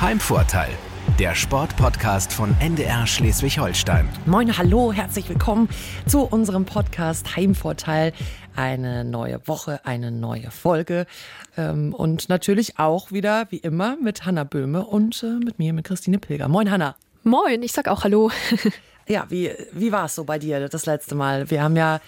Heimvorteil, 0.00 0.70
der 1.18 1.34
Sportpodcast 1.34 2.32
von 2.32 2.54
NDR 2.60 3.04
Schleswig-Holstein. 3.04 4.08
Moin, 4.26 4.56
hallo, 4.56 4.92
herzlich 4.92 5.28
willkommen 5.28 5.68
zu 6.06 6.20
unserem 6.20 6.64
Podcast 6.64 7.34
Heimvorteil. 7.34 8.12
Eine 8.54 9.04
neue 9.04 9.40
Woche, 9.48 9.80
eine 9.84 10.12
neue 10.12 10.52
Folge 10.52 11.06
ähm, 11.56 11.92
und 11.92 12.28
natürlich 12.28 12.78
auch 12.78 13.10
wieder, 13.10 13.48
wie 13.50 13.56
immer, 13.56 13.96
mit 14.00 14.24
Hanna 14.24 14.44
Böhme 14.44 14.86
und 14.86 15.20
äh, 15.24 15.44
mit 15.44 15.58
mir, 15.58 15.72
mit 15.72 15.86
Christine 15.86 16.20
Pilger. 16.20 16.46
Moin, 16.46 16.70
Hanna. 16.70 16.94
Moin, 17.24 17.60
ich 17.64 17.72
sag 17.72 17.88
auch 17.88 18.04
Hallo. 18.04 18.30
ja, 19.08 19.26
wie, 19.30 19.50
wie 19.72 19.90
war 19.90 20.04
es 20.04 20.14
so 20.14 20.22
bei 20.22 20.38
dir 20.38 20.68
das 20.68 20.86
letzte 20.86 21.16
Mal? 21.16 21.50
Wir 21.50 21.60
haben 21.60 21.74
ja 21.74 21.98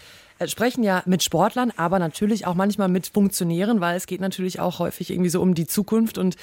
äh, 0.40 0.48
sprechen 0.48 0.82
ja 0.82 1.02
mit 1.06 1.22
Sportlern, 1.22 1.72
aber 1.76 1.98
natürlich 1.98 2.46
auch 2.46 2.54
manchmal 2.54 2.88
mit 2.88 3.08
Funktionären, 3.08 3.80
weil 3.80 3.96
es 3.96 4.06
geht 4.06 4.20
natürlich 4.20 4.58
auch 4.58 4.78
häufig 4.78 5.10
irgendwie 5.10 5.30
so 5.30 5.40
um 5.40 5.54
die 5.54 5.66
Zukunft 5.66 6.18
und 6.18 6.36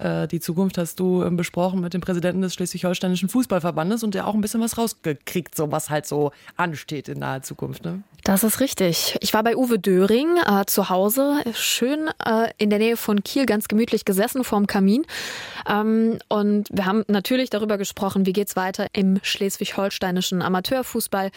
äh, 0.00 0.26
die 0.26 0.40
Zukunft 0.40 0.78
hast 0.78 0.98
du 0.98 1.22
äh, 1.22 1.30
besprochen 1.30 1.80
mit 1.80 1.94
dem 1.94 2.00
Präsidenten 2.00 2.42
des 2.42 2.54
Schleswig-Holsteinischen 2.54 3.28
Fußballverbandes 3.28 4.02
und 4.02 4.14
der 4.14 4.26
auch 4.26 4.34
ein 4.34 4.40
bisschen 4.40 4.60
was 4.60 4.78
rausgekriegt, 4.78 5.54
so 5.54 5.70
was 5.70 5.90
halt 5.90 6.06
so 6.06 6.32
ansteht 6.56 7.08
in 7.08 7.18
naher 7.18 7.42
Zukunft. 7.42 7.84
Ne? 7.84 8.02
Das 8.24 8.44
ist 8.44 8.60
richtig. 8.60 9.16
Ich 9.20 9.32
war 9.32 9.42
bei 9.42 9.56
Uwe 9.56 9.78
Döring 9.78 10.36
äh, 10.46 10.64
zu 10.66 10.90
Hause, 10.90 11.42
schön 11.54 12.10
äh, 12.24 12.50
in 12.58 12.70
der 12.70 12.78
Nähe 12.78 12.96
von 12.96 13.22
Kiel, 13.24 13.46
ganz 13.46 13.68
gemütlich 13.68 14.04
gesessen 14.04 14.44
vorm 14.44 14.66
Kamin. 14.66 15.06
Ähm, 15.68 16.18
und 16.28 16.68
wir 16.70 16.86
haben 16.86 17.04
natürlich 17.08 17.50
darüber 17.50 17.78
gesprochen, 17.78 18.26
wie 18.26 18.32
geht's 18.32 18.56
weiter 18.56 18.88
im 18.92 19.20
schleswig-holsteinischen 19.22 20.42
Amateurfußball. 20.42 21.30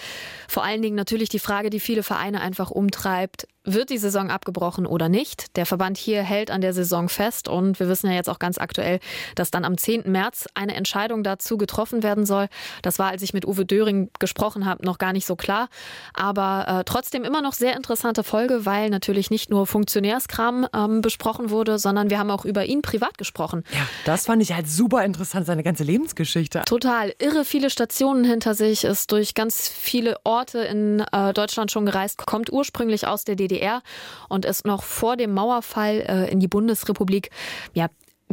Vor 0.48 0.64
allen 0.64 0.82
Dingen 0.82 0.96
natürlich 0.96 1.30
die 1.30 1.40
Frage, 1.40 1.70
die 1.70 1.80
viele 1.80 2.04
Vereine 2.04 2.42
einfach 2.42 2.72
umtreibt. 2.72 3.48
Wird 3.66 3.92
die 3.92 3.98
Saison 3.98 4.30
abgebrochen 4.30 4.86
oder 4.86 5.08
nicht? 5.08 5.56
Der 5.56 5.66
Verband 5.66 5.98
hier 5.98 6.22
hält 6.22 6.52
an 6.52 6.60
der 6.60 6.74
Saison 6.74 7.08
fest 7.08 7.48
und 7.48 7.80
wir 7.80 7.88
wissen 7.88 8.08
ja 8.10 8.14
jetzt 8.14 8.30
auch 8.30 8.40
ganz 8.40 8.58
aktuell, 8.58 9.00
dass 9.36 9.52
dann 9.52 9.64
am 9.64 9.78
10. 9.78 10.12
März 10.12 10.48
eine 10.54 10.76
Entscheidung 10.76 11.24
dazu 11.24 11.58
getroffen 11.58 12.04
werden 12.04 12.26
soll. 12.26 12.50
Das 12.82 13.00
war, 13.00 13.12
als 13.12 13.22
ich 13.22 13.34
mit 13.34 13.48
Uwe 13.48 13.66
Döring 13.66 14.10
gesprochen 14.20 14.66
habe, 14.66 14.86
noch 14.86 14.98
gar 14.98 15.14
nicht 15.14 15.26
so 15.26 15.38
klar. 15.38 15.70
Aber 16.14 16.66
äh, 16.68 16.84
trotzdem 16.84 17.24
immer 17.24 17.42
noch 17.42 17.54
sehr 17.54 17.78
interessante 17.78 18.26
Folge, 18.26 18.66
weil 18.66 18.90
natürlich 18.90 19.30
nicht 19.30 19.50
nur 19.50 19.66
Funktionärskram 19.66 20.68
ähm, 20.76 21.00
besprochen 21.00 21.50
wurde, 21.50 21.80
sondern 21.80 22.10
wir 22.10 22.20
haben 22.20 22.32
auch 22.32 22.44
über 22.44 22.66
ihn 22.66 22.82
privat 22.82 23.18
gesprochen. 23.18 23.64
Ja, 23.72 23.88
das 24.04 24.26
fand 24.26 24.42
ich 24.42 24.52
halt 24.52 24.68
super 24.68 25.06
interessant, 25.06 25.46
seine 25.46 25.64
ganze 25.64 25.86
Lebensgeschichte. 25.86 26.64
Total 26.66 27.14
irre 27.18 27.46
viele 27.46 27.70
Stationen 27.70 28.26
hinter 28.26 28.56
sich, 28.56 28.84
ist 28.84 29.14
durch 29.14 29.36
ganz 29.36 29.70
viele 29.70 30.18
Orte 30.26 30.60
in 30.60 31.00
äh, 31.14 31.32
Deutschland 31.32 31.72
schon 31.72 31.86
gereist, 31.86 32.18
kommt 32.26 32.52
ursprünglich 32.52 33.08
aus 33.08 33.24
der 33.24 33.38
DDR. 33.38 33.53
DDR 33.54 33.82
und 34.30 34.46
ist 34.46 34.66
noch 34.66 34.84
vor 34.84 35.18
dem 35.18 35.34
Mauerfall 35.34 36.02
äh, 36.08 36.32
in 36.32 36.40
die 36.40 36.48
Bundesrepublik 36.48 37.30
ja, 37.74 37.88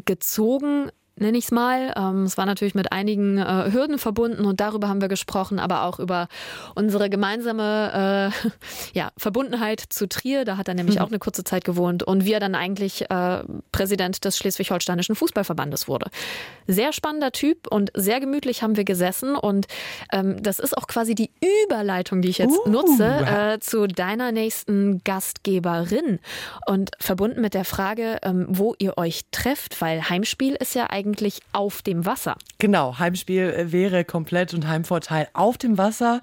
gezogen 0.04 0.90
nenne 1.20 1.38
ich 1.38 1.44
es 1.44 1.50
mal. 1.50 1.92
Ähm, 1.96 2.24
es 2.24 2.36
war 2.36 2.46
natürlich 2.46 2.74
mit 2.74 2.92
einigen 2.92 3.38
äh, 3.38 3.70
Hürden 3.72 3.98
verbunden 3.98 4.44
und 4.44 4.60
darüber 4.60 4.88
haben 4.88 5.00
wir 5.00 5.08
gesprochen, 5.08 5.58
aber 5.58 5.84
auch 5.84 5.98
über 5.98 6.28
unsere 6.74 7.10
gemeinsame 7.10 8.32
äh, 8.44 8.48
ja, 8.98 9.10
Verbundenheit 9.16 9.80
zu 9.80 10.08
Trier. 10.08 10.44
Da 10.44 10.56
hat 10.56 10.68
er 10.68 10.74
nämlich 10.74 10.96
mhm. 10.96 11.02
auch 11.02 11.08
eine 11.08 11.18
kurze 11.18 11.44
Zeit 11.44 11.64
gewohnt 11.64 12.02
und 12.02 12.24
wie 12.24 12.32
er 12.32 12.40
dann 12.40 12.54
eigentlich 12.54 13.10
äh, 13.10 13.42
Präsident 13.72 14.24
des 14.24 14.36
Schleswig-Holsteinischen 14.38 15.14
Fußballverbandes 15.14 15.88
wurde. 15.88 16.10
Sehr 16.66 16.92
spannender 16.92 17.32
Typ 17.32 17.66
und 17.68 17.90
sehr 17.94 18.20
gemütlich 18.20 18.62
haben 18.62 18.76
wir 18.76 18.84
gesessen 18.84 19.36
und 19.36 19.66
ähm, 20.12 20.42
das 20.42 20.58
ist 20.58 20.76
auch 20.76 20.86
quasi 20.86 21.14
die 21.14 21.30
Überleitung, 21.64 22.22
die 22.22 22.28
ich 22.28 22.38
jetzt 22.38 22.58
uh. 22.66 22.68
nutze 22.68 23.06
äh, 23.06 23.58
zu 23.60 23.86
deiner 23.86 24.32
nächsten 24.32 25.02
Gastgeberin 25.04 26.18
und 26.66 26.90
verbunden 26.98 27.40
mit 27.40 27.54
der 27.54 27.64
Frage, 27.64 28.18
ähm, 28.22 28.46
wo 28.48 28.74
ihr 28.78 28.96
euch 28.96 29.22
trefft, 29.30 29.80
weil 29.80 30.08
Heimspiel 30.08 30.54
ist 30.54 30.74
ja 30.74 30.88
eigentlich 30.88 31.09
eigentlich 31.10 31.40
auf 31.52 31.82
dem 31.82 32.06
Wasser. 32.06 32.36
Genau, 32.58 32.98
Heimspiel 32.98 33.50
äh, 33.50 33.72
wäre 33.72 34.04
komplett 34.04 34.54
und 34.54 34.68
Heimvorteil 34.68 35.28
auf 35.32 35.58
dem 35.58 35.76
Wasser, 35.76 36.20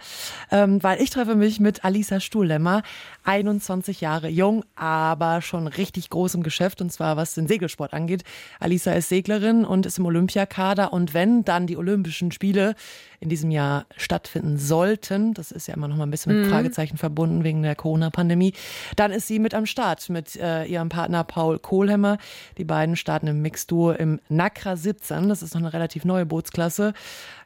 ähm, 0.52 0.82
weil 0.82 1.02
ich 1.02 1.10
treffe 1.10 1.36
mich 1.36 1.60
mit 1.60 1.84
Alisa 1.84 2.20
Stuhllemmer, 2.20 2.84
21 3.28 4.00
Jahre 4.00 4.30
jung, 4.30 4.64
aber 4.76 5.42
schon 5.42 5.68
richtig 5.68 6.10
groß 6.10 6.36
im 6.36 6.44
Geschäft 6.44 6.82
und 6.82 6.92
zwar 6.92 7.18
was 7.18 7.34
den 7.34 7.48
Segelsport 7.48 7.94
angeht. 7.94 8.24
Alisa 8.60 8.94
ist 8.94 9.10
Seglerin 9.10 9.66
und 9.66 9.86
ist 9.86 10.00
im 10.00 10.06
Olympiakader 10.06 10.94
und 10.94 11.14
wenn 11.14 11.44
dann 11.44 11.68
die 11.68 11.76
Olympischen 11.76 12.32
Spiele 12.32 12.74
in 13.20 13.28
diesem 13.28 13.52
Jahr 13.52 13.86
stattfinden 13.98 14.58
sollten, 14.58 15.34
das 15.34 15.52
ist 15.52 15.68
ja 15.68 15.74
immer 15.74 15.90
noch 15.90 15.98
mal 15.98 16.06
ein 16.06 16.12
bisschen 16.12 16.38
mit 16.38 16.46
mhm. 16.46 16.52
Fragezeichen 16.52 16.98
verbunden 16.98 17.44
wegen 17.44 17.64
der 17.64 17.76
Corona-Pandemie, 17.76 18.54
dann 18.96 19.12
ist 19.12 19.28
sie 19.28 19.40
mit 19.40 19.54
am 19.54 19.66
Start 19.66 20.08
mit 20.10 20.38
äh, 20.38 20.64
ihrem 20.64 20.88
Partner 20.88 21.26
Paul 21.26 21.60
Kohlhemmer. 21.60 22.20
Die 22.58 22.64
beiden 22.64 22.96
starten 22.96 23.28
im 23.28 23.42
Mixduo 23.42 23.92
im 23.92 24.22
Nakra 24.30 24.78
17. 24.78 25.28
Das 25.28 25.42
ist 25.42 25.54
noch 25.54 25.62
eine 25.62 25.74
relativ 25.74 26.06
neue 26.06 26.26
Bootsklasse. 26.26 26.94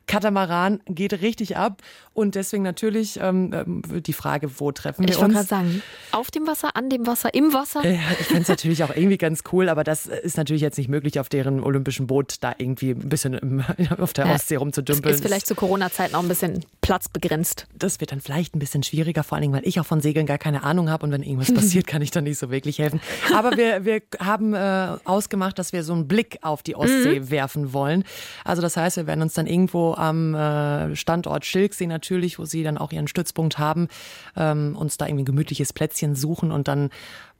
Katamaran 0.07 0.81
geht 0.87 1.21
richtig 1.21 1.57
ab 1.57 1.81
und 2.13 2.35
deswegen 2.35 2.63
natürlich 2.63 3.19
ähm, 3.21 3.51
ähm 3.53 3.81
die 4.01 4.13
Frage, 4.13 4.59
wo 4.59 4.71
treffen 4.71 5.03
wir 5.03 5.09
ich 5.09 5.17
uns? 5.17 5.39
Ich 5.39 5.47
sagen, 5.47 5.81
auf 6.11 6.31
dem 6.31 6.47
Wasser, 6.47 6.75
an 6.75 6.89
dem 6.89 7.07
Wasser, 7.07 7.33
im 7.33 7.53
Wasser? 7.53 7.85
Ja, 7.85 7.99
ich 8.19 8.27
finde 8.27 8.43
es 8.43 8.47
natürlich 8.47 8.83
auch 8.83 8.95
irgendwie 8.95 9.17
ganz 9.17 9.43
cool, 9.51 9.69
aber 9.69 9.83
das 9.83 10.07
ist 10.07 10.37
natürlich 10.37 10.61
jetzt 10.61 10.77
nicht 10.77 10.89
möglich, 10.89 11.19
auf 11.19 11.29
deren 11.29 11.61
olympischen 11.63 12.07
Boot 12.07 12.35
da 12.41 12.53
irgendwie 12.57 12.91
ein 12.91 13.09
bisschen 13.09 13.33
im, 13.33 13.63
auf 13.99 14.13
der 14.13 14.27
Ostsee 14.27 14.57
rumzudümpeln. 14.57 15.13
Ist 15.13 15.23
vielleicht 15.23 15.47
zu 15.47 15.55
Corona-Zeiten 15.55 16.15
auch 16.15 16.23
ein 16.23 16.27
bisschen 16.27 16.65
platzbegrenzt. 16.81 17.67
Das 17.77 17.99
wird 17.99 18.11
dann 18.11 18.21
vielleicht 18.21 18.55
ein 18.55 18.59
bisschen 18.59 18.83
schwieriger, 18.83 19.23
vor 19.23 19.37
allen 19.37 19.43
Dingen, 19.43 19.53
weil 19.53 19.67
ich 19.67 19.79
auch 19.79 19.85
von 19.85 20.01
Segeln 20.01 20.25
gar 20.25 20.37
keine 20.37 20.63
Ahnung 20.63 20.89
habe 20.89 21.05
und 21.05 21.11
wenn 21.11 21.23
irgendwas 21.23 21.53
passiert, 21.53 21.87
kann 21.91 22.01
ich 22.01 22.11
dann 22.11 22.25
nicht 22.25 22.37
so 22.37 22.49
wirklich 22.51 22.79
helfen. 22.79 22.99
Aber 23.33 23.55
wir, 23.55 23.85
wir 23.85 24.01
haben 24.19 24.53
äh, 24.53 24.97
ausgemacht, 25.05 25.57
dass 25.59 25.73
wir 25.73 25.83
so 25.83 25.93
einen 25.93 26.07
Blick 26.07 26.39
auf 26.41 26.63
die 26.63 26.75
Ostsee 26.75 27.19
mhm. 27.19 27.31
werfen 27.31 27.73
wollen. 27.73 28.03
Also 28.43 28.61
das 28.61 28.77
heißt, 28.77 28.97
wir 28.97 29.07
werden 29.07 29.21
uns 29.21 29.33
dann 29.33 29.47
irgendwo 29.47 29.90
am 29.95 30.33
äh, 30.33 30.95
Standort 30.95 31.45
Schilksee 31.45 31.87
natürlich, 31.87 32.39
wo 32.39 32.45
sie 32.45 32.63
dann 32.63 32.77
auch 32.77 32.91
ihren 32.91 33.07
Stützpunkt 33.07 33.57
haben, 33.57 33.87
ähm, 34.35 34.75
uns 34.77 34.97
da 34.97 35.07
irgendwie 35.07 35.23
ein 35.23 35.25
gemütliches 35.25 35.73
Plätzchen 35.73 36.15
suchen 36.15 36.51
und 36.51 36.67
dann 36.67 36.89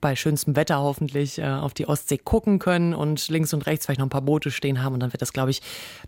bei 0.02 0.16
schönstem 0.16 0.56
Wetter 0.56 0.80
hoffentlich 0.80 1.38
äh, 1.38 1.46
auf 1.46 1.74
die 1.74 1.88
Ostsee 1.88 2.18
gucken 2.18 2.60
können 2.60 2.94
und 2.94 3.30
links 3.30 3.54
und 3.54 3.66
rechts 3.68 3.86
vielleicht 3.86 4.00
noch 4.00 4.08
ein 4.08 4.10
paar 4.10 4.24
Boote 4.24 4.52
stehen 4.52 4.84
haben 4.84 4.96
und 4.96 5.00
dann 5.00 5.14
wird 5.14 5.22
das, 5.22 5.32
glaube 5.32 5.52
ich, 5.52 5.62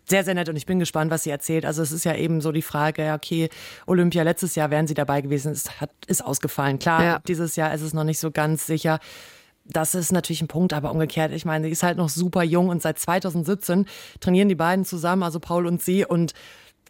sehr, 0.06 0.24
sehr 0.24 0.34
nett 0.34 0.50
und 0.50 0.56
ich 0.56 0.66
bin 0.66 0.80
gespannt, 0.80 1.12
was 1.12 1.24
sie 1.24 1.30
erzählt. 1.30 1.66
Also 1.66 1.84
es 1.84 1.92
ist 1.92 2.04
ja 2.04 2.16
eben 2.16 2.42
so 2.42 2.52
die 2.52 2.64
Frage, 2.64 3.14
okay, 3.14 3.50
Olympia 3.86 4.24
letztes 4.24 4.56
Jahr 4.56 4.72
wären 4.72 4.88
sie 4.88 4.96
dabei 4.96 5.22
gewesen, 5.22 5.52
es 5.52 5.80
hat, 5.80 5.92
ist 6.08 6.26
ausgefallen. 6.26 6.80
Klar, 6.80 7.04
ja. 7.04 7.20
dieses 7.28 7.56
Jahr 7.56 7.74
ist 7.74 7.82
es 7.82 7.94
noch 7.94 8.04
nicht 8.04 8.20
so 8.20 8.32
ganz 8.32 8.66
sicher 8.66 9.00
das 9.66 9.96
ist 9.96 10.12
natürlich 10.12 10.42
ein 10.42 10.48
Punkt, 10.48 10.74
aber 10.74 10.92
umgekehrt, 10.92 11.32
ich 11.32 11.46
meine, 11.46 11.66
sie 11.66 11.72
ist 11.72 11.84
halt 11.84 11.98
noch 11.98 12.10
super 12.10 12.44
jung 12.44 12.70
und 12.70 12.82
seit 12.82 13.00
2017 13.00 13.86
trainieren 14.20 14.50
die 14.50 14.56
beiden 14.56 14.86
zusammen, 14.86 15.24
also 15.24 15.40
Paul 15.40 15.66
und 15.66 15.82
sie 15.82 16.06
und 16.06 16.34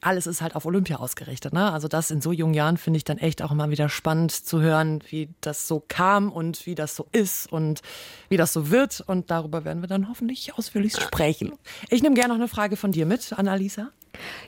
alles 0.03 0.28
ist 0.28 0.41
halt 0.41 0.56
auf 0.56 0.66
Olympia 0.66 0.97
ausgerichtet. 0.97 1.53
Ne? 1.53 1.72
Also 1.72 1.88
das 1.88 2.11
in 2.11 2.22
so 2.22 2.31
jungen 2.31 2.53
Jahren 2.53 2.78
finde 2.78 2.97
ich 2.97 3.03
dann 3.03 3.17
echt 3.17 3.41
auch 3.41 3.51
immer 3.51 3.69
wieder 3.69 3.89
spannend 3.89 4.31
zu 4.31 4.61
hören, 4.61 5.01
wie 5.09 5.29
das 5.41 5.67
so 5.67 5.84
kam 5.88 6.31
und 6.31 6.66
wie 6.66 6.75
das 6.75 6.95
so 6.95 7.07
ist 7.11 7.51
und 7.51 7.81
wie 8.29 8.38
das 8.38 8.53
so 8.53 8.69
wird. 8.69 9.01
Und 9.01 9.31
darüber 9.31 9.66
werden 9.66 9.81
wir 9.81 9.88
dann 9.88 10.09
hoffentlich 10.09 10.53
ausführlich 10.57 10.94
sprechen. 10.94 11.53
Ich 11.90 12.03
nehme 12.03 12.16
gerne 12.16 12.29
noch 12.29 12.40
eine 12.40 12.47
Frage 12.47 12.75
von 12.75 12.91
dir 12.91 13.05
mit, 13.05 13.34
Annalisa. 13.34 13.91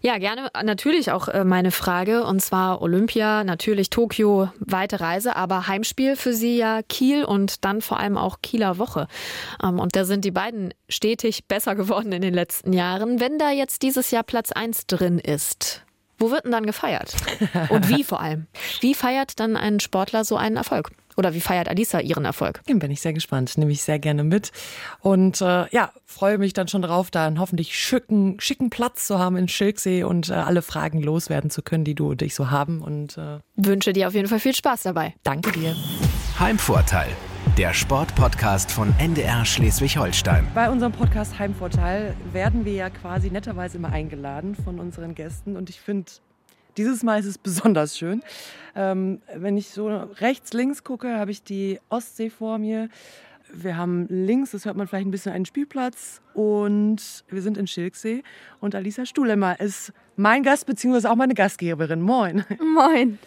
Ja, 0.02 0.18
gerne 0.18 0.50
natürlich 0.64 1.12
auch 1.12 1.28
äh, 1.28 1.44
meine 1.44 1.72
Frage. 1.72 2.24
Und 2.24 2.42
zwar 2.42 2.82
Olympia, 2.82 3.44
natürlich 3.44 3.90
Tokio, 3.90 4.50
weite 4.60 5.00
Reise, 5.00 5.36
aber 5.36 5.68
Heimspiel 5.68 6.16
für 6.16 6.34
Sie 6.34 6.58
ja 6.58 6.82
Kiel 6.84 7.24
und 7.24 7.66
dann 7.66 7.82
vor 7.82 8.00
allem 8.00 8.18
auch 8.18 8.38
Kieler 8.42 8.78
Woche. 8.78 9.08
Ähm, 9.64 9.80
und 9.80 9.96
da 9.96 10.06
sind 10.06 10.26
die 10.26 10.32
beiden 10.32 10.74
stetig 10.90 11.48
besser 11.48 11.76
geworden 11.76 12.12
in 12.12 12.22
den 12.22 12.34
letzten 12.34 12.74
Jahren. 12.74 13.20
Wenn 13.20 13.38
da 13.38 13.52
jetzt 13.52 13.82
dieses 13.82 14.12
Jahr 14.12 14.24
Platz 14.24 14.52
1 14.52 14.88
drin 14.88 15.20
ist, 15.20 15.82
wo 16.18 16.32
wird 16.32 16.46
denn 16.46 16.52
dann 16.52 16.66
gefeiert? 16.66 17.14
Und 17.70 17.90
wie 17.90 18.04
vor 18.04 18.22
allem? 18.22 18.48
Wie 18.80 18.94
feiert 18.94 19.40
dann 19.40 19.58
ein 19.58 19.80
Sportler 19.80 20.24
so 20.24 20.38
einen 20.38 20.58
Erfolg? 20.58 20.92
Oder 21.18 21.34
wie 21.34 21.42
feiert 21.42 21.70
Alisa 21.70 22.00
ihren 22.00 22.26
Erfolg? 22.26 22.62
Den 22.68 22.80
bin 22.80 22.92
ich 22.92 23.02
sehr 23.02 23.14
gespannt, 23.14 23.58
nehme 23.58 23.72
ich 23.72 23.84
sehr 23.84 24.00
gerne 24.00 24.24
mit. 24.24 24.52
Und 25.00 25.42
äh, 25.42 25.68
ja, 25.70 25.92
freue 26.06 26.38
mich 26.38 26.54
dann 26.54 26.68
schon 26.68 26.82
darauf, 26.82 27.12
da 27.12 27.28
einen 27.28 27.40
hoffentlich 27.40 27.78
schicken, 27.78 28.40
schicken 28.40 28.70
Platz 28.70 29.08
zu 29.08 29.20
haben 29.20 29.38
in 29.38 29.48
Schilksee 29.48 30.04
und 30.04 30.30
äh, 30.30 30.34
alle 30.34 30.62
Fragen 30.62 31.02
loswerden 31.02 31.50
zu 31.50 31.62
können, 31.62 31.84
die 31.84 31.96
du 31.96 32.12
und 32.12 32.22
ich 32.22 32.36
so 32.36 32.52
haben. 32.52 32.82
Und 32.82 33.18
äh, 33.18 33.40
wünsche 33.56 33.94
dir 33.94 34.08
auf 34.08 34.14
jeden 34.14 34.28
Fall 34.28 34.40
viel 34.40 34.56
Spaß 34.56 34.84
dabei. 34.84 35.14
Danke 35.24 35.52
dir. 35.52 35.76
Heimvorteil. 36.40 37.10
Der 37.58 37.74
Sportpodcast 37.74 38.70
von 38.70 38.94
NDR 39.00 39.46
Schleswig-Holstein. 39.46 40.46
Bei 40.54 40.70
unserem 40.70 40.92
Podcast 40.92 41.40
Heimvorteil 41.40 42.14
werden 42.34 42.66
wir 42.66 42.74
ja 42.74 42.90
quasi 42.90 43.30
netterweise 43.30 43.78
immer 43.78 43.94
eingeladen 43.94 44.56
von 44.56 44.78
unseren 44.82 45.16
Gästen. 45.16 45.56
Und 45.56 45.70
ich 45.70 45.80
finde, 45.80 46.12
dieses 46.78 47.04
Mal 47.04 47.20
ist 47.20 47.26
es 47.26 47.38
besonders 47.38 47.98
schön. 47.98 48.22
Ähm, 48.76 49.22
wenn 49.34 49.58
ich 49.58 49.70
so 49.70 49.88
rechts, 49.88 50.54
links 50.54 50.84
gucke, 50.84 51.18
habe 51.18 51.32
ich 51.32 51.44
die 51.44 51.80
Ostsee 51.90 52.30
vor 52.30 52.58
mir. 52.58 52.90
Wir 53.54 53.78
haben 53.78 54.08
links, 54.10 54.52
das 54.52 54.66
hört 54.66 54.76
man 54.76 54.88
vielleicht 54.88 55.08
ein 55.08 55.12
bisschen, 55.12 55.32
einen 55.32 55.46
Spielplatz 55.46 56.22
und 56.34 57.24
wir 57.30 57.42
sind 57.42 57.58
in 57.58 57.68
Schilksee. 57.68 58.24
Und 58.60 58.76
Alisa 58.76 59.06
Stuhlemmer 59.06 59.60
ist 59.60 59.94
mein 60.18 60.44
Gast, 60.44 60.66
beziehungsweise 60.66 61.10
auch 61.10 61.16
meine 61.16 61.36
Gastgeberin. 61.36 62.02
Moin. 62.02 62.44
Moin. 62.60 63.20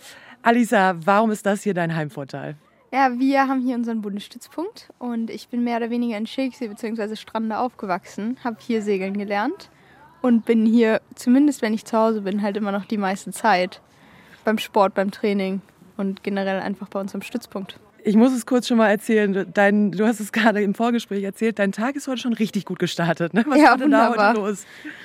Alisa, 0.43 0.97
warum 1.05 1.31
ist 1.31 1.47
das 1.47 1.63
hier 1.63 1.75
dein 1.75 1.95
Heimvorteil? 1.95 2.57
Ja, 2.93 3.19
wir 3.19 3.49
haben 3.49 3.61
hier 3.61 3.77
unseren 3.77 4.01
Bundesstützpunkt 4.01 4.91
und 4.99 5.31
ich 5.31 5.49
bin 5.49 5.63
mehr 5.63 5.77
oder 5.77 5.91
weniger 5.91 6.17
in 6.17 6.27
Schilksee 6.27 6.69
bzw. 6.69 7.17
Strande 7.17 7.59
aufgewachsen, 7.59 8.39
habe 8.43 8.57
hier 8.61 8.83
segeln 8.83 9.17
gelernt 9.17 9.71
und 10.23 10.45
bin 10.45 10.67
hier, 10.67 11.01
zumindest 11.15 11.63
wenn 11.63 11.75
ich 11.75 11.85
zu 11.85 11.97
Hause 11.97 12.23
bin, 12.23 12.43
halt 12.43 12.57
immer 12.57 12.73
noch 12.73 12.85
die 12.85 12.99
meiste 12.99 13.31
Zeit 13.31 13.81
beim 14.45 14.59
Sport, 14.59 14.95
beim 14.95 15.11
Training 15.11 15.61
und 15.97 16.23
generell 16.23 16.61
einfach 16.61 16.89
bei 16.89 17.01
uns 17.01 17.15
am 17.15 17.23
Stützpunkt. 17.23 17.79
Ich 18.05 18.17
muss 18.17 18.33
es 18.33 18.47
kurz 18.47 18.69
schon 18.69 18.79
mal 18.79 18.89
erzählen. 18.89 19.47
Dein, 19.53 19.93
du 19.93 20.07
hast 20.07 20.21
es 20.21 20.33
gerade 20.33 20.63
im 20.63 20.75
Vorgespräch 20.75 21.23
erzählt. 21.25 21.59
Dein 21.59 21.73
Tag 21.73 21.97
ist 21.97 22.09
heute 22.09 22.19
schon 22.19 22.33
richtig 22.33 22.65
gut 22.65 22.79
gestartet. 22.79 23.35
Ne? 23.35 23.45
Was 23.47 23.59
ja, 23.59 23.71
war 23.71 23.77
denn 23.77 23.91
da 23.91 24.11
heute 24.11 24.41
los? 24.41 24.65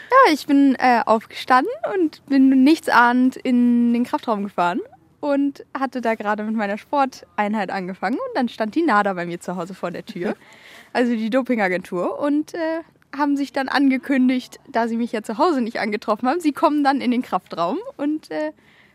Ja, 0.09 0.33
ich 0.33 0.45
bin 0.45 0.75
äh, 0.79 1.01
aufgestanden 1.05 1.73
und 1.93 2.25
bin 2.27 2.63
nichtsahnend 2.63 3.35
in 3.35 3.93
den 3.93 4.03
Kraftraum 4.03 4.43
gefahren 4.43 4.79
und 5.19 5.65
hatte 5.73 6.01
da 6.01 6.15
gerade 6.15 6.43
mit 6.43 6.55
meiner 6.55 6.77
Sporteinheit 6.77 7.71
angefangen 7.71 8.17
und 8.17 8.35
dann 8.35 8.49
stand 8.49 8.75
die 8.75 8.83
NADA 8.83 9.13
bei 9.13 9.25
mir 9.25 9.39
zu 9.39 9.55
Hause 9.55 9.73
vor 9.73 9.89
der 9.89 10.05
Tür, 10.05 10.35
also 10.93 11.13
die 11.13 11.29
Dopingagentur 11.29 12.19
und 12.19 12.53
äh, 12.53 12.81
haben 13.15 13.37
sich 13.37 13.53
dann 13.53 13.69
angekündigt, 13.69 14.59
da 14.71 14.87
sie 14.87 14.97
mich 14.97 15.11
ja 15.11 15.21
zu 15.21 15.37
Hause 15.37 15.61
nicht 15.61 15.79
angetroffen 15.79 16.27
haben, 16.27 16.39
sie 16.39 16.51
kommen 16.51 16.83
dann 16.83 17.01
in 17.01 17.11
den 17.11 17.21
Kraftraum 17.21 17.77
und 17.97 18.31
äh, 18.31 18.51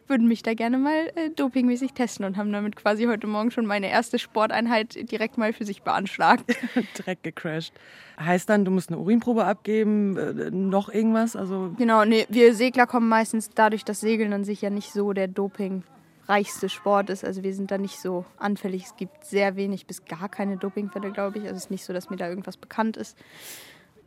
würden 0.09 0.26
mich 0.26 0.43
da 0.43 0.55
gerne 0.55 0.79
mal 0.79 1.11
äh, 1.15 1.31
dopingmäßig 1.31 1.93
testen 1.93 2.25
und 2.25 2.37
haben 2.37 2.53
damit 2.53 2.76
quasi 2.76 3.05
heute 3.05 3.26
Morgen 3.26 3.50
schon 3.50 3.67
meine 3.67 3.91
erste 3.91 4.19
Sporteinheit 4.19 5.11
direkt 5.11 5.38
mal 5.38 5.53
für 5.53 5.65
sich 5.65 5.82
beanschlagt. 5.82 6.44
Dreck 6.94 7.23
gecrashed. 7.23 7.73
Heißt 8.19 8.49
dann, 8.49 8.65
du 8.65 8.70
musst 8.70 8.91
eine 8.91 8.99
Urinprobe 8.99 9.44
abgeben, 9.44 10.17
äh, 10.17 10.50
noch 10.50 10.88
irgendwas? 10.88 11.37
Also 11.37 11.75
genau, 11.76 12.05
nee, 12.05 12.26
wir 12.29 12.55
Segler 12.55 12.87
kommen 12.87 13.09
meistens 13.09 13.50
dadurch, 13.50 13.85
dass 13.85 14.00
Segeln 14.00 14.32
an 14.32 14.44
sich 14.44 14.62
ja 14.62 14.71
nicht 14.71 14.93
so 14.93 15.12
der 15.12 15.29
Doping 15.29 15.85
reichste 16.26 16.69
Sport 16.69 17.11
ist. 17.11 17.25
Also 17.25 17.43
wir 17.43 17.55
sind 17.55 17.71
da 17.71 17.79
nicht 17.79 18.00
so 18.00 18.25
anfällig. 18.38 18.85
Es 18.85 18.97
gibt 18.97 19.25
sehr 19.25 19.56
wenig 19.56 19.87
bis 19.87 20.05
gar 20.05 20.29
keine 20.29 20.56
Dopingfälle, 20.56 21.11
glaube 21.11 21.38
ich. 21.38 21.44
Also 21.44 21.56
es 21.56 21.64
ist 21.64 21.71
nicht 21.71 21.85
so, 21.85 21.93
dass 21.93 22.11
mir 22.11 22.17
da 22.17 22.29
irgendwas 22.29 22.56
bekannt 22.56 22.97
ist. 22.97 23.17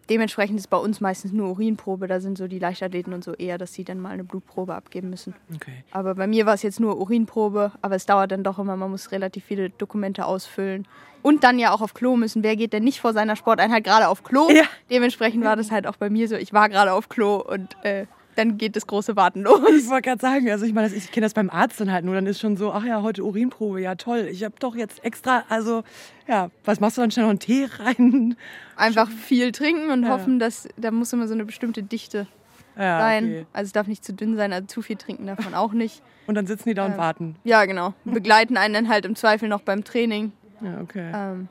Dementsprechend 0.10 0.60
ist 0.60 0.70
bei 0.70 0.78
uns 0.78 1.00
meistens 1.00 1.32
nur 1.32 1.50
Urinprobe. 1.52 2.08
Da 2.08 2.20
sind 2.20 2.38
so 2.38 2.48
die 2.48 2.60
Leichtathleten 2.60 3.14
und 3.14 3.24
so 3.24 3.34
eher, 3.34 3.58
dass 3.58 3.74
sie 3.74 3.84
dann 3.84 4.00
mal 4.00 4.10
eine 4.10 4.24
Blutprobe 4.24 4.76
abgeben 4.76 5.10
müssen. 5.10 5.34
Okay. 5.56 5.84
Aber 5.92 6.16
bei 6.16 6.28
mir 6.28 6.46
war 6.46 6.54
es 6.54 6.64
jetzt 6.64 6.80
nur 6.80 6.98
Urinprobe. 7.00 7.72
Aber 7.82 7.96
es 7.96 8.06
dauert 8.06 8.32
dann 8.32 8.44
doch 8.44 8.60
immer. 8.60 8.76
Man 8.76 8.92
muss 8.92 9.12
relativ 9.12 9.46
viele 9.46 9.70
Dokumente 9.70 10.26
ausfüllen. 10.26 10.88
Und 11.22 11.44
dann 11.44 11.60
ja 11.60 11.72
auch 11.72 11.82
auf 11.82 11.94
Klo 11.94 12.16
müssen. 12.16 12.44
Wer 12.44 12.56
geht 12.56 12.74
denn 12.74 12.84
nicht 12.84 13.00
vor 13.00 13.14
seiner 13.14 13.36
Sporteinheit 13.36 13.84
gerade 13.84 14.08
auf 14.08 14.24
Klo? 14.24 14.50
Ja. 14.50 14.64
Dementsprechend 14.90 15.44
war 15.46 15.56
das 15.56 15.72
halt 15.72 15.88
auch 15.88 15.96
bei 15.96 16.10
mir 16.10 16.28
so. 16.28 16.36
Ich 16.36 16.52
war 16.52 16.68
gerade 16.68 16.94
auf 16.94 17.10
Klo 17.10 17.36
und 17.38 17.78
äh, 17.84 18.06
dann 18.36 18.58
geht 18.58 18.76
das 18.76 18.88
große 18.88 19.16
Warten 19.16 19.42
los. 19.42 19.60
Ich 19.76 19.88
wollte 19.90 20.10
gerade 20.10 20.22
sagen, 20.22 20.50
also 20.50 20.66
ich 20.66 20.74
meine, 20.74 20.94
ich 20.94 21.12
kenne 21.12 21.26
das 21.26 21.34
beim 21.34 21.50
Arzt 21.50 21.80
dann 21.82 21.92
halt 21.92 22.06
nur, 22.06 22.16
dann 22.16 22.26
ist 22.28 22.40
schon 22.40 22.56
so, 22.58 22.72
ach 22.72 22.84
ja, 22.86 23.02
heute 23.02 23.24
Urinprobe, 23.24 23.82
ja 23.82 23.96
toll. 23.96 24.28
Ich 24.32 24.44
habe 24.44 24.56
doch 24.60 24.76
jetzt 24.76 25.04
extra, 25.04 25.44
also 25.50 25.84
ja, 26.28 26.50
was 26.64 26.80
machst 26.80 26.98
du 26.98 27.02
dann 27.02 27.12
schnell 27.12 27.26
noch 27.26 27.32
einen 27.32 27.40
Tee 27.40 27.68
rein? 27.80 28.36
Einfach 28.76 29.10
viel 29.10 29.52
trinken 29.52 29.90
und 29.92 30.04
Ja. 30.04 30.10
hoffen, 30.10 30.40
dass 30.40 30.68
da 30.78 30.92
muss 30.92 31.12
immer 31.14 31.28
so 31.28 31.34
eine 31.34 31.46
bestimmte 31.46 31.84
Dichte 31.84 32.28
Ja, 32.78 33.00
sein. 33.00 33.24
okay. 33.26 33.46
Also 33.54 33.68
es 33.68 33.72
darf 33.74 33.88
nicht 33.88 34.04
zu 34.06 34.14
dünn 34.14 34.36
sein, 34.38 34.54
also 34.54 34.66
zu 34.68 34.82
viel 34.82 34.96
trinken 34.96 35.28
darf 35.28 35.44
man 35.44 35.54
auch 35.54 35.74
nicht. 35.74 36.02
Und 36.28 36.36
dann 36.36 36.48
sitzen 36.48 36.70
die 36.70 36.76
da 36.76 36.86
und 36.86 36.94
Ähm, 36.94 36.98
warten. 36.98 37.36
Ja, 37.44 37.66
genau. 37.66 37.94
Begleiten 38.06 38.56
einen 38.56 38.74
dann 38.74 38.88
halt 38.90 39.06
im 39.06 39.16
Zweifel 39.16 39.50
noch 39.50 39.62
beim 39.62 39.84
Training. 39.84 40.32
Ja, 40.62 40.80
okay. 40.82 41.12
Ähm, 41.14 41.48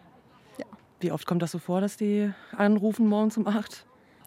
Wie 1.01 1.13
oft 1.13 1.27
kommt 1.27 1.43
das 1.43 1.51
so 1.51 1.59
vor, 1.59 1.81
dass 1.81 1.97
die 1.97 2.31
anrufen 2.57 3.07
morgens 3.09 3.37
um 3.39 3.47
acht? 3.47 3.85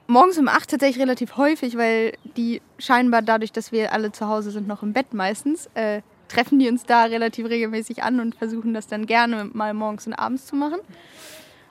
Morgens 0.07 0.37
um 0.37 0.47
8 0.47 0.69
tatsächlich 0.69 1.01
relativ 1.01 1.37
häufig, 1.37 1.77
weil 1.77 2.13
die 2.37 2.61
scheinbar 2.79 3.21
dadurch, 3.21 3.51
dass 3.51 3.71
wir 3.71 3.93
alle 3.93 4.11
zu 4.11 4.27
Hause 4.27 4.51
sind, 4.51 4.67
noch 4.67 4.83
im 4.83 4.93
Bett 4.93 5.13
meistens, 5.13 5.69
äh, 5.73 6.01
treffen 6.27 6.59
die 6.59 6.69
uns 6.69 6.85
da 6.85 7.03
relativ 7.03 7.47
regelmäßig 7.47 8.03
an 8.03 8.19
und 8.19 8.35
versuchen 8.35 8.73
das 8.73 8.87
dann 8.87 9.05
gerne 9.05 9.49
mal 9.53 9.73
morgens 9.73 10.07
und 10.07 10.13
abends 10.13 10.45
zu 10.45 10.55
machen. 10.55 10.79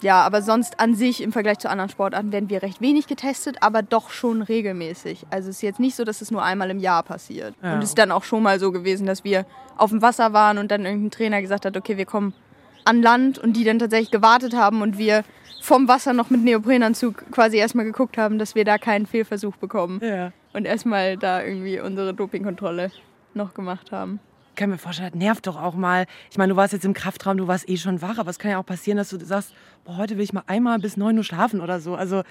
Ja, 0.02 0.22
aber 0.22 0.42
sonst 0.42 0.80
an 0.80 0.96
sich 0.96 1.22
im 1.22 1.30
Vergleich 1.32 1.58
zu 1.58 1.70
anderen 1.70 1.88
Sportarten 1.88 2.32
werden 2.32 2.50
wir 2.50 2.62
recht 2.62 2.80
wenig 2.80 3.06
getestet, 3.06 3.58
aber 3.60 3.82
doch 3.82 4.10
schon 4.10 4.42
regelmäßig. 4.42 5.26
Also 5.30 5.48
es 5.48 5.56
ist 5.56 5.62
jetzt 5.62 5.78
nicht 5.78 5.94
so, 5.94 6.04
dass 6.04 6.20
es 6.20 6.32
nur 6.32 6.42
einmal 6.42 6.70
im 6.70 6.80
Jahr 6.80 7.04
passiert. 7.04 7.54
Ja. 7.62 7.74
Und 7.74 7.82
es 7.82 7.90
ist 7.90 7.98
dann 7.98 8.10
auch 8.10 8.24
schon 8.24 8.42
mal 8.42 8.58
so 8.58 8.72
gewesen, 8.72 9.06
dass 9.06 9.22
wir 9.22 9.46
auf 9.76 9.90
dem 9.90 10.02
Wasser 10.02 10.32
waren 10.32 10.58
und 10.58 10.72
dann 10.72 10.84
irgendein 10.84 11.12
Trainer 11.12 11.40
gesagt 11.40 11.64
hat, 11.64 11.76
okay, 11.76 11.96
wir 11.96 12.06
kommen 12.06 12.34
an 12.84 13.00
Land 13.00 13.38
und 13.38 13.52
die 13.52 13.62
dann 13.62 13.78
tatsächlich 13.78 14.10
gewartet 14.10 14.54
haben 14.54 14.82
und 14.82 14.98
wir 14.98 15.22
vom 15.62 15.86
Wasser 15.88 16.12
noch 16.12 16.28
mit 16.28 16.42
Neoprenanzug 16.42 17.30
quasi 17.30 17.56
erstmal 17.56 17.84
geguckt 17.84 18.18
haben, 18.18 18.38
dass 18.38 18.54
wir 18.54 18.64
da 18.64 18.78
keinen 18.78 19.06
Fehlversuch 19.06 19.56
bekommen 19.56 20.00
Ja. 20.02 20.32
und 20.52 20.64
erstmal 20.66 21.16
da 21.16 21.42
irgendwie 21.42 21.78
unsere 21.80 22.12
Dopingkontrolle 22.12 22.90
noch 23.34 23.54
gemacht 23.54 23.92
haben. 23.92 24.18
Ich 24.50 24.56
kann 24.56 24.68
mir 24.70 24.76
vorstellen, 24.76 25.10
das 25.12 25.18
nervt 25.18 25.46
doch 25.46 25.56
auch 25.62 25.74
mal. 25.74 26.04
Ich 26.30 26.36
meine, 26.36 26.52
du 26.52 26.56
warst 26.56 26.72
jetzt 26.74 26.84
im 26.84 26.92
Kraftraum, 26.92 27.38
du 27.38 27.46
warst 27.46 27.68
eh 27.70 27.76
schon 27.78 28.02
wach, 28.02 28.18
aber 28.18 28.28
es 28.28 28.38
kann 28.38 28.50
ja 28.50 28.58
auch 28.58 28.66
passieren, 28.66 28.98
dass 28.98 29.08
du 29.08 29.24
sagst, 29.24 29.54
boah, 29.84 29.96
heute 29.96 30.16
will 30.18 30.24
ich 30.24 30.32
mal 30.34 30.42
einmal 30.46 30.78
bis 30.78 30.96
9 30.98 31.16
Uhr 31.16 31.24
schlafen 31.24 31.60
oder 31.62 31.80
so. 31.80 31.94
Also, 31.94 32.22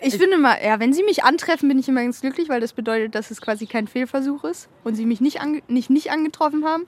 Ich 0.00 0.16
finde 0.16 0.34
immer, 0.36 0.62
ja, 0.62 0.78
wenn 0.80 0.92
sie 0.92 1.02
mich 1.02 1.24
antreffen, 1.24 1.68
bin 1.68 1.78
ich 1.78 1.88
immer 1.88 2.02
ganz 2.02 2.20
glücklich, 2.20 2.48
weil 2.48 2.60
das 2.60 2.72
bedeutet, 2.72 3.14
dass 3.14 3.30
es 3.30 3.40
quasi 3.40 3.66
kein 3.66 3.88
Fehlversuch 3.88 4.44
ist 4.44 4.68
und 4.84 4.94
sie 4.94 5.06
mich 5.06 5.20
nicht, 5.20 5.40
ange 5.40 5.62
nicht, 5.68 5.90
nicht 5.90 6.10
angetroffen 6.12 6.64
haben. 6.64 6.86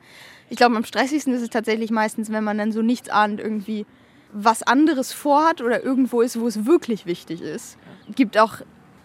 Ich 0.48 0.56
glaube, 0.56 0.76
am 0.76 0.84
stressigsten 0.84 1.34
ist 1.34 1.43
es 1.43 1.50
tatsächlich 1.50 1.90
meistens, 1.90 2.31
wenn 2.31 2.44
man 2.44 2.56
dann 2.58 2.72
so 2.72 2.82
nichts 2.82 3.08
ahnt 3.10 3.40
irgendwie 3.40 3.84
was 4.32 4.62
anderes 4.62 5.12
vorhat 5.12 5.61
oder 5.61 5.82
irgendwo 5.82 6.21
ist, 6.21 6.38
wo 6.38 6.47
es 6.47 6.67
wirklich 6.67 7.06
wichtig 7.06 7.41
ist. 7.41 7.77
Gibt 8.15 8.38
auch 8.38 8.56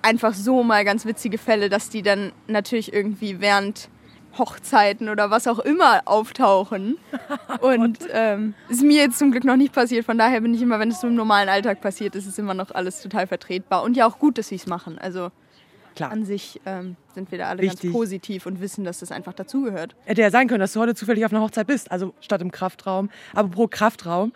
einfach 0.01 0.33
so 0.33 0.63
mal 0.63 0.85
ganz 0.85 1.05
witzige 1.05 1.37
Fälle, 1.37 1.69
dass 1.69 1.89
die 1.89 2.01
dann 2.01 2.31
natürlich 2.47 2.93
irgendwie 2.93 3.39
während 3.39 3.89
Hochzeiten 4.37 5.09
oder 5.09 5.31
was 5.31 5.47
auch 5.47 5.59
immer 5.59 6.01
auftauchen. 6.05 6.97
Und 7.61 7.99
ähm, 8.11 8.53
ist 8.69 8.83
mir 8.83 9.01
jetzt 9.01 9.17
zum 9.17 9.31
Glück 9.31 9.45
noch 9.45 9.55
nicht 9.55 9.73
passiert. 9.73 10.05
Von 10.05 10.17
daher 10.17 10.41
bin 10.41 10.53
ich 10.53 10.61
immer, 10.61 10.79
wenn 10.79 10.89
es 10.89 11.01
so 11.01 11.07
im 11.07 11.15
normalen 11.15 11.49
Alltag 11.49 11.81
passiert, 11.81 12.15
ist 12.15 12.27
es 12.27 12.37
immer 12.37 12.53
noch 12.53 12.71
alles 12.71 13.01
total 13.01 13.27
vertretbar. 13.27 13.83
Und 13.83 13.95
ja 13.97 14.05
auch 14.05 14.19
gut, 14.19 14.37
dass 14.37 14.49
sie 14.49 14.55
es 14.55 14.67
machen. 14.67 14.97
Also 14.99 15.31
klar. 15.95 16.11
an 16.11 16.25
sich 16.25 16.61
ähm, 16.65 16.95
sind 17.13 17.31
wir 17.31 17.37
da 17.37 17.49
alle 17.49 17.61
Wichtig. 17.61 17.81
ganz 17.81 17.93
positiv 17.93 18.45
und 18.45 18.61
wissen, 18.61 18.83
dass 18.83 18.99
das 18.99 19.11
einfach 19.11 19.33
dazugehört. 19.33 19.95
Hätte 20.05 20.21
ja 20.21 20.31
sein 20.31 20.47
können, 20.47 20.59
dass 20.59 20.73
du 20.73 20.79
heute 20.81 20.95
zufällig 20.95 21.25
auf 21.25 21.31
einer 21.31 21.41
Hochzeit 21.41 21.67
bist, 21.67 21.91
also 21.91 22.13
statt 22.19 22.41
im 22.41 22.51
Kraftraum. 22.51 23.09
Aber 23.33 23.49
pro 23.49 23.67
Kraftraum. 23.67 24.33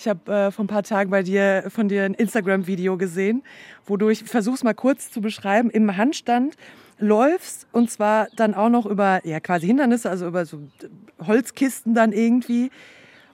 Ich 0.00 0.08
habe 0.08 0.32
äh, 0.32 0.50
vor 0.50 0.64
ein 0.64 0.68
paar 0.68 0.82
Tagen 0.82 1.10
bei 1.10 1.22
dir 1.22 1.64
von 1.68 1.86
dir 1.86 2.04
ein 2.04 2.14
Instagram-Video 2.14 2.96
gesehen, 2.96 3.42
wo 3.84 3.98
du, 3.98 4.08
ich 4.08 4.24
versuch's 4.24 4.64
mal 4.64 4.72
kurz 4.72 5.10
zu 5.10 5.20
beschreiben, 5.20 5.68
im 5.68 5.94
Handstand 5.94 6.56
läufst 6.98 7.66
und 7.72 7.90
zwar 7.90 8.28
dann 8.34 8.54
auch 8.54 8.70
noch 8.70 8.86
über 8.86 9.20
ja 9.24 9.40
quasi 9.40 9.66
Hindernisse, 9.66 10.08
also 10.08 10.26
über 10.26 10.46
so 10.46 10.58
Holzkisten 11.26 11.92
dann 11.92 12.12
irgendwie. 12.12 12.70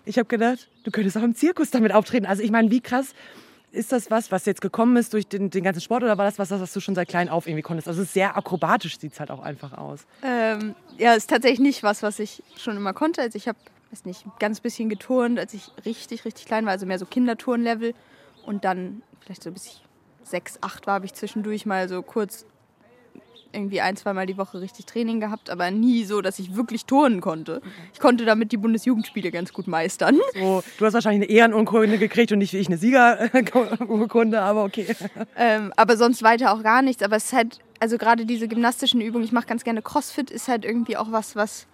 Ich 0.06 0.18
habe 0.18 0.26
gedacht, 0.26 0.68
du 0.82 0.90
könntest 0.90 1.16
auch 1.16 1.22
im 1.22 1.36
Zirkus 1.36 1.70
damit 1.70 1.92
auftreten. 1.92 2.26
Also 2.26 2.42
ich 2.42 2.50
meine, 2.50 2.69
wie 2.72 2.80
krass 2.80 3.14
ist 3.70 3.92
das 3.92 4.10
was, 4.10 4.32
was 4.32 4.44
jetzt 4.44 4.60
gekommen 4.60 4.96
ist 4.96 5.12
durch 5.12 5.28
den, 5.28 5.50
den 5.50 5.62
ganzen 5.62 5.80
Sport 5.80 6.02
oder 6.02 6.19
war 6.19 6.24
das 6.24 6.40
was, 6.40 6.50
was 6.50 6.72
du 6.72 6.80
schon 6.80 6.96
seit 6.96 7.06
klein 7.06 7.28
auf 7.28 7.46
irgendwie 7.46 7.62
konntest? 7.62 7.86
Also 7.86 8.02
es 8.02 8.12
sehr 8.12 8.36
akrobatisch 8.36 8.98
sieht's 8.98 9.20
halt 9.20 9.31
auch 9.31 9.41
einfach 9.41 9.72
aus. 9.79 10.05
Ähm, 10.24 10.74
ja, 10.98 11.14
ist 11.14 11.31
tatsächlich 11.31 11.60
nicht 11.60 11.84
was, 11.84 12.02
was 12.02 12.19
ich 12.19 12.43
schon 12.56 12.76
immer 12.76 12.93
konnte. 12.93 13.22
Also 13.22 13.36
ich 13.36 13.46
habe, 13.46 13.58
weiß 13.90 14.05
nicht, 14.05 14.24
ganz 14.38 14.60
bisschen 14.60 14.88
geturnt, 14.88 15.38
als 15.38 15.55
ich 15.55 15.70
richtig, 15.84 16.24
richtig 16.24 16.46
klein 16.46 16.64
war, 16.64 16.72
also 16.72 16.86
mehr 16.86 16.98
so 16.98 17.06
Kinderturnlevel. 17.06 17.94
Und 18.44 18.64
dann 18.64 19.02
vielleicht 19.20 19.43
so 19.43 19.50
bis 19.50 19.66
ich 19.66 19.84
sechs, 20.22 20.58
acht 20.60 20.86
war, 20.86 20.94
habe 20.94 21.06
ich 21.06 21.14
zwischendurch 21.14 21.66
mal 21.66 21.88
so 21.88 22.02
kurz 22.02 22.46
irgendwie 23.52 23.81
ein, 23.81 23.96
zweimal 23.96 24.26
die 24.26 24.36
Woche 24.36 24.60
richtig 24.60 24.86
Training 24.86 25.19
gehabt, 25.19 25.50
aber 25.50 25.70
nie 25.70 26.05
so, 26.05 26.20
dass 26.20 26.38
ich 26.38 26.55
wirklich 26.56 26.84
turnen 26.84 27.20
konnte. 27.20 27.62
Ich 27.93 28.00
konnte 28.00 28.24
damit 28.24 28.52
die 28.52 28.58
Bundesjugendspiele 28.58 29.31
ganz 29.31 29.52
gut 29.52 29.66
meistern. 29.66 30.19
So, 30.34 30.62
du 30.78 30.84
hast 30.84 30.94
wahrscheinlich 30.94 31.28
eine 31.28 31.38
Ehrenurkunde 31.38 31.98
gekriegt 31.98 32.32
und 32.32 32.38
nicht 32.38 32.52
wie 32.52 32.58
ich 32.58 32.66
eine 32.66 32.76
Siegerurkunde, 32.76 34.40
aber 34.40 34.64
okay. 34.64 34.86
Ähm, 35.36 35.72
aber 35.76 35.96
sonst 35.96 36.22
weiter 36.22 36.52
auch 36.52 36.62
gar 36.62 36.82
nichts. 36.82 37.02
Aber 37.02 37.16
es 37.16 37.26
ist 37.26 37.32
halt, 37.32 37.60
also 37.81 37.98
gerade 37.98 38.26
diese 38.26 38.46
gymnastischen 38.46 39.00
Übungen, 39.00 39.24
ich 39.24 39.32
mache 39.32 39.46
ganz 39.46 39.64
gerne 39.64 39.81
Crossfit, 39.81 40.31
ist 40.31 40.48
halt 40.48 40.64
irgendwie 40.64 40.96
auch 40.96 41.12
was, 41.12 41.34
was 41.36 41.66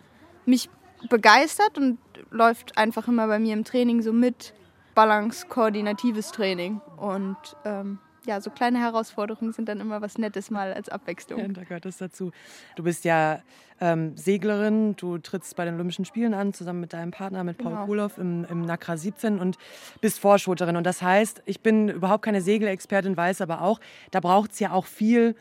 mich 0.46 0.68
begeistert 1.08 1.76
und 1.78 1.98
läuft 2.30 2.76
einfach 2.78 3.08
immer 3.08 3.26
bei 3.26 3.38
mir 3.38 3.52
im 3.54 3.64
Training 3.64 4.02
so 4.02 4.12
mit. 4.12 4.54
Balance, 4.94 5.46
koordinatives 5.48 6.32
Training. 6.32 6.82
Und 6.98 7.36
ähm, 7.64 7.98
ja, 8.26 8.42
so 8.42 8.50
kleine 8.50 8.78
Herausforderungen 8.78 9.54
sind 9.54 9.66
dann 9.70 9.80
immer 9.80 10.02
was 10.02 10.18
Nettes 10.18 10.50
mal 10.50 10.74
als 10.74 10.88
Ja, 10.88 10.92
Abwechslung. 10.94 11.54
da 11.54 11.64
gehört 11.64 11.86
das 11.86 11.96
dazu. 11.96 12.30
Du 12.76 12.82
bist 12.82 13.06
ja 13.06 13.40
ähm, 13.80 14.14
Seglerin, 14.18 14.94
du 14.96 15.16
trittst 15.16 15.56
bei 15.56 15.64
den 15.64 15.74
Olympischen 15.76 16.04
Spielen 16.04 16.34
an, 16.34 16.52
zusammen 16.52 16.80
mit 16.80 16.92
deinem 16.92 17.10
Partner, 17.10 17.42
mit 17.42 17.56
Paul 17.56 17.72
Genau. 17.72 17.86
Kulow 17.86 18.10
im, 18.18 18.44
im 18.50 18.66
NACRA 18.66 18.98
17 18.98 19.38
und 19.38 19.56
bist 20.02 20.20
Vorschotterin. 20.20 20.76
Und 20.76 20.84
das 20.84 21.00
heißt, 21.00 21.42
ich 21.46 21.60
bin 21.60 21.88
überhaupt 21.88 22.22
keine 22.22 22.42
Segelexpertin, 22.42 23.16
weiß 23.16 23.40
aber 23.40 23.62
auch, 23.62 23.80
da 24.10 24.20
braucht 24.20 24.52
es 24.52 24.60
ja 24.60 24.72
auch 24.72 24.84
viel, 24.84 25.34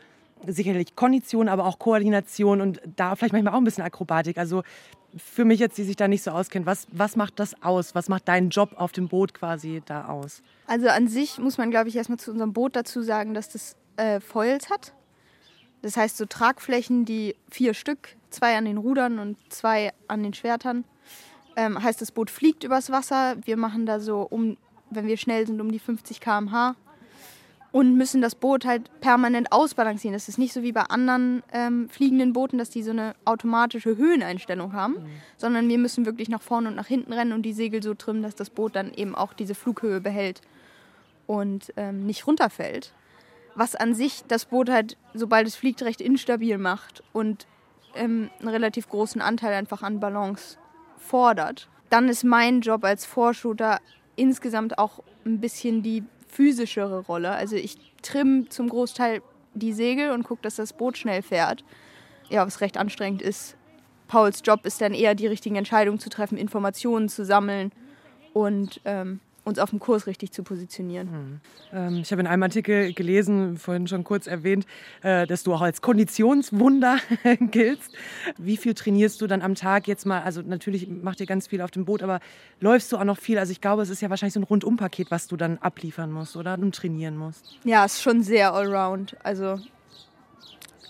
sicherlich 0.46 0.96
Kondition, 0.96 1.48
aber 1.50 1.66
auch 1.66 1.78
Koordination 1.78 2.62
und 2.62 2.80
da 2.96 3.14
vielleicht 3.16 3.34
manchmal 3.34 3.52
auch 3.52 3.58
ein 3.58 3.64
bisschen 3.64 3.84
Akrobatik. 3.84 4.38
Also 4.38 4.62
für 5.16 5.44
mich 5.44 5.60
jetzt, 5.60 5.78
die 5.78 5.84
sich 5.84 5.96
da 5.96 6.08
nicht 6.08 6.22
so 6.22 6.30
auskennt, 6.30 6.66
was, 6.66 6.86
was 6.90 7.16
macht 7.16 7.38
das 7.38 7.60
aus? 7.62 7.94
Was 7.94 8.08
macht 8.08 8.28
dein 8.28 8.50
Job 8.50 8.74
auf 8.76 8.92
dem 8.92 9.08
Boot 9.08 9.34
quasi 9.34 9.82
da 9.84 10.06
aus? 10.06 10.42
Also 10.66 10.88
an 10.88 11.08
sich 11.08 11.38
muss 11.38 11.58
man, 11.58 11.70
glaube 11.70 11.88
ich, 11.88 11.96
erstmal 11.96 12.18
zu 12.18 12.30
unserem 12.30 12.52
Boot 12.52 12.76
dazu 12.76 13.02
sagen, 13.02 13.34
dass 13.34 13.50
das 13.50 13.76
äh, 13.96 14.20
Foils 14.20 14.70
hat. 14.70 14.92
Das 15.82 15.96
heißt 15.96 16.16
so 16.16 16.26
Tragflächen, 16.26 17.04
die 17.04 17.36
vier 17.50 17.74
Stück, 17.74 18.16
zwei 18.30 18.56
an 18.56 18.64
den 18.64 18.78
Rudern 18.78 19.18
und 19.18 19.36
zwei 19.48 19.92
an 20.08 20.22
den 20.22 20.32
Schwertern. 20.32 20.84
Ähm, 21.56 21.82
heißt, 21.82 22.00
das 22.00 22.12
Boot 22.12 22.30
fliegt 22.30 22.64
übers 22.64 22.90
Wasser. 22.90 23.36
Wir 23.44 23.56
machen 23.56 23.84
da 23.84 24.00
so 24.00 24.22
um, 24.22 24.56
wenn 24.90 25.06
wir 25.06 25.16
schnell 25.16 25.46
sind, 25.46 25.60
um 25.60 25.70
die 25.70 25.80
50 25.80 26.20
km/h 26.20 26.76
und 27.72 27.96
müssen 27.96 28.20
das 28.20 28.34
Boot 28.34 28.66
halt 28.66 29.00
permanent 29.00 29.50
ausbalancieren. 29.50 30.12
Das 30.12 30.28
ist 30.28 30.38
nicht 30.38 30.52
so 30.52 30.62
wie 30.62 30.72
bei 30.72 30.82
anderen 30.82 31.42
ähm, 31.52 31.88
fliegenden 31.88 32.34
Booten, 32.34 32.58
dass 32.58 32.68
die 32.68 32.82
so 32.82 32.90
eine 32.90 33.14
automatische 33.24 33.96
Höheneinstellung 33.96 34.74
haben, 34.74 34.94
mhm. 34.94 35.06
sondern 35.38 35.68
wir 35.68 35.78
müssen 35.78 36.04
wirklich 36.04 36.28
nach 36.28 36.42
vorne 36.42 36.68
und 36.68 36.74
nach 36.74 36.86
hinten 36.86 37.14
rennen 37.14 37.32
und 37.32 37.42
die 37.42 37.54
Segel 37.54 37.82
so 37.82 37.94
trimmen, 37.94 38.22
dass 38.22 38.34
das 38.34 38.50
Boot 38.50 38.76
dann 38.76 38.92
eben 38.92 39.14
auch 39.14 39.32
diese 39.32 39.54
Flughöhe 39.54 40.02
behält 40.02 40.42
und 41.26 41.72
ähm, 41.76 42.04
nicht 42.04 42.26
runterfällt. 42.26 42.92
Was 43.54 43.74
an 43.74 43.94
sich 43.94 44.22
das 44.28 44.44
Boot 44.44 44.68
halt, 44.68 44.98
sobald 45.14 45.46
es 45.46 45.56
fliegt, 45.56 45.82
recht 45.82 46.02
instabil 46.02 46.58
macht 46.58 47.02
und 47.12 47.46
ähm, 47.94 48.30
einen 48.38 48.48
relativ 48.48 48.88
großen 48.88 49.20
Anteil 49.22 49.54
einfach 49.54 49.82
an 49.82 49.98
Balance 49.98 50.58
fordert. 50.98 51.68
Dann 51.88 52.08
ist 52.08 52.24
mein 52.24 52.60
Job 52.60 52.84
als 52.84 53.06
Vorshooter 53.06 53.80
insgesamt 54.16 54.78
auch 54.78 55.02
ein 55.24 55.40
bisschen 55.40 55.82
die 55.82 56.04
physischere 56.32 57.00
Rolle. 57.00 57.30
Also 57.30 57.56
ich 57.56 57.76
trimm 58.02 58.50
zum 58.50 58.68
Großteil 58.68 59.22
die 59.54 59.72
Segel 59.72 60.10
und 60.10 60.24
gucke, 60.24 60.42
dass 60.42 60.56
das 60.56 60.72
Boot 60.72 60.96
schnell 60.96 61.22
fährt. 61.22 61.62
Ja, 62.30 62.46
was 62.46 62.60
recht 62.60 62.78
anstrengend 62.78 63.20
ist. 63.20 63.56
Pauls 64.08 64.42
Job 64.44 64.64
ist 64.64 64.80
dann 64.80 64.94
eher 64.94 65.14
die 65.14 65.26
richtigen 65.26 65.56
Entscheidungen 65.56 65.98
zu 65.98 66.08
treffen, 66.08 66.38
Informationen 66.38 67.08
zu 67.08 67.24
sammeln 67.24 67.70
und 68.32 68.80
ähm, 68.84 69.20
uns 69.44 69.58
auf 69.58 69.70
dem 69.70 69.78
Kurs 69.78 70.06
richtig 70.06 70.32
zu 70.32 70.42
positionieren. 70.42 71.10
Mhm. 71.10 71.40
Ähm, 71.72 71.98
ich 72.02 72.12
habe 72.12 72.20
in 72.20 72.26
einem 72.26 72.42
Artikel 72.42 72.92
gelesen, 72.92 73.56
vorhin 73.56 73.86
schon 73.86 74.04
kurz 74.04 74.26
erwähnt, 74.26 74.66
äh, 75.02 75.26
dass 75.26 75.42
du 75.42 75.52
auch 75.54 75.60
als 75.60 75.82
Konditionswunder 75.82 76.98
giltst. 77.40 77.92
Wie 78.38 78.56
viel 78.56 78.74
trainierst 78.74 79.20
du 79.20 79.26
dann 79.26 79.42
am 79.42 79.54
Tag 79.54 79.88
jetzt 79.88 80.06
mal? 80.06 80.22
Also 80.22 80.42
natürlich 80.42 80.88
macht 80.88 81.20
ihr 81.20 81.26
ganz 81.26 81.48
viel 81.48 81.60
auf 81.60 81.70
dem 81.70 81.84
Boot, 81.84 82.02
aber 82.02 82.20
läufst 82.60 82.92
du 82.92 82.96
auch 82.96 83.04
noch 83.04 83.18
viel? 83.18 83.38
Also 83.38 83.52
ich 83.52 83.60
glaube, 83.60 83.82
es 83.82 83.90
ist 83.90 84.00
ja 84.00 84.10
wahrscheinlich 84.10 84.34
so 84.34 84.40
ein 84.40 84.44
Rundumpaket, 84.44 85.10
was 85.10 85.26
du 85.26 85.36
dann 85.36 85.58
abliefern 85.58 86.12
musst 86.12 86.36
oder 86.36 86.58
und 86.58 86.74
trainieren 86.74 87.16
musst. 87.16 87.58
Ja, 87.64 87.84
es 87.84 87.94
ist 87.94 88.02
schon 88.02 88.22
sehr 88.22 88.52
allround. 88.52 89.16
Also 89.24 89.58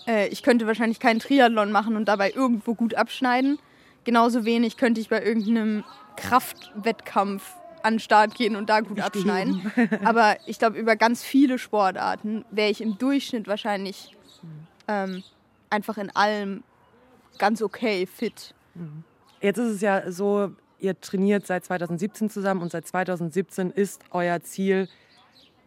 äh, 0.07 0.27
ich 0.27 0.43
könnte 0.43 0.67
wahrscheinlich 0.67 0.99
keinen 0.99 1.19
Triathlon 1.19 1.71
machen 1.71 1.95
und 1.95 2.05
dabei 2.07 2.31
irgendwo 2.31 2.75
gut 2.75 2.95
abschneiden. 2.95 3.57
Genauso 4.03 4.45
wenig 4.45 4.77
könnte 4.77 4.99
ich 5.01 5.09
bei 5.09 5.23
irgendeinem 5.23 5.83
Kraftwettkampf 6.17 7.53
an 7.83 7.95
den 7.95 7.99
Start 7.99 8.35
gehen 8.35 8.55
und 8.55 8.69
da 8.69 8.81
gut 8.81 8.97
ich 8.97 9.03
abschneiden. 9.03 9.71
Aber 10.03 10.37
ich 10.45 10.59
glaube, 10.59 10.77
über 10.77 10.95
ganz 10.95 11.23
viele 11.23 11.59
Sportarten 11.59 12.45
wäre 12.51 12.69
ich 12.69 12.81
im 12.81 12.97
Durchschnitt 12.97 13.47
wahrscheinlich 13.47 14.15
ähm, 14.87 15.23
einfach 15.69 15.97
in 15.97 16.09
allem 16.15 16.63
ganz 17.37 17.61
okay 17.61 18.05
fit. 18.05 18.53
Jetzt 19.41 19.57
ist 19.57 19.75
es 19.75 19.81
ja 19.81 20.11
so, 20.11 20.51
ihr 20.79 20.99
trainiert 20.99 21.45
seit 21.45 21.65
2017 21.65 22.29
zusammen 22.29 22.61
und 22.61 22.71
seit 22.71 22.87
2017 22.87 23.71
ist 23.71 24.01
euer 24.11 24.41
Ziel 24.41 24.87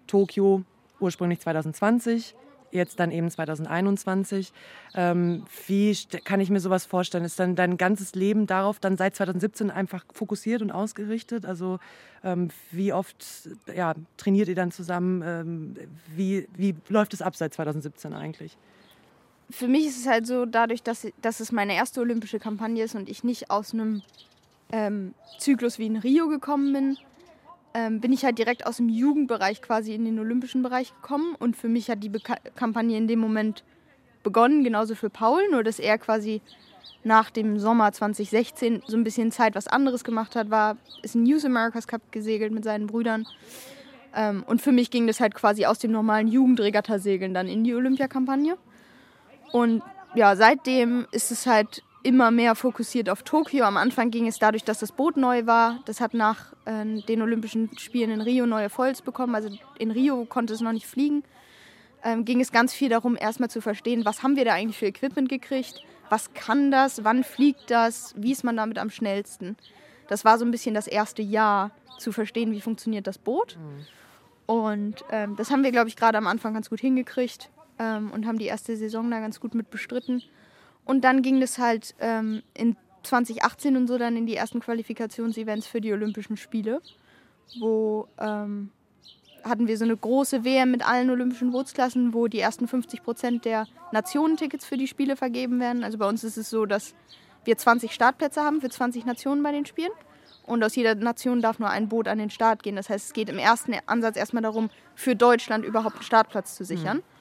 Tokio, 0.07 0.63
ursprünglich 1.01 1.41
2020 1.41 2.35
jetzt 2.71 3.01
dann 3.01 3.11
eben 3.11 3.31
2021. 3.31 4.53
Ähm, 4.95 5.45
wie 5.67 5.97
kann 6.25 6.41
ich 6.41 6.51
mir 6.51 6.61
sowas 6.61 6.87
vorstellen? 6.87 7.25
Ist 7.25 7.39
dann 7.39 7.57
dein 7.57 7.77
ganzes 7.77 8.15
Leben 8.15 8.47
darauf 8.47 8.79
dann 8.79 8.97
seit 8.97 9.17
2017 9.17 9.71
einfach 9.71 10.05
fokussiert 10.13 10.63
und 10.63 10.71
ausgerichtet? 10.71 11.47
Also 11.47 11.79
ähm, 12.25 12.49
wie 12.71 12.93
oft 12.93 13.25
ja, 13.75 13.95
trainiert 14.17 14.49
ihr 14.49 14.55
dann 14.55 14.71
zusammen? 14.71 15.23
Ähm, 15.25 15.75
wie, 16.15 16.49
wie 16.57 16.75
läuft 16.89 17.15
es 17.15 17.23
ab 17.23 17.37
seit 17.37 17.55
2017 17.55 18.13
eigentlich? 18.13 18.57
Für 19.51 19.69
mich 19.69 19.87
ist 19.87 19.99
es 19.99 20.07
halt 20.07 20.27
so, 20.27 20.45
dadurch, 20.45 20.83
dass, 20.83 21.07
dass 21.23 21.41
es 21.41 21.53
meine 21.53 21.75
erste 21.75 22.01
olympische 22.01 22.41
Kampagne 22.41 22.83
ist 22.83 22.97
und 22.97 23.09
ich 23.09 23.23
nicht 23.23 23.51
aus 23.51 23.73
einem 23.73 24.03
ähm, 24.73 25.15
Zyklus 25.39 25.79
wie 25.79 25.87
in 25.87 25.97
Rio 25.97 26.29
gekommen 26.29 26.73
bin, 26.73 26.99
ähm, 27.77 28.01
bin 28.01 28.11
ich 28.11 28.25
halt 28.25 28.39
direkt 28.39 28.67
aus 28.67 28.79
dem 28.79 28.89
Jugendbereich 28.89 29.61
quasi 29.61 29.93
in 29.95 30.07
den 30.07 30.19
olympischen 30.19 30.63
Bereich 30.63 30.95
gekommen. 30.95 31.35
Und 31.39 31.59
für 31.59 31.69
mich 31.69 31.91
hat 31.91 32.03
die 32.03 32.09
Beka 32.09 32.37
Kampagne 32.55 32.97
in 32.97 33.07
dem 33.07 33.19
Moment 33.19 33.65
begonnen, 34.23 34.65
genauso 34.65 34.95
für 34.95 35.11
Paul, 35.11 35.43
nur 35.51 35.63
dass 35.63 35.79
er 35.79 35.99
quasi 35.99 36.41
nach 37.05 37.29
dem 37.31 37.59
Sommer 37.59 37.93
2016 37.93 38.83
so 38.87 38.97
ein 38.97 39.05
bisschen 39.05 39.31
Zeit 39.31 39.55
was 39.55 39.69
anderes 39.69 40.05
gemacht 40.05 40.37
hat, 40.37 40.51
war, 40.51 40.79
ist 41.03 41.15
ein 41.15 41.25
News 41.25 41.45
Americas 41.45 41.87
Cup 41.87 42.01
gesegelt 42.11 42.51
mit 42.51 42.65
seinen 42.65 42.87
Brüdern. 42.87 43.27
Ähm, 44.15 44.43
und 44.47 44.63
für 44.63 44.73
mich 44.73 44.91
ging 44.91 45.07
das 45.07 45.21
halt 45.21 45.35
quasi 45.35 45.67
aus 45.67 45.79
dem 45.79 45.93
normalen 45.93 46.29
Jugendregattasegeln 46.29 47.35
dann 47.35 47.47
in 47.47 47.63
die 47.63 47.75
Olympiakampagne. 47.75 48.57
Und 49.53 49.83
ja, 50.15 50.35
seitdem 50.35 51.07
ist 51.13 51.31
es 51.31 51.47
halt 51.47 51.83
immer 52.07 52.31
mehr 52.31 52.55
fokussiert 52.55 53.11
auf 53.11 53.23
Tokio. 53.23 53.65
Am 53.65 53.77
Anfang 53.77 54.11
ging 54.11 54.27
es 54.27 54.39
dadurch, 54.39 54.65
dass 54.65 54.79
das 54.79 54.93
Boot 54.93 55.17
neu 55.17 55.47
war. 55.47 55.81
Das 55.87 56.01
hat 56.01 56.15
nach 56.15 56.53
äh, 56.65 57.03
den 57.03 57.21
Olympischen 57.21 57.77
Spielen 57.79 58.11
in 58.11 58.21
Rio 58.21 58.47
neue 58.47 58.71
Foils 58.71 59.03
bekommen. 59.03 59.35
Also 59.35 59.51
in 59.79 59.91
Rio 59.91 60.25
konnte 60.25 60.55
es 60.55 60.61
noch 60.61 60.73
nicht 60.73 60.87
fliegen. 60.87 61.25
Ähm, 62.05 62.25
ging 62.25 62.41
es 62.41 62.53
ganz 62.53 62.73
viel 62.73 62.89
darum, 62.89 63.17
erstmal 63.21 63.51
zu 63.51 63.61
verstehen, 63.61 64.05
was 64.05 64.23
haben 64.23 64.37
wir 64.37 64.45
da 64.45 64.53
eigentlich 64.53 64.79
für 64.79 64.87
Equipment 64.87 65.29
gekriegt, 65.29 65.83
was 66.09 66.33
kann 66.35 66.71
das, 66.71 67.03
wann 67.03 67.25
fliegt 67.25 67.71
das, 67.71 68.15
wie 68.17 68.31
ist 68.31 68.45
man 68.45 68.57
damit 68.57 68.79
am 68.79 68.91
schnellsten. 68.91 69.57
Das 70.07 70.25
war 70.25 70.39
so 70.39 70.45
ein 70.45 70.53
bisschen 70.53 70.75
das 70.75 70.87
erste 70.87 71.23
Jahr, 71.23 71.73
zu 71.99 72.13
verstehen, 72.13 72.53
wie 72.53 72.61
funktioniert 72.61 73.07
das 73.07 73.19
Boot. 73.19 73.57
Und 74.47 75.05
ähm, 75.11 75.35
das 75.37 75.51
haben 75.51 75.65
wir, 75.65 75.73
glaube 75.73 75.89
ich, 75.89 75.97
gerade 75.97 76.19
am 76.19 76.27
Anfang 76.27 76.55
ganz 76.55 76.71
gut 76.71 76.81
hingekriegt 76.81 77.51
ähm, 77.79 78.11
und 78.13 78.27
haben 78.27 78.39
die 78.39 78.47
erste 78.47 78.77
Saison 78.77 79.11
da 79.11 79.21
ganz 79.21 79.41
gut 79.41 79.55
mit 79.55 79.71
bestritten. 79.71 80.23
Und 80.87 81.03
dann 81.03 81.21
ging 81.21 81.43
es 81.43 81.59
halt 81.59 81.95
ähm, 82.01 82.43
in 82.55 82.77
2018 83.03 83.77
und 83.77 83.87
so 83.87 83.99
dann 83.99 84.17
in 84.17 84.27
die 84.27 84.37
ersten 84.37 84.61
Qualifikationsevents 84.61 85.67
für 85.67 85.81
die 85.81 85.93
Olympischen 85.93 86.37
Spiele, 86.37 86.81
wo 87.61 88.09
ähm, 88.19 88.71
hatten 89.45 89.69
wir 89.69 89.77
so 89.77 89.85
eine 89.85 89.97
große 89.97 90.45
WM 90.45 90.71
mit 90.71 90.87
allen 90.87 91.11
olympischen 91.11 91.51
Bootsklassen, 91.53 92.15
wo 92.15 92.29
die 92.29 92.41
ersten 92.41 92.67
50 92.67 93.03
Prozent 93.03 93.45
der 93.45 93.67
Nationentickets 93.93 94.65
für 94.65 94.77
die 94.77 94.89
Spiele 94.89 95.17
vergeben 95.17 95.61
werden. 95.61 95.85
Also 95.85 95.99
bei 95.99 96.09
uns 96.09 96.25
ist 96.25 96.37
es 96.37 96.51
so, 96.51 96.67
dass 96.67 96.95
wir 97.45 97.57
20 97.57 97.93
Startplätze 97.93 98.43
haben 98.43 98.61
für 98.61 98.71
20 98.71 99.05
Nationen 99.05 99.43
bei 99.43 99.53
den 99.53 99.67
Spielen. 99.67 99.93
Und 100.45 100.63
aus 100.63 100.77
jeder 100.77 100.95
Nation 100.95 101.43
darf 101.43 101.59
nur 101.59 101.71
ein 101.71 101.89
Boot 101.89 102.07
an 102.07 102.19
den 102.19 102.31
Start 102.31 102.63
gehen. 102.63 102.77
Das 102.77 102.89
heißt, 102.89 103.07
es 103.07 103.13
geht 103.13 103.29
im 103.29 103.39
ersten 103.39 103.75
Ansatz 103.87 104.17
erstmal 104.17 104.45
darum, 104.45 104.71
für 104.95 105.17
Deutschland 105.17 105.65
überhaupt 105.65 105.97
einen 105.97 106.05
Startplatz 106.05 106.55
zu 106.55 106.65
sichern. 106.65 106.99
Mhm. 106.99 107.16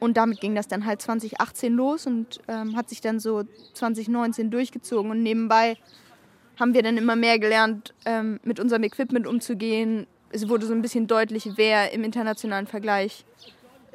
Und 0.00 0.16
damit 0.16 0.40
ging 0.40 0.54
das 0.54 0.68
dann 0.68 0.84
halt 0.84 1.00
2018 1.00 1.72
los 1.72 2.06
und 2.06 2.40
ähm, 2.48 2.76
hat 2.76 2.88
sich 2.88 3.00
dann 3.00 3.20
so 3.20 3.44
2019 3.74 4.50
durchgezogen. 4.50 5.10
Und 5.10 5.22
nebenbei 5.22 5.76
haben 6.58 6.74
wir 6.74 6.82
dann 6.82 6.96
immer 6.96 7.16
mehr 7.16 7.38
gelernt, 7.38 7.94
ähm, 8.04 8.40
mit 8.42 8.60
unserem 8.60 8.82
Equipment 8.84 9.26
umzugehen. 9.26 10.06
Es 10.30 10.48
wurde 10.48 10.66
so 10.66 10.72
ein 10.72 10.82
bisschen 10.82 11.06
deutlich, 11.06 11.52
wer 11.56 11.92
im 11.92 12.04
internationalen 12.04 12.66
Vergleich 12.66 13.24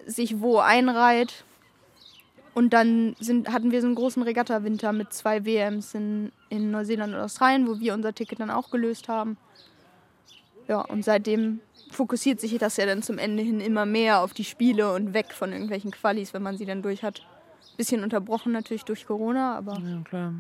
sich 0.06 0.40
wo 0.40 0.60
einreiht. 0.60 1.44
Und 2.54 2.74
dann 2.74 3.16
sind, 3.20 3.54
hatten 3.54 3.72
wir 3.72 3.82
so 3.82 3.88
einen 3.88 3.96
großen 3.96 4.24
Regatta-Winter 4.24 4.92
mit 4.92 5.14
zwei 5.14 5.46
WMs 5.46 5.94
in, 5.94 6.32
in 6.50 6.72
Neuseeland 6.72 7.14
und 7.14 7.20
Australien, 7.20 7.68
wo 7.68 7.80
wir 7.80 7.94
unser 7.94 8.14
Ticket 8.14 8.40
dann 8.40 8.50
auch 8.50 8.72
gelöst 8.72 9.08
haben. 9.08 9.38
Ja, 10.70 10.82
und 10.82 11.04
seitdem 11.04 11.62
fokussiert 11.90 12.40
sich 12.40 12.56
das 12.60 12.78
ja 12.78 12.86
dann 12.86 13.02
zum 13.02 13.18
Ende 13.18 13.42
hin 13.42 13.60
immer 13.60 13.88
mehr 13.88 14.22
auf 14.22 14.34
die 14.34 14.46
Spiele 14.46 14.94
und 14.94 15.16
weg 15.16 15.34
von 15.34 15.52
irgendwelchen 15.52 15.90
Qualis, 15.90 16.34
wenn 16.34 16.44
man 16.44 16.58
sie 16.58 16.66
dann 16.66 16.84
durch 16.84 17.04
hat. 17.04 17.26
Bisschen 17.76 18.04
unterbrochen 18.04 18.52
natürlich 18.52 18.86
durch 18.86 19.08
Corona, 19.08 19.58
aber. 19.58 19.74
Ja, 19.74 20.02
klar. 20.04 20.34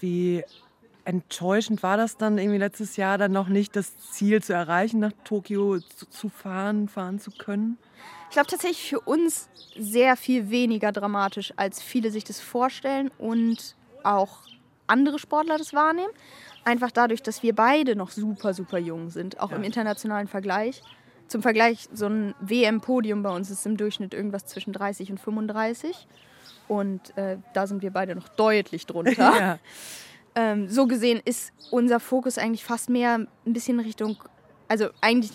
Wie 0.00 0.42
enttäuschend 1.04 1.82
war 1.82 1.98
das 1.98 2.16
dann 2.16 2.38
irgendwie 2.38 2.58
letztes 2.58 2.96
Jahr 2.96 3.18
dann 3.18 3.32
noch 3.32 3.48
nicht, 3.48 3.76
das 3.76 3.98
Ziel 4.12 4.42
zu 4.42 4.54
erreichen, 4.54 5.00
nach 5.00 5.12
Tokio 5.24 5.80
zu, 6.08 6.30
fahren, 6.30 6.88
fahren 6.88 7.18
zu 7.20 7.30
können? 7.30 7.76
Ich 8.30 8.34
glaube 8.34 8.48
tatsächlich 8.48 8.88
für 8.88 9.00
uns 9.00 9.50
sehr 9.76 10.16
viel 10.16 10.48
weniger 10.48 10.92
dramatisch, 10.92 11.52
als 11.56 11.82
viele 11.82 12.10
sich 12.10 12.24
das 12.24 12.40
vorstellen 12.40 13.10
und 13.18 13.76
auch 14.02 14.38
andere 14.86 15.18
Sportler 15.18 15.58
das 15.58 15.74
wahrnehmen. 15.74 16.12
Einfach 16.64 16.90
dadurch, 16.90 17.22
dass 17.22 17.42
wir 17.42 17.54
beide 17.54 17.96
noch 17.96 18.10
super, 18.10 18.54
super 18.54 18.78
jung 18.78 19.10
sind, 19.10 19.40
auch 19.40 19.50
ja. 19.50 19.56
im 19.56 19.64
internationalen 19.64 20.28
Vergleich. 20.28 20.82
Zum 21.26 21.42
Vergleich, 21.42 21.88
so 21.92 22.06
ein 22.06 22.34
WM-Podium 22.40 23.22
bei 23.22 23.30
uns 23.30 23.50
ist 23.50 23.64
im 23.66 23.76
Durchschnitt 23.76 24.14
irgendwas 24.14 24.46
zwischen 24.46 24.72
30 24.72 25.10
und 25.10 25.18
35. 25.18 26.06
Und 26.68 27.16
äh, 27.16 27.38
da 27.54 27.66
sind 27.66 27.82
wir 27.82 27.90
beide 27.90 28.14
noch 28.14 28.28
deutlich 28.28 28.86
drunter. 28.86 29.12
ja. 29.38 29.58
ähm, 30.34 30.68
so 30.68 30.86
gesehen 30.86 31.20
ist 31.24 31.52
unser 31.70 32.00
Fokus 32.00 32.38
eigentlich 32.38 32.64
fast 32.64 32.90
mehr 32.90 33.14
ein 33.14 33.52
bisschen 33.52 33.80
Richtung, 33.80 34.16
also 34.68 34.88
eigentlich 35.00 35.32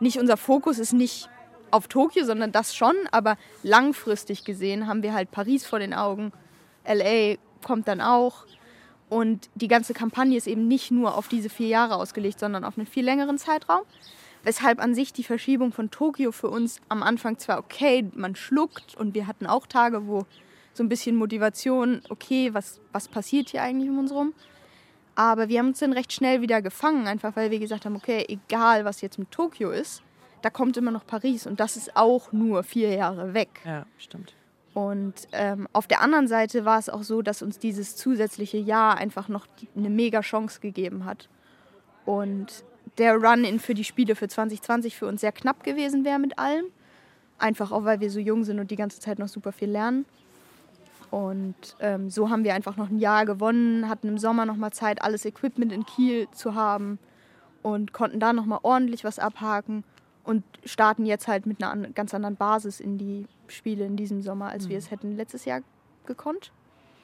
nicht 0.00 0.18
unser 0.18 0.36
Fokus 0.36 0.78
ist 0.78 0.92
nicht 0.92 1.28
auf 1.70 1.88
Tokio, 1.88 2.24
sondern 2.24 2.52
das 2.52 2.74
schon, 2.74 2.94
aber 3.10 3.36
langfristig 3.62 4.44
gesehen 4.44 4.86
haben 4.86 5.02
wir 5.02 5.12
halt 5.12 5.30
Paris 5.30 5.66
vor 5.66 5.78
den 5.78 5.94
Augen, 5.94 6.32
LA 6.86 7.36
kommt 7.64 7.88
dann 7.88 8.00
auch. 8.00 8.46
Und 9.08 9.48
die 9.54 9.68
ganze 9.68 9.94
Kampagne 9.94 10.36
ist 10.36 10.46
eben 10.46 10.68
nicht 10.68 10.90
nur 10.90 11.16
auf 11.16 11.28
diese 11.28 11.48
vier 11.48 11.68
Jahre 11.68 11.96
ausgelegt, 11.96 12.40
sondern 12.40 12.64
auf 12.64 12.76
einen 12.76 12.86
viel 12.86 13.04
längeren 13.04 13.38
Zeitraum. 13.38 13.82
Weshalb 14.44 14.80
an 14.80 14.94
sich 14.94 15.12
die 15.12 15.24
Verschiebung 15.24 15.72
von 15.72 15.90
Tokio 15.90 16.30
für 16.30 16.48
uns 16.48 16.80
am 16.88 17.02
Anfang 17.02 17.38
zwar 17.38 17.58
okay, 17.58 18.08
man 18.14 18.36
schluckt 18.36 18.94
und 18.96 19.14
wir 19.14 19.26
hatten 19.26 19.46
auch 19.46 19.66
Tage, 19.66 20.06
wo 20.06 20.26
so 20.74 20.84
ein 20.84 20.88
bisschen 20.88 21.16
Motivation, 21.16 22.02
okay, 22.08 22.54
was, 22.54 22.80
was 22.92 23.08
passiert 23.08 23.50
hier 23.50 23.62
eigentlich 23.62 23.90
um 23.90 23.98
uns 23.98 24.12
rum. 24.12 24.32
Aber 25.16 25.48
wir 25.48 25.58
haben 25.58 25.68
uns 25.68 25.80
dann 25.80 25.92
recht 25.92 26.12
schnell 26.12 26.40
wieder 26.40 26.62
gefangen, 26.62 27.08
einfach 27.08 27.34
weil 27.34 27.50
wir 27.50 27.58
gesagt 27.58 27.84
haben, 27.84 27.96
okay, 27.96 28.24
egal 28.28 28.84
was 28.84 29.00
jetzt 29.00 29.18
mit 29.18 29.32
Tokio 29.32 29.70
ist, 29.70 30.02
da 30.42 30.50
kommt 30.50 30.76
immer 30.76 30.92
noch 30.92 31.04
Paris 31.04 31.46
und 31.46 31.58
das 31.58 31.76
ist 31.76 31.96
auch 31.96 32.30
nur 32.30 32.62
vier 32.62 32.94
Jahre 32.94 33.34
weg. 33.34 33.48
Ja, 33.64 33.86
stimmt. 33.98 34.34
Und 34.78 35.26
ähm, 35.32 35.66
auf 35.72 35.88
der 35.88 36.02
anderen 36.02 36.28
Seite 36.28 36.64
war 36.64 36.78
es 36.78 36.88
auch 36.88 37.02
so, 37.02 37.20
dass 37.20 37.42
uns 37.42 37.58
dieses 37.58 37.96
zusätzliche 37.96 38.58
Jahr 38.58 38.96
einfach 38.96 39.28
noch 39.28 39.48
eine 39.74 39.90
mega 39.90 40.20
Chance 40.20 40.60
gegeben 40.60 41.04
hat. 41.04 41.28
Und 42.04 42.64
der 42.96 43.16
Run-In 43.16 43.58
für 43.58 43.74
die 43.74 43.82
Spiele 43.82 44.14
für 44.14 44.28
2020 44.28 44.96
für 44.96 45.08
uns 45.08 45.20
sehr 45.20 45.32
knapp 45.32 45.64
gewesen 45.64 46.04
wäre 46.04 46.20
mit 46.20 46.38
allem. 46.38 46.66
Einfach 47.38 47.72
auch, 47.72 47.82
weil 47.82 47.98
wir 47.98 48.08
so 48.08 48.20
jung 48.20 48.44
sind 48.44 48.60
und 48.60 48.70
die 48.70 48.76
ganze 48.76 49.00
Zeit 49.00 49.18
noch 49.18 49.26
super 49.26 49.50
viel 49.50 49.68
lernen. 49.68 50.06
Und 51.10 51.56
ähm, 51.80 52.08
so 52.08 52.30
haben 52.30 52.44
wir 52.44 52.54
einfach 52.54 52.76
noch 52.76 52.88
ein 52.88 53.00
Jahr 53.00 53.26
gewonnen, 53.26 53.88
hatten 53.88 54.06
im 54.06 54.18
Sommer 54.18 54.46
noch 54.46 54.54
mal 54.54 54.70
Zeit, 54.70 55.02
alles 55.02 55.24
Equipment 55.24 55.72
in 55.72 55.86
Kiel 55.86 56.28
zu 56.30 56.54
haben 56.54 57.00
und 57.64 57.92
konnten 57.92 58.20
da 58.20 58.32
noch 58.32 58.46
mal 58.46 58.60
ordentlich 58.62 59.02
was 59.02 59.18
abhaken 59.18 59.82
und 60.28 60.44
starten 60.66 61.06
jetzt 61.06 61.26
halt 61.26 61.46
mit 61.46 61.62
einer 61.62 61.88
ganz 61.88 62.12
anderen 62.12 62.36
Basis 62.36 62.80
in 62.80 62.98
die 62.98 63.26
Spiele 63.46 63.86
in 63.86 63.96
diesem 63.96 64.20
Sommer, 64.20 64.50
als 64.50 64.68
wir 64.68 64.76
es 64.76 64.90
hätten 64.90 65.16
letztes 65.16 65.46
Jahr 65.46 65.62
gekonnt. 66.04 66.52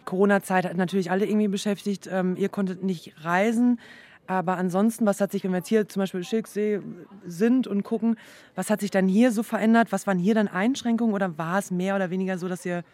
Corona-Zeit 0.05 0.67
hat 0.67 0.77
natürlich 0.77 1.11
alle 1.11 1.25
irgendwie 1.25 1.49
beschäftigt. 1.49 2.07
Ähm, 2.13 2.37
ihr 2.37 2.51
konntet 2.51 2.83
nicht 2.83 3.15
reisen. 3.25 3.81
Aber 4.27 4.59
ansonsten, 4.59 5.07
was 5.07 5.23
hat 5.23 5.33
sich, 5.33 5.43
wenn 5.43 5.53
wir 5.53 5.59
jetzt 5.59 5.69
hier 5.69 5.89
zum 5.89 6.01
Beispiel 6.01 6.23
Schilksee 6.23 6.81
sind 7.25 7.67
und 7.67 7.83
gucken, 7.83 8.17
was 8.55 8.69
hat 8.69 8.81
sich 8.81 8.91
dann 8.91 9.09
hier 9.09 9.33
so 9.33 9.43
verändert? 9.43 9.91
Was 9.91 10.07
waren 10.07 10.19
hier 10.19 10.35
dann 10.35 10.49
Einschränkungen 10.49 11.15
oder 11.15 11.39
war 11.39 11.59
es 11.59 11.71
mehr 11.71 11.97
oder 11.97 12.11
weniger 12.11 12.37
so, 12.37 12.47
dass 12.47 12.67
ihr 12.67 12.85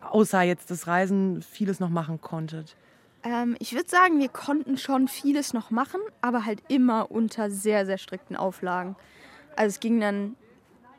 außer 0.00 0.42
jetzt 0.42 0.70
das 0.70 0.86
Reisen 0.86 1.42
vieles 1.42 1.80
noch 1.80 1.90
machen 1.90 2.20
konntet? 2.20 2.76
Ähm, 3.24 3.56
ich 3.58 3.72
würde 3.72 3.88
sagen, 3.88 4.20
wir 4.20 4.28
konnten 4.28 4.78
schon 4.78 5.08
vieles 5.08 5.52
noch 5.52 5.72
machen, 5.72 6.00
aber 6.20 6.44
halt 6.44 6.62
immer 6.68 7.10
unter 7.10 7.50
sehr, 7.50 7.84
sehr 7.84 7.98
strikten 7.98 8.36
Auflagen. 8.36 8.94
Also 9.56 9.74
es 9.74 9.80
ging 9.80 10.00
dann 10.00 10.36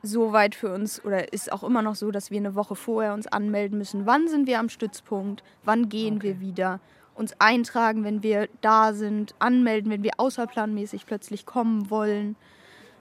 so 0.03 0.31
weit 0.33 0.55
für 0.55 0.73
uns 0.73 1.03
oder 1.03 1.33
ist 1.33 1.51
auch 1.51 1.63
immer 1.63 1.81
noch 1.81 1.95
so, 1.95 2.11
dass 2.11 2.31
wir 2.31 2.37
eine 2.37 2.55
Woche 2.55 2.75
vorher 2.75 3.13
uns 3.13 3.27
anmelden 3.27 3.77
müssen. 3.77 4.05
Wann 4.05 4.27
sind 4.27 4.47
wir 4.47 4.59
am 4.59 4.69
Stützpunkt? 4.69 5.43
Wann 5.63 5.89
gehen 5.89 6.17
okay. 6.17 6.27
wir 6.27 6.39
wieder? 6.39 6.79
Uns 7.15 7.33
eintragen, 7.39 8.03
wenn 8.03 8.21
wir 8.21 8.47
da 8.61 8.93
sind, 8.93 9.33
anmelden, 9.39 9.91
wenn 9.91 10.03
wir 10.03 10.11
außerplanmäßig 10.17 11.05
plötzlich 11.07 11.45
kommen 11.45 11.89
wollen. 11.89 12.35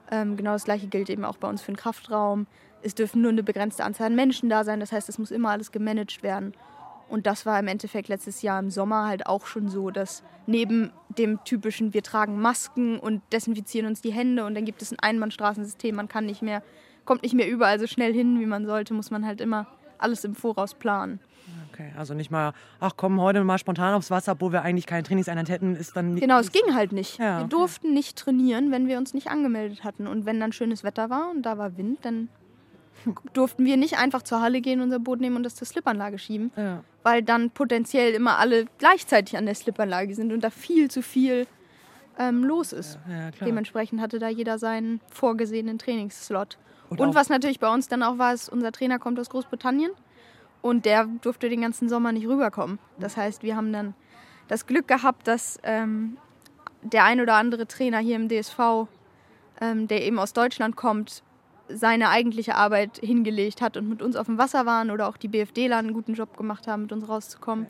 Ähm, 0.09 0.37
genau 0.37 0.53
das 0.53 0.63
gleiche 0.63 0.87
gilt 0.87 1.09
eben 1.09 1.23
auch 1.23 1.37
bei 1.37 1.47
uns 1.47 1.61
für 1.61 1.71
den 1.71 1.77
Kraftraum 1.77 2.47
es 2.81 2.95
dürfen 2.95 3.21
nur 3.21 3.31
eine 3.31 3.43
begrenzte 3.43 3.83
Anzahl 3.83 4.07
an 4.07 4.15
Menschen 4.15 4.49
da 4.49 4.63
sein. 4.63 4.79
Das 4.79 4.91
heißt, 4.91 5.09
es 5.09 5.17
muss 5.17 5.31
immer 5.31 5.49
alles 5.49 5.71
gemanagt 5.71 6.23
werden. 6.23 6.53
Und 7.09 7.25
das 7.25 7.45
war 7.45 7.59
im 7.59 7.67
Endeffekt 7.67 8.09
letztes 8.09 8.41
Jahr 8.41 8.59
im 8.59 8.69
Sommer 8.69 9.07
halt 9.07 9.25
auch 9.27 9.45
schon 9.45 9.69
so, 9.69 9.91
dass 9.91 10.23
neben 10.45 10.91
dem 11.09 11.43
typischen, 11.43 11.93
wir 11.93 12.03
tragen 12.03 12.39
Masken 12.41 12.99
und 12.99 13.21
desinfizieren 13.31 13.87
uns 13.87 14.01
die 14.01 14.11
Hände 14.11 14.45
und 14.45 14.55
dann 14.55 14.65
gibt 14.65 14.81
es 14.81 14.91
ein 14.91 14.99
Einbahnstraßensystem, 14.99 15.95
man 15.95 16.07
kann 16.07 16.25
nicht 16.25 16.41
mehr, 16.41 16.63
kommt 17.05 17.23
nicht 17.23 17.35
mehr 17.35 17.49
überall 17.49 17.79
so 17.79 17.87
schnell 17.87 18.13
hin, 18.13 18.39
wie 18.39 18.45
man 18.45 18.65
sollte, 18.65 18.93
muss 18.93 19.11
man 19.11 19.25
halt 19.25 19.41
immer 19.41 19.67
alles 19.97 20.23
im 20.23 20.35
Voraus 20.35 20.73
planen. 20.73 21.19
Okay, 21.71 21.91
also 21.95 22.13
nicht 22.13 22.31
mal, 22.31 22.53
ach 22.79 22.93
komm, 22.97 23.21
heute 23.21 23.43
mal 23.43 23.57
spontan 23.57 23.93
aufs 23.93 24.09
Wasser, 24.09 24.33
obwohl 24.33 24.51
wir 24.51 24.63
eigentlich 24.63 24.85
keine 24.85 25.03
Trainingseinheit 25.03 25.49
hätten, 25.49 25.75
ist 25.75 25.95
dann 25.95 26.13
nicht. 26.13 26.21
Genau, 26.21 26.39
es 26.39 26.51
ging 26.51 26.73
halt 26.73 26.91
nicht. 26.91 27.19
Ja. 27.19 27.39
Wir 27.39 27.47
durften 27.47 27.93
nicht 27.93 28.17
trainieren, 28.17 28.71
wenn 28.71 28.87
wir 28.87 28.97
uns 28.97 29.13
nicht 29.13 29.27
angemeldet 29.27 29.83
hatten. 29.83 30.07
Und 30.07 30.25
wenn 30.25 30.39
dann 30.39 30.51
schönes 30.51 30.83
Wetter 30.83 31.09
war 31.09 31.29
und 31.29 31.43
da 31.43 31.57
war 31.57 31.77
Wind, 31.77 31.99
dann 32.01 32.29
durften 33.33 33.65
wir 33.65 33.77
nicht 33.77 33.97
einfach 33.97 34.21
zur 34.21 34.41
Halle 34.41 34.61
gehen, 34.61 34.81
unser 34.81 34.99
Boot 34.99 35.19
nehmen 35.19 35.35
und 35.35 35.43
das 35.43 35.55
zur 35.55 35.67
Slipanlage 35.67 36.19
schieben, 36.19 36.51
ja. 36.55 36.83
weil 37.03 37.23
dann 37.23 37.51
potenziell 37.51 38.13
immer 38.13 38.37
alle 38.37 38.65
gleichzeitig 38.77 39.37
an 39.37 39.45
der 39.45 39.55
Slipanlage 39.55 40.13
sind 40.15 40.33
und 40.33 40.43
da 40.43 40.49
viel 40.49 40.89
zu 40.89 41.01
viel 41.01 41.47
ähm, 42.19 42.43
los 42.43 42.73
ist. 42.73 42.99
Ja, 43.09 43.31
Dementsprechend 43.45 44.01
hatte 44.01 44.19
da 44.19 44.29
jeder 44.29 44.57
seinen 44.57 45.01
vorgesehenen 45.11 45.77
Trainingsslot. 45.77 46.57
Und, 46.89 46.99
und 46.99 47.15
was 47.15 47.29
natürlich 47.29 47.59
bei 47.59 47.71
uns 47.71 47.87
dann 47.87 48.03
auch 48.03 48.17
war, 48.17 48.33
ist, 48.33 48.49
unser 48.49 48.71
Trainer 48.71 48.99
kommt 48.99 49.19
aus 49.19 49.29
Großbritannien 49.29 49.91
und 50.61 50.85
der 50.85 51.05
durfte 51.21 51.49
den 51.49 51.61
ganzen 51.61 51.89
Sommer 51.89 52.11
nicht 52.11 52.27
rüberkommen. 52.27 52.79
Das 52.99 53.17
heißt, 53.17 53.43
wir 53.43 53.55
haben 53.55 53.73
dann 53.73 53.93
das 54.47 54.65
Glück 54.65 54.87
gehabt, 54.87 55.27
dass 55.27 55.59
ähm, 55.63 56.17
der 56.81 57.03
ein 57.03 57.19
oder 57.21 57.35
andere 57.35 57.67
Trainer 57.67 57.99
hier 57.99 58.15
im 58.15 58.29
DSV, 58.29 58.87
ähm, 59.59 59.87
der 59.87 60.05
eben 60.05 60.19
aus 60.19 60.33
Deutschland 60.33 60.75
kommt, 60.75 61.23
seine 61.69 62.09
eigentliche 62.09 62.55
Arbeit 62.55 62.99
hingelegt 63.03 63.61
hat 63.61 63.77
und 63.77 63.89
mit 63.89 64.01
uns 64.01 64.15
auf 64.15 64.27
dem 64.27 64.37
Wasser 64.37 64.65
waren 64.65 64.91
oder 64.91 65.07
auch 65.07 65.17
die 65.17 65.27
BFDler 65.27 65.77
einen 65.77 65.93
guten 65.93 66.13
Job 66.13 66.37
gemacht 66.37 66.67
haben, 66.67 66.83
mit 66.83 66.91
uns 66.91 67.07
rauszukommen. 67.07 67.67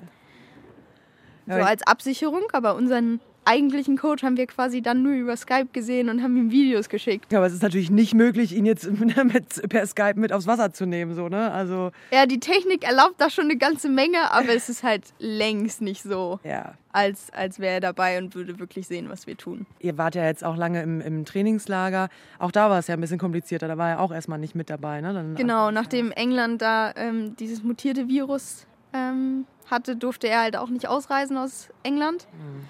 So 1.47 1.53
als 1.53 1.81
Absicherung, 1.83 2.43
aber 2.51 2.75
unseren 2.75 3.21
eigentlichen 3.47 3.97
Coach 3.97 4.23
haben 4.23 4.37
wir 4.37 4.45
quasi 4.47 4.81
dann 4.81 5.01
nur 5.01 5.13
über 5.13 5.35
Skype 5.35 5.69
gesehen 5.73 6.09
und 6.09 6.21
haben 6.21 6.37
ihm 6.37 6.51
Videos 6.51 6.89
geschickt. 6.89 7.31
Ja, 7.31 7.39
aber 7.39 7.47
es 7.47 7.53
ist 7.53 7.63
natürlich 7.63 7.89
nicht 7.89 8.13
möglich, 8.13 8.55
ihn 8.55 8.65
jetzt 8.65 8.89
mit, 8.91 9.69
per 9.69 9.87
Skype 9.87 10.15
mit 10.15 10.33
aufs 10.33 10.47
Wasser 10.47 10.73
zu 10.73 10.85
nehmen, 10.85 11.15
so, 11.15 11.29
ne? 11.29 11.51
Also 11.51 11.91
ja, 12.11 12.25
die 12.25 12.39
Technik 12.39 12.83
erlaubt 12.83 13.15
da 13.19 13.29
schon 13.29 13.45
eine 13.45 13.57
ganze 13.57 13.89
Menge, 13.89 14.31
aber 14.31 14.53
es 14.53 14.69
ist 14.69 14.83
halt 14.83 15.03
längst 15.19 15.81
nicht 15.81 16.03
so, 16.03 16.39
ja. 16.43 16.73
als, 16.91 17.31
als 17.31 17.59
wäre 17.59 17.75
er 17.75 17.79
dabei 17.79 18.17
und 18.17 18.35
würde 18.35 18.59
wirklich 18.59 18.87
sehen, 18.87 19.09
was 19.09 19.27
wir 19.27 19.37
tun. 19.37 19.65
Ihr 19.79 19.97
wart 19.97 20.15
ja 20.15 20.25
jetzt 20.25 20.43
auch 20.43 20.57
lange 20.57 20.81
im, 20.83 21.01
im 21.01 21.25
Trainingslager. 21.25 22.09
Auch 22.39 22.51
da 22.51 22.69
war 22.69 22.79
es 22.79 22.87
ja 22.87 22.95
ein 22.95 23.01
bisschen 23.01 23.19
komplizierter. 23.19 23.67
Da 23.67 23.77
war 23.77 23.89
er 23.89 23.99
auch 24.01 24.11
erstmal 24.11 24.39
nicht 24.39 24.55
mit 24.55 24.69
dabei, 24.69 25.01
ne? 25.01 25.13
Dann 25.13 25.35
genau, 25.35 25.71
nachdem 25.71 26.11
England 26.11 26.61
da 26.61 26.93
ähm, 26.95 27.35
dieses 27.37 27.63
mutierte 27.63 28.07
Virus 28.07 28.67
ähm, 28.93 29.45
hatte, 29.69 29.95
durfte 29.95 30.27
er 30.27 30.41
halt 30.41 30.57
auch 30.57 30.69
nicht 30.69 30.87
ausreisen 30.87 31.37
aus 31.37 31.69
England. 31.83 32.27
Mhm. 32.33 32.65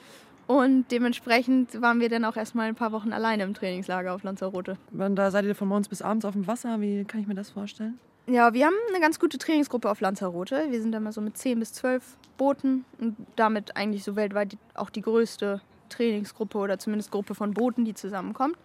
Und 0.48 0.86
dementsprechend 0.92 1.82
waren 1.82 2.00
wir 2.00 2.08
dann 2.10 2.24
auch 2.24 2.38
erstmal 2.38 2.68
ein 2.68 2.76
paar 2.76 2.94
Wochen 2.94 3.12
alleine 3.12 3.44
im 3.44 3.54
Trainingslager 3.54 4.14
auf 4.14 4.24
Lanzarote. 4.24 4.78
Und 4.98 5.16
da 5.16 5.30
seid 5.30 5.44
ihr 5.46 5.56
von 5.56 5.68
morgens 5.68 5.90
bis 5.90 6.02
abends 6.02 6.26
auf 6.26 6.34
dem 6.34 6.48
Wasser. 6.48 6.80
Wie 6.80 7.04
kann 7.04 7.20
ich 7.20 7.28
mir 7.28 7.36
das 7.36 7.50
vorstellen? 7.50 8.00
Ja, 8.28 8.54
wir 8.54 8.66
haben 8.66 8.76
eine 8.90 9.02
ganz 9.02 9.20
gute 9.20 9.38
Trainingsgruppe 9.38 9.90
auf 9.90 10.02
Lanzarote. 10.02 10.68
Wir 10.70 10.82
sind 10.82 10.94
da 10.94 11.00
mal 11.00 11.12
so 11.12 11.22
mit 11.22 11.38
10 11.38 11.60
bis 11.60 11.74
12 11.74 12.18
Booten 12.38 12.86
und 13.00 13.16
damit 13.36 13.76
eigentlich 13.76 14.04
so 14.04 14.16
weltweit 14.16 14.58
auch 14.74 14.90
die 14.90 15.02
größte 15.02 15.62
Trainingsgruppe 15.90 16.58
oder 16.58 16.80
zumindest 16.80 17.12
Gruppe 17.12 17.36
von 17.36 17.54
Booten, 17.54 17.86
die 17.86 17.94
zusammenkommt. 17.94 18.58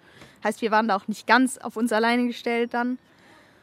Heißt, 0.44 0.62
wir 0.62 0.70
waren 0.70 0.88
da 0.88 0.96
auch 0.96 1.08
nicht 1.08 1.26
ganz 1.26 1.58
auf 1.58 1.76
uns 1.76 1.92
alleine 1.92 2.26
gestellt 2.26 2.74
dann. 2.74 2.98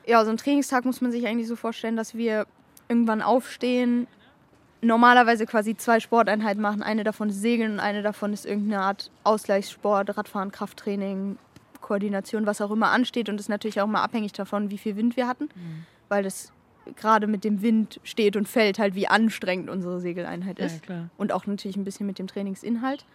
Ja, 0.06 0.24
so 0.24 0.32
ein 0.32 0.38
Trainingstag 0.38 0.86
muss 0.86 1.02
man 1.02 1.12
sich 1.12 1.28
eigentlich 1.28 1.48
so 1.48 1.56
vorstellen, 1.56 1.98
dass 1.98 2.16
wir 2.16 2.48
irgendwann 2.88 3.22
aufstehen, 3.22 4.08
normalerweise 4.82 5.46
quasi 5.46 5.76
zwei 5.76 6.00
Sporteinheiten 6.00 6.62
machen. 6.62 6.84
Eine 6.84 7.04
davon 7.04 7.30
ist 7.30 7.42
Segeln 7.42 7.74
und 7.74 7.80
eine 7.80 8.02
davon 8.02 8.34
ist 8.34 8.46
irgendeine 8.46 8.82
Art 8.82 9.12
Ausgleichssport, 9.24 10.18
Radfahren, 10.18 10.52
Krafttraining, 10.52 11.38
Koordination, 11.82 12.46
was 12.46 12.62
auch 12.62 12.72
immer 12.72 12.92
ansteht. 12.92 13.30
Und 13.30 13.39
ist 13.39 13.50
natürlich 13.50 13.82
auch 13.82 13.88
immer 13.88 14.02
abhängig 14.02 14.34
davon, 14.34 14.70
wie 14.70 14.78
viel 14.78 14.96
Wind 14.96 15.18
wir 15.18 15.28
hatten, 15.28 15.46
mhm. 15.46 15.86
weil 16.08 16.24
das 16.24 16.52
gerade 16.96 17.28
mit 17.28 17.44
dem 17.44 17.62
Wind 17.62 18.00
steht 18.04 18.36
und 18.36 18.48
fällt 18.48 18.80
halt, 18.80 18.96
wie 18.96 19.08
anstrengend 19.08 19.70
unsere 19.70 20.00
Segeleinheit 20.00 20.60
ist. 20.60 20.88
Ja, 20.88 21.10
und 21.18 21.32
auch 21.32 21.46
natürlich 21.46 21.78
ein 21.78 21.84
bisschen 21.84 22.08
mit 22.08 22.20
dem 22.20 22.28
Trainingsinhalt. 22.28 23.06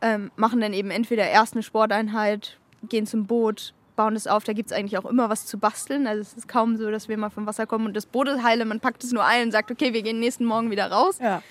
Ähm, 0.00 0.30
machen 0.36 0.60
dann 0.60 0.72
eben 0.72 0.90
entweder 0.90 1.28
erst 1.28 1.54
eine 1.54 1.62
Sporteinheit, 1.62 2.58
gehen 2.88 3.06
zum 3.06 3.26
Boot, 3.26 3.74
bauen 3.98 4.14
es 4.14 4.28
auf. 4.28 4.44
Da 4.44 4.52
gibt 4.52 4.70
es 4.70 4.76
eigentlich 4.76 4.96
auch 4.96 5.04
immer 5.04 5.28
was 5.28 5.44
zu 5.44 5.58
basteln. 5.58 6.06
Also 6.06 6.22
es 6.22 6.32
ist 6.32 6.46
kaum 6.46 6.76
so, 6.76 6.88
dass 6.88 7.08
wir 7.08 7.18
mal 7.18 7.30
vom 7.30 7.46
Wasser 7.46 7.66
kommen 7.66 7.84
und 7.84 7.96
das 7.96 8.06
Boot 8.06 8.28
ist 8.28 8.44
heile. 8.44 8.64
Man 8.64 8.78
packt 8.78 9.02
es 9.02 9.10
nur 9.12 9.24
ein 9.24 9.46
und 9.46 9.50
sagt, 9.50 9.72
okay, 9.72 9.92
wir 9.92 10.02
gehen 10.02 10.20
nächsten 10.20 10.44
Morgen 10.44 10.70
wieder 10.70 10.88
raus. 10.90 11.18
Ja. 11.20 11.42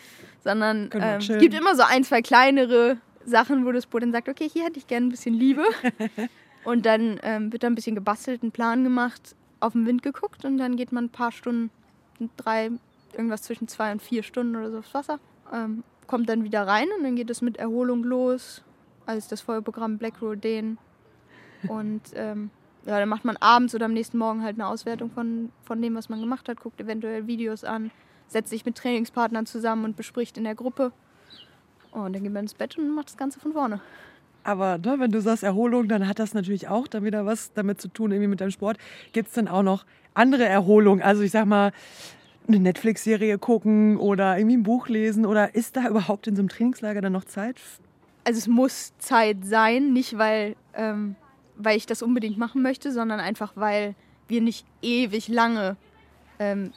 Sondern 0.45 0.89
ähm, 0.93 1.19
es 1.19 1.27
gibt 1.27 1.53
immer 1.53 1.75
so 1.75 1.83
ein, 1.83 2.05
zwei 2.05 2.21
kleinere 2.21 2.97
Sachen, 3.25 3.65
wo 3.65 3.73
das 3.73 3.86
Boot 3.86 4.01
dann 4.01 4.13
sagt, 4.13 4.29
okay, 4.29 4.47
hier 4.49 4.63
hätte 4.63 4.79
ich 4.79 4.88
gerne 4.88 5.07
ein 5.07 5.10
bisschen 5.10 5.33
Liebe. 5.33 5.65
und 6.63 6.86
dann 6.86 7.19
ähm, 7.21 7.51
wird 7.51 7.63
da 7.63 7.67
ein 7.67 7.75
bisschen 7.75 7.95
gebastelt, 7.95 8.43
ein 8.43 8.51
Plan 8.51 8.86
gemacht, 8.86 9.36
auf 9.60 9.73
den 9.73 9.86
Wind 9.86 10.01
geguckt 10.01 10.45
und 10.45 10.57
dann 10.57 10.77
geht 10.77 10.93
man 10.93 11.05
ein 11.05 11.10
paar 11.10 11.33
Stunden, 11.33 11.69
drei, 12.38 12.71
irgendwas 13.12 13.41
zwischen 13.41 13.67
zwei 13.67 13.91
und 13.91 14.01
vier 14.01 14.23
Stunden 14.23 14.55
oder 14.55 14.71
so 14.71 14.77
aufs 14.77 14.93
Wasser. 14.93 15.19
Ähm, 15.53 15.83
kommt 16.07 16.29
dann 16.29 16.45
wieder 16.45 16.65
rein 16.65 16.88
und 16.97 17.03
dann 17.03 17.17
geht 17.17 17.29
es 17.29 17.41
mit 17.41 17.57
Erholung 17.57 18.05
los. 18.05 18.63
Also 19.05 19.27
das 19.29 19.41
Feuerprogramm 19.41 19.97
Black 19.97 20.21
Roll 20.21 20.38
den 20.38 20.77
und 21.67 22.01
ähm, 22.15 22.49
ja, 22.85 22.99
dann 22.99 23.09
macht 23.09 23.25
man 23.25 23.37
abends 23.37 23.75
oder 23.75 23.85
am 23.85 23.93
nächsten 23.93 24.17
Morgen 24.17 24.43
halt 24.43 24.55
eine 24.55 24.67
Auswertung 24.67 25.11
von, 25.11 25.51
von 25.63 25.81
dem, 25.81 25.95
was 25.95 26.09
man 26.09 26.21
gemacht 26.21 26.47
hat, 26.47 26.61
guckt 26.61 26.79
eventuell 26.79 27.27
Videos 27.27 27.63
an, 27.63 27.91
setzt 28.27 28.49
sich 28.49 28.65
mit 28.65 28.75
Trainingspartnern 28.75 29.45
zusammen 29.45 29.83
und 29.83 29.97
bespricht 29.97 30.37
in 30.37 30.45
der 30.45 30.55
Gruppe. 30.55 30.91
Und 31.91 32.13
dann 32.13 32.23
geht 32.23 32.31
man 32.31 32.43
ins 32.43 32.53
Bett 32.53 32.77
und 32.77 32.89
macht 32.95 33.09
das 33.09 33.17
Ganze 33.17 33.39
von 33.39 33.53
vorne. 33.53 33.81
Aber 34.43 34.77
ne, 34.77 34.95
wenn 34.99 35.11
du 35.11 35.19
sagst 35.19 35.43
Erholung, 35.43 35.89
dann 35.89 36.07
hat 36.07 36.19
das 36.19 36.33
natürlich 36.33 36.69
auch 36.69 36.87
dann 36.87 37.03
wieder 37.03 37.25
was 37.25 37.51
damit 37.53 37.81
zu 37.81 37.89
tun, 37.89 38.11
irgendwie 38.11 38.29
mit 38.29 38.39
deinem 38.39 38.51
Sport. 38.51 38.77
Gibt 39.11 39.27
es 39.27 39.33
dann 39.33 39.49
auch 39.49 39.63
noch 39.63 39.85
andere 40.13 40.45
Erholung? 40.45 41.01
Also 41.01 41.23
ich 41.23 41.31
sag 41.31 41.45
mal, 41.45 41.73
eine 42.47 42.59
Netflix-Serie 42.59 43.37
gucken 43.37 43.97
oder 43.97 44.37
irgendwie 44.37 44.55
ein 44.55 44.63
Buch 44.63 44.87
lesen? 44.87 45.25
Oder 45.25 45.55
ist 45.55 45.75
da 45.75 45.89
überhaupt 45.89 46.27
in 46.27 46.35
so 46.35 46.41
einem 46.41 46.49
Trainingslager 46.49 47.01
dann 47.01 47.11
noch 47.11 47.25
Zeit? 47.25 47.57
Also 48.23 48.37
es 48.37 48.47
muss 48.47 48.93
Zeit 48.99 49.37
sein, 49.43 49.93
nicht 49.93 50.17
weil 50.17 50.55
ähm, 50.73 51.15
weil 51.57 51.77
ich 51.77 51.85
das 51.85 52.01
unbedingt 52.01 52.37
machen 52.37 52.61
möchte, 52.61 52.91
sondern 52.91 53.19
einfach, 53.19 53.53
weil 53.55 53.95
wir 54.27 54.41
nicht 54.41 54.65
ewig 54.81 55.27
lange 55.27 55.77
ähm, 56.39 56.71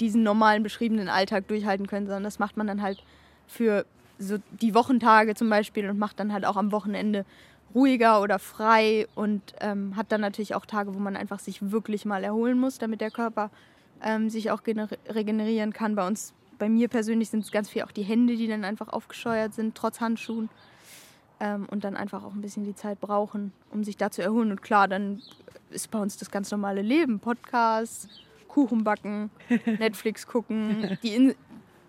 diesen 0.00 0.22
normalen 0.22 0.62
beschriebenen 0.62 1.08
Alltag 1.08 1.48
durchhalten 1.48 1.86
können, 1.86 2.06
sondern 2.06 2.24
das 2.24 2.38
macht 2.38 2.56
man 2.56 2.66
dann 2.66 2.82
halt 2.82 3.02
für 3.46 3.86
so 4.18 4.38
die 4.60 4.74
Wochentage 4.74 5.34
zum 5.34 5.50
Beispiel 5.50 5.88
und 5.88 5.98
macht 5.98 6.20
dann 6.20 6.32
halt 6.32 6.44
auch 6.44 6.56
am 6.56 6.72
Wochenende 6.72 7.24
ruhiger 7.74 8.20
oder 8.20 8.38
frei 8.38 9.06
und 9.14 9.40
ähm, 9.60 9.96
hat 9.96 10.12
dann 10.12 10.20
natürlich 10.20 10.54
auch 10.54 10.66
Tage, 10.66 10.94
wo 10.94 10.98
man 10.98 11.16
einfach 11.16 11.38
sich 11.38 11.70
wirklich 11.70 12.04
mal 12.04 12.22
erholen 12.22 12.58
muss, 12.58 12.78
damit 12.78 13.00
der 13.00 13.10
Körper 13.10 13.50
ähm, 14.02 14.28
sich 14.28 14.50
auch 14.50 14.62
regenerieren 14.66 15.72
kann. 15.72 15.94
Bei 15.94 16.06
uns, 16.06 16.34
bei 16.58 16.68
mir 16.68 16.88
persönlich 16.88 17.30
sind 17.30 17.44
es 17.44 17.50
ganz 17.50 17.70
viel 17.70 17.82
auch 17.82 17.92
die 17.92 18.02
Hände, 18.02 18.36
die 18.36 18.46
dann 18.46 18.64
einfach 18.64 18.88
aufgescheuert 18.88 19.54
sind, 19.54 19.74
trotz 19.74 20.00
Handschuhen. 20.00 20.48
Ähm, 21.42 21.66
und 21.68 21.82
dann 21.82 21.96
einfach 21.96 22.22
auch 22.22 22.34
ein 22.34 22.40
bisschen 22.40 22.64
die 22.64 22.76
Zeit 22.76 23.00
brauchen, 23.00 23.52
um 23.72 23.82
sich 23.82 23.96
da 23.96 24.12
zu 24.12 24.22
erholen. 24.22 24.52
Und 24.52 24.62
klar, 24.62 24.86
dann 24.86 25.20
ist 25.70 25.90
bei 25.90 25.98
uns 25.98 26.16
das 26.16 26.30
ganz 26.30 26.52
normale 26.52 26.82
Leben. 26.82 27.18
Podcasts, 27.18 28.08
Kuchen 28.46 28.84
backen, 28.84 29.28
Netflix 29.66 30.24
gucken. 30.24 30.98
Die 31.02 31.34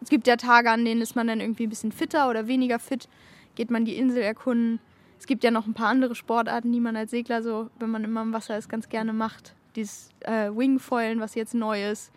es 0.02 0.10
gibt 0.10 0.26
ja 0.26 0.38
Tage, 0.38 0.72
an 0.72 0.84
denen 0.84 1.02
ist 1.02 1.16
man 1.16 1.28
dann 1.28 1.40
irgendwie 1.40 1.68
ein 1.68 1.70
bisschen 1.70 1.92
fitter 1.92 2.30
oder 2.30 2.48
weniger 2.48 2.80
fit. 2.80 3.08
Geht 3.54 3.70
man 3.70 3.86
die 3.86 3.96
Insel 3.96 4.24
erkunden. 4.24 4.80
Es 5.20 5.28
gibt 5.28 5.44
ja 5.44 5.52
noch 5.52 5.68
ein 5.68 5.76
paar 5.76 5.88
andere 5.88 6.16
Sportarten, 6.16 6.74
die 6.74 6.82
man 6.82 6.98
als 6.98 7.12
Segler 7.12 7.44
so, 7.44 7.70
wenn 7.80 7.92
man 7.92 8.04
immer 8.04 8.24
im 8.24 8.34
Wasser 8.34 8.58
ist, 8.58 8.68
ganz 8.68 8.90
gerne 8.90 9.14
macht. 9.14 9.54
Dieses 9.76 10.10
äh, 10.22 10.50
Wingfoilen, 10.50 11.20
was 11.20 11.36
jetzt 11.36 11.54
neu 11.54 11.90
ist. 11.92 12.12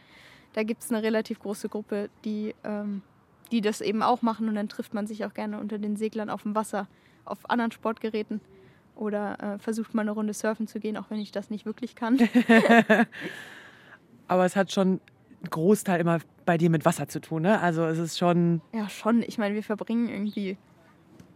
Da 0.54 0.62
gibt 0.62 0.82
es 0.82 0.90
eine 0.90 1.02
relativ 1.02 1.38
große 1.38 1.68
Gruppe, 1.68 2.08
die, 2.24 2.54
ähm, 2.64 3.02
die 3.52 3.60
das 3.60 3.82
eben 3.82 4.02
auch 4.02 4.22
machen. 4.22 4.48
Und 4.48 4.54
dann 4.54 4.68
trifft 4.68 4.94
man 4.94 5.06
sich 5.06 5.24
auch 5.26 5.34
gerne 5.34 5.60
unter 5.60 5.78
den 5.78 5.96
Seglern 5.96 6.30
auf 6.30 6.42
dem 6.42 6.54
Wasser, 6.54 6.88
auf 7.26 7.50
anderen 7.50 7.72
Sportgeräten. 7.72 8.40
Oder 8.94 9.56
äh, 9.56 9.58
versucht 9.58 9.94
mal 9.94 10.02
eine 10.02 10.12
Runde 10.12 10.32
surfen 10.32 10.66
zu 10.66 10.80
gehen, 10.80 10.96
auch 10.96 11.10
wenn 11.10 11.18
ich 11.18 11.30
das 11.30 11.50
nicht 11.50 11.66
wirklich 11.66 11.94
kann. 11.94 12.18
Aber 14.28 14.44
es 14.44 14.56
hat 14.56 14.72
schon 14.72 14.88
einen 14.88 15.50
Großteil 15.50 16.00
immer 16.00 16.18
bei 16.46 16.56
dir 16.56 16.70
mit 16.70 16.84
Wasser 16.84 17.08
zu 17.08 17.20
tun, 17.20 17.42
ne? 17.42 17.60
Also 17.60 17.84
es 17.84 17.98
ist 17.98 18.18
schon... 18.18 18.62
Ja, 18.72 18.88
schon. 18.88 19.22
Ich 19.22 19.36
meine, 19.36 19.54
wir 19.54 19.62
verbringen 19.62 20.08
irgendwie 20.08 20.56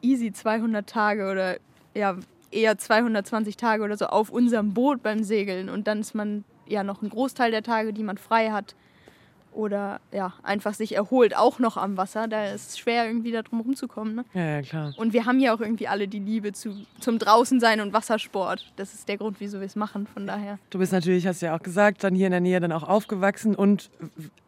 easy 0.03 0.33
200 0.33 0.89
Tage 0.89 1.31
oder 1.31 1.59
ja, 1.95 2.17
eher 2.51 2.79
220 2.79 3.57
Tage 3.57 3.83
oder 3.83 3.97
so 3.97 4.07
auf 4.07 4.31
unserem 4.31 4.73
Boot 4.73 5.03
beim 5.03 5.23
Segeln. 5.23 5.69
Und 5.69 5.87
dann 5.87 6.01
ist 6.01 6.15
man 6.15 6.45
ja 6.67 6.83
noch 6.85 7.03
ein 7.03 7.11
Großteil 7.11 7.51
der 7.51 7.63
Tage, 7.63 7.93
die 7.93 8.03
man 8.03 8.19
frei 8.19 8.51
hat, 8.51 8.75
oder 9.53 10.01
ja, 10.13 10.33
einfach 10.43 10.75
sich 10.75 10.95
erholt, 10.95 11.37
auch 11.37 11.59
noch 11.59 11.77
am 11.77 11.97
Wasser. 11.97 12.29
Da 12.29 12.47
ist 12.47 12.71
es 12.71 12.79
schwer, 12.79 13.07
irgendwie 13.07 13.33
da 13.33 13.43
drum 13.43 13.61
rumzukommen. 13.61 14.15
Ne? 14.15 14.25
Ja, 14.35 14.45
ja, 14.45 14.63
klar. 14.63 14.95
Und 14.97 15.13
wir 15.13 15.27
haben 15.27 15.41
ja 15.41 15.55
auch 15.55 15.61
irgendwie 15.61 15.89
alle 15.89 16.09
die 16.09 16.19
Liebe 16.19 16.53
zu, 16.53 16.75
zum 17.01 17.19
Draußensein 17.19 17.81
und 17.81 17.93
Wassersport. 17.93 18.73
Das 18.77 18.95
ist 18.95 19.09
der 19.09 19.19
Grund, 19.19 19.41
wieso 19.41 19.59
wir 19.61 19.67
es 19.67 19.77
machen, 19.77 20.07
von 20.07 20.27
daher. 20.27 20.59
Du 20.71 20.79
bist 20.79 20.93
natürlich, 20.93 21.27
hast 21.27 21.43
du 21.43 21.47
ja 21.47 21.57
auch 21.57 21.63
gesagt, 21.63 22.05
dann 22.05 22.15
hier 22.15 22.27
in 22.27 22.33
der 22.33 22.41
Nähe 22.41 22.61
dann 22.61 22.73
auch 22.73 22.85
aufgewachsen 22.85 23.55
und 23.55 23.91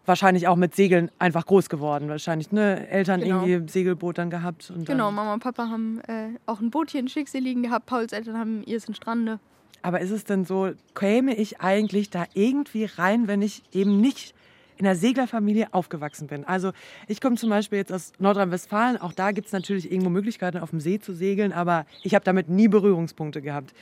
wahrscheinlich 0.07 0.49
auch 0.49 0.57
mit 0.57 0.75
Segeln 0.75 1.11
einfach 1.19 1.47
groß 1.47 1.69
geworden. 1.69 2.09
Wahrscheinlich, 2.09 2.53
ne? 2.53 2.89
Eltern 2.89 3.21
genau. 3.21 3.45
irgendwie 3.45 3.71
Segelboot 3.71 4.19
dann 4.19 4.31
gehabt. 4.31 4.71
Und 4.71 4.87
genau, 4.87 5.11
Mama 5.11 5.35
und 5.35 5.43
Papa 5.43 5.69
haben 5.69 6.01
äh, 6.07 6.29
auch 6.47 6.61
ein 6.61 6.71
Boot 6.71 6.91
hier 6.91 7.01
in 7.01 7.09
Schicksal 7.09 7.41
liegen 7.41 7.63
gehabt. 7.63 7.87
Pauls 7.87 8.13
Eltern 8.13 8.39
haben 8.39 8.63
ihrs 8.65 8.87
in 8.87 8.95
Strande. 8.95 9.39
Aber 9.83 10.01
ist 10.01 10.11
es 10.11 10.25
denn 10.25 10.45
so, 10.45 10.71
käme 10.95 11.35
ich 11.35 11.61
eigentlich 11.61 12.11
da 12.11 12.25
irgendwie 12.35 12.85
rein, 12.85 13.27
wenn 13.27 13.43
ich 13.43 13.63
eben 13.73 14.01
nicht 14.01 14.35
in 14.83 14.89
einer 14.89 14.97
Seglerfamilie 14.97 15.69
aufgewachsen 15.73 16.27
bin. 16.27 16.45
Also 16.45 16.73
ich 17.07 17.21
komme 17.21 17.37
zum 17.37 17.51
Beispiel 17.51 17.79
jetzt 17.79 17.93
aus 17.93 18.13
Nordrhein-Westfalen. 18.19 18.97
Auch 18.97 19.13
da 19.13 19.31
gibt 19.31 19.47
es 19.47 19.53
natürlich 19.53 19.91
irgendwo 19.91 20.11
Möglichkeiten, 20.11 20.59
auf 20.59 20.71
dem 20.71 20.81
See 20.81 20.99
zu 20.99 21.15
segeln, 21.15 21.53
aber 21.53 21.87
ich 22.03 22.17
habe 22.17 22.25
damit 22.25 22.49
nie 22.49 22.67
Berührungspunkte 22.67 23.43
gehabt. 23.43 23.75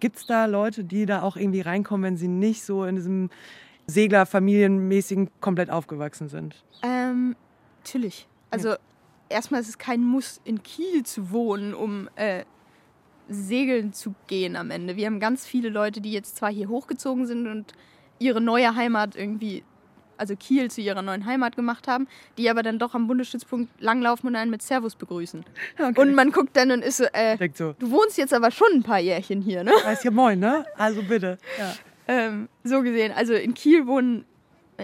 Gibt 0.00 0.16
es 0.16 0.26
da 0.26 0.46
Leute, 0.46 0.84
die 0.84 1.04
da 1.04 1.20
auch 1.20 1.36
irgendwie 1.36 1.60
reinkommen, 1.60 2.02
wenn 2.04 2.16
sie 2.16 2.28
nicht 2.28 2.64
so 2.64 2.84
in 2.84 2.96
diesem 2.96 3.28
Seglerfamilienmäßigen 3.88 5.28
komplett 5.42 5.68
aufgewachsen 5.68 6.30
sind? 6.30 6.64
Ähm, 6.82 7.36
natürlich. 7.80 8.26
Also 8.50 8.70
ja. 8.70 8.78
erstmal 9.28 9.60
ist 9.60 9.68
es 9.68 9.76
kein 9.76 10.00
Muss, 10.00 10.40
in 10.44 10.62
Kiel 10.62 11.02
zu 11.04 11.30
wohnen, 11.30 11.74
um 11.74 12.08
äh, 12.16 12.44
segeln 13.28 13.92
zu 13.92 14.14
gehen 14.28 14.56
am 14.56 14.70
Ende. 14.70 14.96
Wir 14.96 15.04
haben 15.06 15.20
ganz 15.20 15.46
viele 15.46 15.68
Leute, 15.68 16.00
die 16.00 16.12
jetzt 16.12 16.36
zwar 16.36 16.50
hier 16.50 16.70
hochgezogen 16.70 17.26
sind 17.26 17.46
und 17.46 17.74
ihre 18.18 18.40
neue 18.40 18.74
Heimat 18.74 19.14
irgendwie 19.14 19.62
also 20.18 20.36
Kiel 20.36 20.70
zu 20.70 20.80
ihrer 20.80 21.02
neuen 21.02 21.26
Heimat 21.26 21.56
gemacht 21.56 21.88
haben, 21.88 22.06
die 22.38 22.48
aber 22.50 22.62
dann 22.62 22.78
doch 22.78 22.94
am 22.94 23.06
Bundesstützpunkt 23.06 23.70
langlaufen 23.80 24.28
und 24.28 24.36
einen 24.36 24.50
mit 24.50 24.62
Servus 24.62 24.94
begrüßen. 24.94 25.44
Okay. 25.78 26.00
Und 26.00 26.14
man 26.14 26.32
guckt 26.32 26.56
dann 26.56 26.70
und 26.70 26.82
ist 26.82 26.98
so, 26.98 27.04
äh, 27.12 27.36
so, 27.54 27.74
du 27.78 27.90
wohnst 27.90 28.18
jetzt 28.18 28.34
aber 28.34 28.50
schon 28.50 28.68
ein 28.72 28.82
paar 28.82 29.00
Jährchen 29.00 29.42
hier, 29.42 29.64
ne? 29.64 29.72
Weiß 29.84 30.04
ja 30.04 30.10
moin, 30.10 30.38
ne? 30.38 30.64
Also 30.76 31.02
bitte. 31.02 31.38
Ja. 31.58 31.74
Ähm, 32.08 32.48
so 32.62 32.82
gesehen, 32.82 33.12
also 33.12 33.34
in 33.34 33.54
Kiel 33.54 33.86
wohnen 33.86 34.24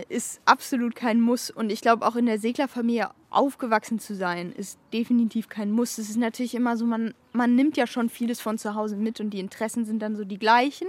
ist 0.08 0.40
absolut 0.44 0.96
kein 0.96 1.20
Muss 1.20 1.50
und 1.50 1.70
ich 1.70 1.80
glaube 1.80 2.06
auch 2.06 2.16
in 2.16 2.26
der 2.26 2.38
Seglerfamilie 2.38 3.10
aufgewachsen 3.30 3.98
zu 3.98 4.14
sein 4.14 4.52
ist 4.52 4.78
definitiv 4.92 5.48
kein 5.48 5.70
Muss. 5.70 5.98
Es 5.98 6.10
ist 6.10 6.16
natürlich 6.16 6.54
immer 6.54 6.76
so, 6.76 6.84
man, 6.84 7.14
man 7.32 7.54
nimmt 7.54 7.76
ja 7.76 7.86
schon 7.86 8.08
vieles 8.08 8.40
von 8.40 8.58
zu 8.58 8.74
Hause 8.74 8.96
mit 8.96 9.20
und 9.20 9.30
die 9.30 9.40
Interessen 9.40 9.84
sind 9.84 10.00
dann 10.00 10.16
so 10.16 10.24
die 10.24 10.38
gleichen. 10.38 10.88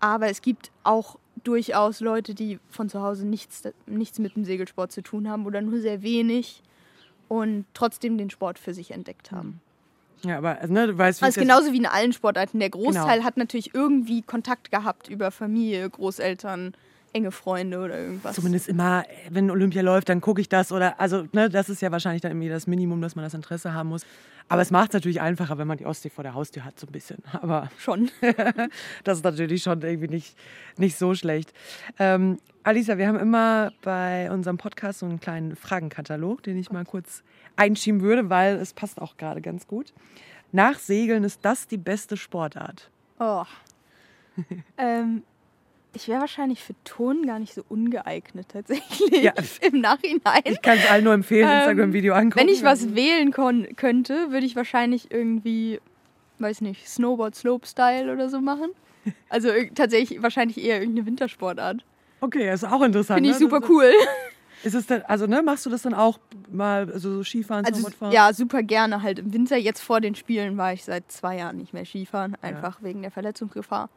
Aber 0.00 0.28
es 0.28 0.42
gibt 0.42 0.70
auch 0.82 1.18
durchaus 1.44 2.00
Leute, 2.00 2.34
die 2.34 2.58
von 2.70 2.88
zu 2.88 3.02
Hause 3.02 3.26
nichts, 3.26 3.62
nichts 3.86 4.18
mit 4.18 4.36
dem 4.36 4.44
Segelsport 4.44 4.92
zu 4.92 5.02
tun 5.02 5.28
haben 5.28 5.46
oder 5.46 5.60
nur 5.60 5.80
sehr 5.80 6.02
wenig 6.02 6.62
und 7.28 7.66
trotzdem 7.74 8.18
den 8.18 8.30
Sport 8.30 8.58
für 8.58 8.74
sich 8.74 8.90
entdeckt 8.90 9.32
haben. 9.32 9.60
Ja, 10.22 10.38
aber 10.38 10.60
also, 10.60 10.72
ne, 10.72 10.86
du 10.86 10.98
weißt, 10.98 11.20
wie 11.20 11.26
also 11.26 11.40
genauso 11.40 11.72
wie 11.72 11.78
in 11.78 11.86
allen 11.86 12.12
Sportarten. 12.12 12.58
Der 12.58 12.70
Großteil 12.70 13.18
genau. 13.18 13.24
hat 13.24 13.36
natürlich 13.36 13.74
irgendwie 13.74 14.22
Kontakt 14.22 14.70
gehabt 14.70 15.08
über 15.08 15.30
Familie, 15.30 15.88
Großeltern, 15.88 16.74
enge 17.16 17.32
Freunde 17.32 17.78
oder 17.78 17.98
irgendwas. 17.98 18.36
Zumindest 18.36 18.68
immer, 18.68 19.04
wenn 19.30 19.50
Olympia 19.50 19.82
läuft, 19.82 20.08
dann 20.08 20.20
gucke 20.20 20.40
ich 20.40 20.48
das 20.48 20.70
oder 20.70 21.00
also 21.00 21.26
ne, 21.32 21.48
das 21.48 21.68
ist 21.68 21.82
ja 21.82 21.90
wahrscheinlich 21.90 22.22
dann 22.22 22.32
irgendwie 22.32 22.48
das 22.48 22.66
Minimum, 22.66 23.00
dass 23.00 23.16
man 23.16 23.24
das 23.24 23.34
Interesse 23.34 23.72
haben 23.72 23.88
muss. 23.88 24.06
Aber 24.48 24.62
es 24.62 24.70
macht 24.70 24.90
es 24.90 24.94
natürlich 24.94 25.20
einfacher, 25.20 25.58
wenn 25.58 25.66
man 25.66 25.78
die 25.78 25.86
Ostsee 25.86 26.10
vor 26.10 26.22
der 26.22 26.34
Haustür 26.34 26.64
hat, 26.64 26.78
so 26.78 26.86
ein 26.86 26.92
bisschen. 26.92 27.18
Aber 27.32 27.70
schon. 27.78 28.10
das 29.04 29.18
ist 29.18 29.24
natürlich 29.24 29.62
schon 29.62 29.82
irgendwie 29.82 30.08
nicht, 30.08 30.36
nicht 30.76 30.96
so 30.96 31.14
schlecht. 31.14 31.52
Ähm, 31.98 32.38
Alisa, 32.62 32.98
wir 32.98 33.08
haben 33.08 33.18
immer 33.18 33.72
bei 33.82 34.30
unserem 34.30 34.58
Podcast 34.58 35.00
so 35.00 35.06
einen 35.06 35.20
kleinen 35.20 35.56
Fragenkatalog, 35.56 36.42
den 36.42 36.58
ich 36.58 36.70
mal 36.70 36.84
kurz 36.84 37.22
einschieben 37.56 38.02
würde, 38.02 38.28
weil 38.28 38.56
es 38.56 38.74
passt 38.74 39.00
auch 39.00 39.16
gerade 39.16 39.40
ganz 39.40 39.66
gut. 39.66 39.92
Nach 40.52 40.78
Segeln 40.78 41.24
ist 41.24 41.44
das 41.44 41.66
die 41.66 41.76
beste 41.76 42.16
Sportart? 42.16 42.90
Oh. 43.18 43.44
ähm, 44.78 45.22
ich 45.96 46.08
wäre 46.08 46.20
wahrscheinlich 46.20 46.62
für 46.62 46.74
Ton 46.84 47.26
gar 47.26 47.38
nicht 47.38 47.54
so 47.54 47.64
ungeeignet 47.68 48.48
tatsächlich 48.50 49.22
ja. 49.22 49.32
im 49.62 49.80
Nachhinein. 49.80 50.42
Ich 50.44 50.62
kann 50.62 50.78
es 50.78 50.88
allen 50.88 51.04
nur 51.04 51.14
empfehlen, 51.14 51.48
ähm, 51.48 51.56
Instagram-Video 51.56 52.14
angucken. 52.14 52.46
Wenn 52.46 52.54
ich 52.54 52.62
was 52.62 52.94
wählen 52.94 53.32
könnte, 53.32 54.30
würde 54.30 54.46
ich 54.46 54.54
wahrscheinlich 54.54 55.10
irgendwie, 55.10 55.80
weiß 56.38 56.60
nicht, 56.60 56.86
Snowboard 56.86 57.34
Slope 57.34 57.66
Style 57.66 58.12
oder 58.12 58.28
so 58.28 58.40
machen. 58.40 58.70
Also 59.28 59.50
tatsächlich 59.76 60.20
wahrscheinlich 60.20 60.58
eher 60.60 60.80
irgendeine 60.80 61.06
Wintersportart. 61.06 61.84
Okay, 62.20 62.52
ist 62.52 62.64
auch 62.64 62.82
interessant. 62.82 63.18
Finde 63.18 63.30
ich 63.30 63.38
ne? 63.38 63.48
super 63.48 63.60
cool. 63.68 63.92
Ist 64.64 64.74
es 64.74 64.86
denn, 64.86 65.02
also 65.02 65.26
ne, 65.26 65.44
machst 65.44 65.64
du 65.64 65.70
das 65.70 65.82
dann 65.82 65.94
auch 65.94 66.18
mal 66.50 66.90
also 66.92 67.12
so 67.12 67.22
Skifahren, 67.22 67.64
also, 67.64 67.78
Snowboardfahren? 67.78 68.12
Ja, 68.12 68.32
super 68.32 68.64
gerne 68.64 69.02
halt 69.02 69.20
im 69.20 69.32
Winter. 69.32 69.56
Jetzt 69.56 69.80
vor 69.80 70.00
den 70.00 70.16
Spielen 70.16 70.56
war 70.56 70.72
ich 70.72 70.82
seit 70.82 71.12
zwei 71.12 71.36
Jahren 71.36 71.58
nicht 71.58 71.72
mehr 71.72 71.84
Skifahren, 71.84 72.36
einfach 72.42 72.80
ja. 72.80 72.86
wegen 72.88 73.02
der 73.02 73.12
Verletzungsgefahr. 73.12 73.90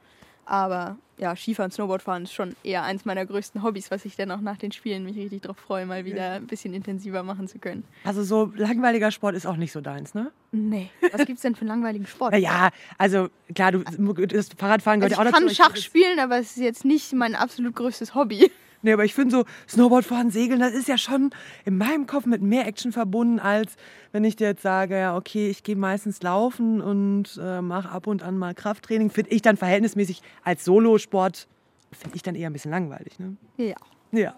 Aber 0.50 0.98
ja, 1.20 1.36
Skifahren, 1.36 1.70
Snowboardfahren 1.70 2.24
ist 2.24 2.34
schon 2.34 2.56
eher 2.64 2.82
eins 2.82 3.06
meiner 3.06 3.24
größten 3.24 3.62
Hobbys, 3.62 3.92
was 3.92 4.04
ich 4.04 4.16
dann 4.16 4.32
auch 4.32 4.42
nach 4.42 4.58
den 4.58 4.72
Spielen 4.72 5.04
mich 5.04 5.16
richtig 5.16 5.44
drauf 5.44 5.58
freue, 5.58 5.86
mal 5.86 6.06
wieder 6.06 6.32
ein 6.32 6.48
bisschen 6.48 6.74
intensiver 6.74 7.22
machen 7.22 7.48
zu 7.48 7.60
können. 7.60 7.84
Also 8.04 8.24
so 8.24 8.52
langweiliger 8.56 9.12
Sport 9.12 9.36
ist 9.36 9.46
auch 9.46 9.58
nicht 9.58 9.72
so 9.72 9.80
deins, 9.80 10.16
ne? 10.16 10.32
Nee. 10.52 10.90
Was 11.12 11.28
gibt 11.28 11.36
es 11.36 11.44
denn 11.44 11.54
für 11.54 11.62
einen 11.62 11.70
langweiligen 11.70 12.08
Sport? 12.08 12.36
ja, 12.38 12.72
also 12.98 13.30
klar, 13.54 13.74
du 13.74 13.84
das 13.84 14.50
Fahrradfahren 14.58 15.02
gehört 15.02 15.20
also 15.20 15.24
ja 15.24 15.30
auch 15.30 15.40
dazu. 15.40 15.52
Ich 15.52 15.58
kann 15.60 15.72
Schach 15.72 15.76
spielen, 15.76 16.20
aber 16.20 16.40
es 16.40 16.58
ist 16.58 16.64
jetzt 16.64 16.84
nicht 16.84 17.14
mein 17.14 17.36
absolut 17.36 17.76
größtes 17.76 18.16
Hobby. 18.16 18.52
Nee, 18.82 18.94
aber 18.94 19.04
ich 19.04 19.14
finde 19.14 19.36
so 19.36 19.46
Snowboardfahren, 19.68 20.32
Segeln, 20.32 20.60
das 20.60 20.74
ist 20.74 20.88
ja 20.88 20.98
schon 20.98 21.32
in 21.66 21.78
meinem 21.78 22.08
Kopf 22.08 22.26
mit 22.26 22.42
mehr 22.42 22.66
Action 22.66 22.92
verbunden, 22.92 23.40
als 23.40 23.76
wenn 24.12 24.24
ich 24.24 24.38
dir 24.38 24.48
jetzt 24.48 24.62
sage, 24.62 24.98
ja, 24.98 25.18
okay, 25.18 25.50
ich 25.50 25.64
gehe 25.64 25.76
meistens 25.76 26.22
laufen 26.22 26.82
und 26.82 27.40
äh, 27.42 27.62
mache 27.62 27.90
ab 27.90 28.08
und 28.08 28.24
an 28.24 28.38
mal 28.38 28.54
Krafttraining. 28.54 29.10
Finde 29.10 29.32
ich 29.32 29.42
dann 29.42 29.58
verhältnismäßig 29.58 30.22
als 30.44 30.64
Solosport, 30.64 31.48
finde 31.92 32.16
ich 32.16 32.24
dann 32.24 32.36
eher 32.36 32.50
ein 32.50 32.54
bisschen 32.54 32.72
langweilig. 32.72 33.20
Ne? 33.20 33.36
Ja. 33.58 33.76
Ja. 34.12 34.36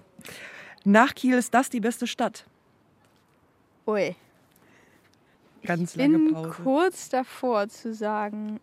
Nach 0.84 1.13
Kiel 1.13 1.38
ist 1.38 1.54
das 1.54 1.69
die 1.69 1.80
beste 1.80 2.08
Stadt? 2.08 2.45
Ui. 3.86 4.15
Ganz 5.63 5.95
lange 5.95 6.32
Pause. 6.32 6.49
Ich 6.49 6.56
bin 6.56 6.63
kurz 6.63 7.10
davor 7.10 7.67
zu 7.69 7.93
sagen, 7.93 8.60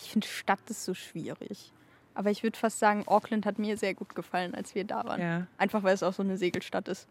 ich 0.00 0.10
finde 0.10 0.26
Stadt 0.26 0.60
ist 0.70 0.84
so 0.84 0.94
schwierig. 0.94 1.72
Aber 2.14 2.30
ich 2.30 2.42
würde 2.42 2.58
fast 2.58 2.78
sagen, 2.78 3.04
Auckland 3.06 3.46
hat 3.46 3.58
mir 3.58 3.76
sehr 3.76 3.94
gut 3.94 4.14
gefallen, 4.14 4.54
als 4.54 4.74
wir 4.74 4.84
da 4.84 5.04
waren. 5.04 5.20
Ja. 5.20 5.46
Einfach 5.58 5.82
weil 5.82 5.94
es 5.94 6.02
auch 6.02 6.12
so 6.12 6.22
eine 6.22 6.36
Segelstadt 6.36 6.88
ist. 6.88 7.08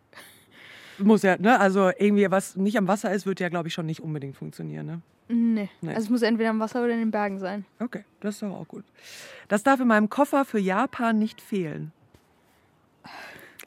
Muss 0.99 1.23
ja, 1.23 1.37
ne? 1.37 1.59
Also 1.59 1.89
irgendwie 1.97 2.29
was 2.29 2.55
nicht 2.55 2.77
am 2.77 2.87
Wasser 2.87 3.11
ist, 3.11 3.25
wird 3.25 3.39
ja, 3.39 3.49
glaube 3.49 3.67
ich, 3.67 3.73
schon 3.73 3.85
nicht 3.85 4.01
unbedingt 4.01 4.35
funktionieren, 4.35 4.85
ne? 4.85 5.01
Nee. 5.27 5.69
nee. 5.79 5.89
Also 5.89 6.01
es 6.01 6.09
muss 6.09 6.21
entweder 6.21 6.49
am 6.49 6.59
Wasser 6.59 6.83
oder 6.83 6.93
in 6.93 6.99
den 6.99 7.11
Bergen 7.11 7.39
sein. 7.39 7.65
Okay, 7.79 8.03
das 8.19 8.35
ist 8.35 8.41
doch 8.43 8.51
auch 8.51 8.67
gut. 8.67 8.83
Das 9.47 9.63
darf 9.63 9.79
in 9.79 9.87
meinem 9.87 10.09
Koffer 10.09 10.45
für 10.45 10.59
Japan 10.59 11.17
nicht 11.17 11.41
fehlen. 11.41 11.91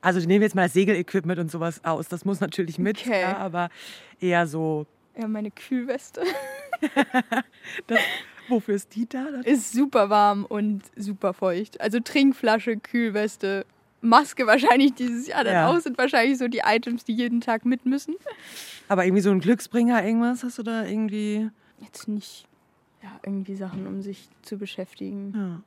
Also 0.02 0.20
nehmen 0.20 0.40
wir 0.40 0.46
jetzt 0.46 0.54
mal 0.54 0.64
das 0.64 0.74
Segelequipment 0.74 1.38
und 1.38 1.50
sowas 1.50 1.82
aus. 1.84 2.08
Das 2.08 2.26
muss 2.26 2.40
natürlich 2.40 2.78
mit, 2.78 2.98
Okay. 3.00 3.22
ja, 3.22 3.38
aber 3.38 3.70
eher 4.20 4.46
so. 4.46 4.86
Ja, 5.18 5.26
meine 5.26 5.50
Kühlweste 5.50 6.22
Das, 7.86 7.98
wofür 8.48 8.74
ist 8.74 8.94
die 8.94 9.08
da? 9.08 9.26
Ist 9.44 9.72
super 9.72 10.10
warm 10.10 10.44
und 10.44 10.82
super 10.96 11.32
feucht. 11.34 11.80
Also 11.80 12.00
Trinkflasche, 12.00 12.76
Kühlweste, 12.76 13.66
Maske 14.00 14.46
wahrscheinlich 14.46 14.94
dieses 14.94 15.26
Jahr 15.26 15.44
dann 15.44 15.54
Ja. 15.54 15.68
auch 15.70 15.80
sind 15.80 15.96
wahrscheinlich 15.98 16.38
so 16.38 16.48
die 16.48 16.62
Items, 16.64 17.04
die 17.04 17.14
jeden 17.14 17.40
Tag 17.40 17.64
mit 17.64 17.86
müssen. 17.86 18.14
Aber 18.88 19.04
irgendwie 19.04 19.22
so 19.22 19.30
ein 19.30 19.40
Glücksbringer, 19.40 20.04
irgendwas 20.04 20.44
hast 20.44 20.58
du 20.58 20.62
da 20.62 20.84
irgendwie. 20.84 21.50
Jetzt 21.80 22.06
nicht 22.08 22.46
ja, 23.02 23.10
irgendwie 23.22 23.56
Sachen, 23.56 23.86
um 23.86 24.02
sich 24.02 24.28
zu 24.42 24.56
beschäftigen. 24.58 25.32
Ja. 25.34 25.62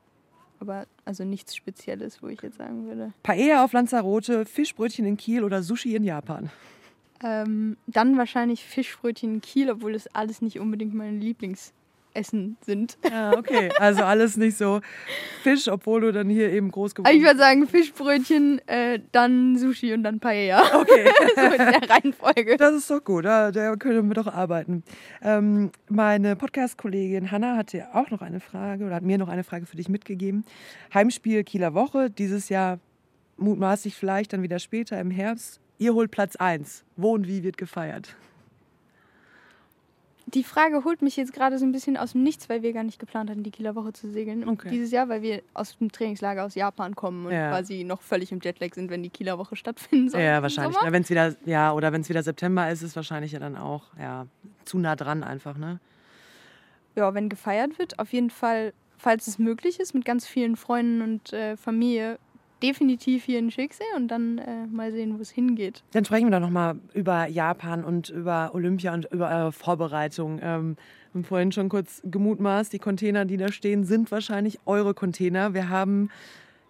Aber 0.60 0.86
also 1.04 1.24
nichts 1.24 1.54
Spezielles, 1.54 2.20
wo 2.22 2.26
ich 2.28 2.40
jetzt 2.42 2.58
sagen 2.58 2.86
würde. 2.86 3.12
Paella 3.22 3.64
auf 3.64 3.72
Lanzarote, 3.72 4.44
Fischbrötchen 4.44 5.04
in 5.06 5.16
Kiel 5.16 5.44
oder 5.44 5.62
Sushi 5.62 5.94
in 5.94 6.02
Japan. 6.02 6.50
Ähm, 7.22 7.76
dann 7.86 8.16
wahrscheinlich 8.16 8.64
Fischbrötchen 8.64 9.34
in 9.34 9.40
Kiel, 9.40 9.70
obwohl 9.70 9.92
das 9.92 10.06
alles 10.14 10.40
nicht 10.42 10.58
unbedingt 10.60 10.94
meine 10.94 11.16
Lieblingsessen 12.18 12.56
sind. 12.64 12.98
Ja, 13.10 13.36
okay. 13.36 13.70
Also 13.78 14.02
alles 14.02 14.36
nicht 14.36 14.56
so 14.56 14.80
Fisch, 15.42 15.68
obwohl 15.68 16.00
du 16.00 16.12
dann 16.12 16.28
hier 16.28 16.50
eben 16.50 16.70
groß 16.70 16.92
Aber 16.92 17.02
geworden 17.02 17.16
ich 17.16 17.22
würde 17.22 17.38
sagen 17.38 17.66
Fischbrötchen, 17.66 18.60
äh, 18.66 19.00
dann 19.12 19.56
Sushi 19.56 19.92
und 19.92 20.02
dann 20.02 20.20
Paella. 20.20 20.62
Okay. 20.78 21.10
so 21.34 21.42
in 21.42 21.58
der 21.58 21.90
Reihenfolge. 21.90 22.56
Das 22.56 22.74
ist 22.74 22.90
doch 22.90 23.02
gut, 23.02 23.24
da, 23.24 23.50
da 23.50 23.74
können 23.76 24.08
wir 24.08 24.14
doch 24.14 24.26
arbeiten. 24.26 24.84
Ähm, 25.22 25.70
meine 25.88 26.36
Podcast-Kollegin 26.36 27.30
Hanna 27.30 27.56
hatte 27.56 27.78
ja 27.78 27.94
auch 27.94 28.10
noch 28.10 28.22
eine 28.22 28.40
Frage 28.40 28.84
oder 28.84 28.94
hat 28.96 29.02
mir 29.02 29.18
noch 29.18 29.28
eine 29.28 29.44
Frage 29.44 29.66
für 29.66 29.76
dich 29.76 29.88
mitgegeben. 29.88 30.44
Heimspiel 30.94 31.42
Kieler 31.44 31.74
Woche, 31.74 32.10
dieses 32.10 32.48
Jahr 32.48 32.78
mutmaßlich 33.36 33.96
vielleicht 33.96 34.32
dann 34.32 34.42
wieder 34.42 34.58
später 34.58 35.00
im 35.00 35.10
Herbst. 35.10 35.60
Ihr 35.78 35.94
holt 35.94 36.10
Platz 36.10 36.36
1. 36.36 36.84
Wo 36.96 37.12
und 37.12 37.26
wie 37.26 37.42
wird 37.42 37.56
gefeiert? 37.56 38.16
Die 40.34 40.44
Frage 40.44 40.84
holt 40.84 41.00
mich 41.00 41.16
jetzt 41.16 41.32
gerade 41.32 41.58
so 41.58 41.64
ein 41.64 41.72
bisschen 41.72 41.96
aus 41.96 42.12
dem 42.12 42.22
Nichts, 42.22 42.48
weil 42.50 42.62
wir 42.62 42.72
gar 42.74 42.82
nicht 42.82 42.98
geplant 42.98 43.30
hatten, 43.30 43.42
die 43.42 43.50
Kieler 43.50 43.74
Woche 43.74 43.92
zu 43.94 44.10
segeln. 44.10 44.46
Okay. 44.46 44.68
Dieses 44.68 44.90
Jahr, 44.90 45.08
weil 45.08 45.22
wir 45.22 45.42
aus 45.54 45.78
dem 45.78 45.90
Trainingslager 45.90 46.44
aus 46.44 46.54
Japan 46.54 46.94
kommen 46.94 47.26
und 47.26 47.32
Ja. 47.32 47.48
quasi 47.48 47.82
noch 47.84 48.02
völlig 48.02 48.30
im 48.30 48.40
Jetlag 48.42 48.74
sind, 48.74 48.90
wenn 48.90 49.02
die 49.02 49.08
Kieler 49.10 49.38
Woche 49.38 49.56
stattfinden 49.56 50.10
soll. 50.10 50.20
ja, 50.20 50.42
wahrscheinlich. 50.42 50.76
Sommer. 50.76 50.92
Wenn 50.92 51.02
es 51.02 51.08
wieder, 51.10 51.34
ja, 51.46 51.72
oder 51.72 51.92
wenn 51.92 52.02
es 52.02 52.08
wieder 52.10 52.22
September 52.22 52.70
ist, 52.70 52.82
ist 52.82 52.90
es 52.90 52.96
wahrscheinlich 52.96 53.32
ja 53.32 53.38
dann 53.38 53.56
auch 53.56 53.84
ja, 53.98 54.26
zu 54.66 54.78
nah 54.78 54.96
dran 54.96 55.22
einfach, 55.24 55.56
ne? 55.56 55.80
Ja, 56.94 57.14
wenn 57.14 57.28
gefeiert 57.28 57.78
wird, 57.78 57.98
auf 57.98 58.12
jeden 58.12 58.30
Fall, 58.30 58.72
falls 58.98 59.28
es 59.28 59.38
möglich 59.38 59.80
ist, 59.80 59.94
mit 59.94 60.04
ganz 60.04 60.26
vielen 60.26 60.56
Freunden 60.56 61.00
und 61.00 61.32
äh, 61.32 61.56
Familie, 61.56 62.18
definitiv 62.62 63.24
hier 63.24 63.38
in 63.38 63.50
Schicksee 63.50 63.84
und 63.96 64.08
dann 64.08 64.38
äh, 64.38 64.66
mal 64.66 64.92
sehen, 64.92 65.16
wo 65.16 65.22
es 65.22 65.30
hingeht. 65.30 65.82
Dann 65.92 66.04
sprechen 66.04 66.26
wir 66.26 66.32
doch 66.32 66.40
nochmal 66.40 66.78
über 66.94 67.26
Japan 67.26 67.84
und 67.84 68.10
über 68.10 68.50
Olympia 68.54 68.94
und 68.94 69.06
über 69.12 69.28
eure 69.30 69.52
Vorbereitung. 69.52 70.40
Ähm, 70.42 70.76
wir 71.12 71.20
haben 71.20 71.24
vorhin 71.24 71.52
schon 71.52 71.68
kurz 71.68 72.02
gemutmaßt, 72.04 72.72
die 72.72 72.78
Container, 72.78 73.24
die 73.24 73.36
da 73.36 73.50
stehen, 73.50 73.84
sind 73.84 74.10
wahrscheinlich 74.10 74.58
eure 74.66 74.94
Container. 74.94 75.54
Wir 75.54 75.68
haben 75.68 76.10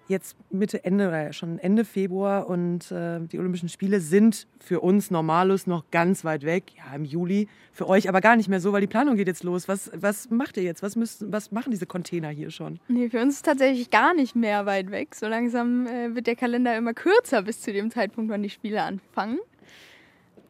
jetzt 0.09 0.37
Mitte, 0.51 0.85
Ende 0.85 1.33
schon 1.33 1.59
Ende 1.59 1.85
Februar 1.85 2.49
und 2.49 2.90
äh, 2.90 3.21
die 3.21 3.38
Olympischen 3.38 3.68
Spiele 3.68 4.01
sind 4.01 4.47
für 4.59 4.81
uns 4.81 5.11
Normalus 5.11 5.66
noch 5.66 5.90
ganz 5.90 6.25
weit 6.25 6.44
weg, 6.44 6.64
ja 6.77 6.94
im 6.94 7.05
Juli, 7.05 7.49
für 7.73 7.88
euch 7.88 8.09
aber 8.09 8.21
gar 8.21 8.37
nicht 8.37 8.49
mehr 8.49 8.61
so, 8.61 8.73
weil 8.73 8.81
die 8.81 8.87
Planung 8.87 9.16
geht 9.16 9.29
jetzt 9.29 9.44
los. 9.44 9.68
Was, 9.68 9.90
was 9.94 10.31
macht 10.31 10.57
ihr 10.57 10.62
jetzt? 10.62 10.83
Was, 10.83 10.97
müsst, 10.97 11.31
was 11.31 11.53
machen 11.53 11.71
diese 11.71 11.87
Container 11.87 12.31
hier 12.31 12.51
schon? 12.51 12.81
Nee, 12.88 13.11
für 13.11 13.21
uns 13.21 13.37
ist 13.37 13.44
tatsächlich 13.44 13.90
gar 13.90 14.14
nicht 14.14 14.35
mehr 14.35 14.66
weit 14.66 14.90
weg. 14.90 15.14
So 15.14 15.29
langsam 15.29 15.87
äh, 15.87 16.14
wird 16.14 16.27
der 16.27 16.37
Kalender 16.37 16.77
immer 16.77 16.94
kürzer 16.94 17.42
bis 17.42 17.61
zu 17.61 17.73
dem 17.73 17.90
Zeitpunkt, 17.90 18.31
wann 18.31 18.42
die 18.42 18.51
Spiele 18.51 18.83
anfangen. 18.83 19.38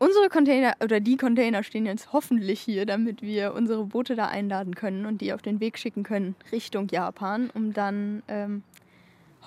Unsere 0.00 0.28
Container 0.28 0.74
oder 0.80 1.00
die 1.00 1.16
Container 1.16 1.64
stehen 1.64 1.84
jetzt 1.84 2.12
hoffentlich 2.12 2.60
hier, 2.60 2.86
damit 2.86 3.20
wir 3.20 3.52
unsere 3.52 3.84
Boote 3.84 4.14
da 4.14 4.26
einladen 4.26 4.76
können 4.76 5.06
und 5.06 5.20
die 5.20 5.32
auf 5.32 5.42
den 5.42 5.58
Weg 5.58 5.76
schicken 5.76 6.04
können 6.04 6.36
Richtung 6.52 6.86
Japan, 6.88 7.50
um 7.52 7.72
dann 7.72 8.22
ähm, 8.28 8.62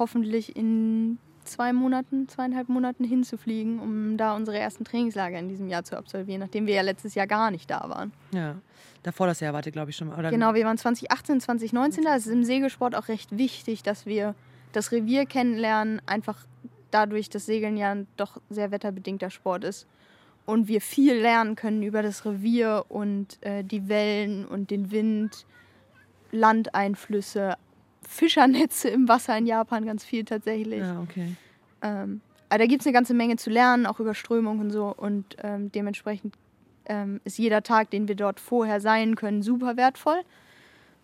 hoffentlich 0.01 0.55
in 0.55 1.19
zwei 1.43 1.73
Monaten, 1.73 2.27
zweieinhalb 2.27 2.69
Monaten 2.69 3.03
hinzufliegen, 3.03 3.79
um 3.79 4.17
da 4.17 4.35
unsere 4.35 4.57
ersten 4.57 4.83
Trainingslager 4.83 5.37
in 5.37 5.47
diesem 5.47 5.67
Jahr 5.67 5.83
zu 5.83 5.95
absolvieren, 5.95 6.39
nachdem 6.41 6.65
wir 6.65 6.73
ja 6.73 6.81
letztes 6.81 7.13
Jahr 7.13 7.27
gar 7.27 7.51
nicht 7.51 7.69
da 7.69 7.87
waren. 7.87 8.11
Ja, 8.33 8.55
davor 9.03 9.27
das 9.27 9.39
Jahr 9.41 9.53
wart 9.53 9.67
ihr, 9.67 9.71
glaube 9.71 9.91
ich, 9.91 9.95
schon 9.95 10.07
mal. 10.07 10.29
Genau, 10.31 10.55
wir 10.55 10.65
waren 10.65 10.77
2018, 10.77 11.39
2019 11.41 12.03
da. 12.03 12.15
Es 12.15 12.25
ist 12.25 12.33
im 12.33 12.43
Segelsport 12.43 12.95
auch 12.95 13.09
recht 13.09 13.37
wichtig, 13.37 13.83
dass 13.83 14.07
wir 14.07 14.33
das 14.71 14.91
Revier 14.91 15.27
kennenlernen, 15.27 16.01
einfach 16.07 16.47
dadurch, 16.89 17.29
dass 17.29 17.45
Segeln 17.45 17.77
ja 17.77 17.91
ein 17.91 18.07
doch 18.17 18.41
sehr 18.49 18.71
wetterbedingter 18.71 19.29
Sport 19.29 19.63
ist. 19.63 19.87
Und 20.47 20.67
wir 20.67 20.81
viel 20.81 21.13
lernen 21.13 21.55
können 21.55 21.83
über 21.83 22.01
das 22.01 22.25
Revier 22.25 22.85
und 22.89 23.37
äh, 23.41 23.63
die 23.63 23.87
Wellen 23.87 24.45
und 24.45 24.71
den 24.71 24.89
Wind, 24.89 25.45
Landeinflüsse, 26.31 27.57
Fischernetze 28.07 28.89
im 28.89 29.07
Wasser 29.07 29.37
in 29.37 29.45
Japan 29.45 29.85
ganz 29.85 30.03
viel 30.03 30.25
tatsächlich. 30.25 30.79
Ja, 30.79 31.01
okay. 31.01 31.35
Ähm, 31.81 32.21
aber 32.49 32.59
da 32.59 32.65
gibt 32.65 32.81
es 32.81 32.87
eine 32.87 32.93
ganze 32.93 33.13
Menge 33.13 33.37
zu 33.37 33.49
lernen, 33.49 33.85
auch 33.85 33.99
über 33.99 34.13
Strömung 34.13 34.59
und 34.59 34.71
so. 34.71 34.93
Und 34.95 35.37
ähm, 35.41 35.71
dementsprechend 35.71 36.35
ähm, 36.85 37.21
ist 37.23 37.37
jeder 37.37 37.63
Tag, 37.63 37.89
den 37.91 38.07
wir 38.07 38.15
dort 38.15 38.39
vorher 38.39 38.81
sein 38.81 39.15
können, 39.15 39.41
super 39.41 39.77
wertvoll. 39.77 40.21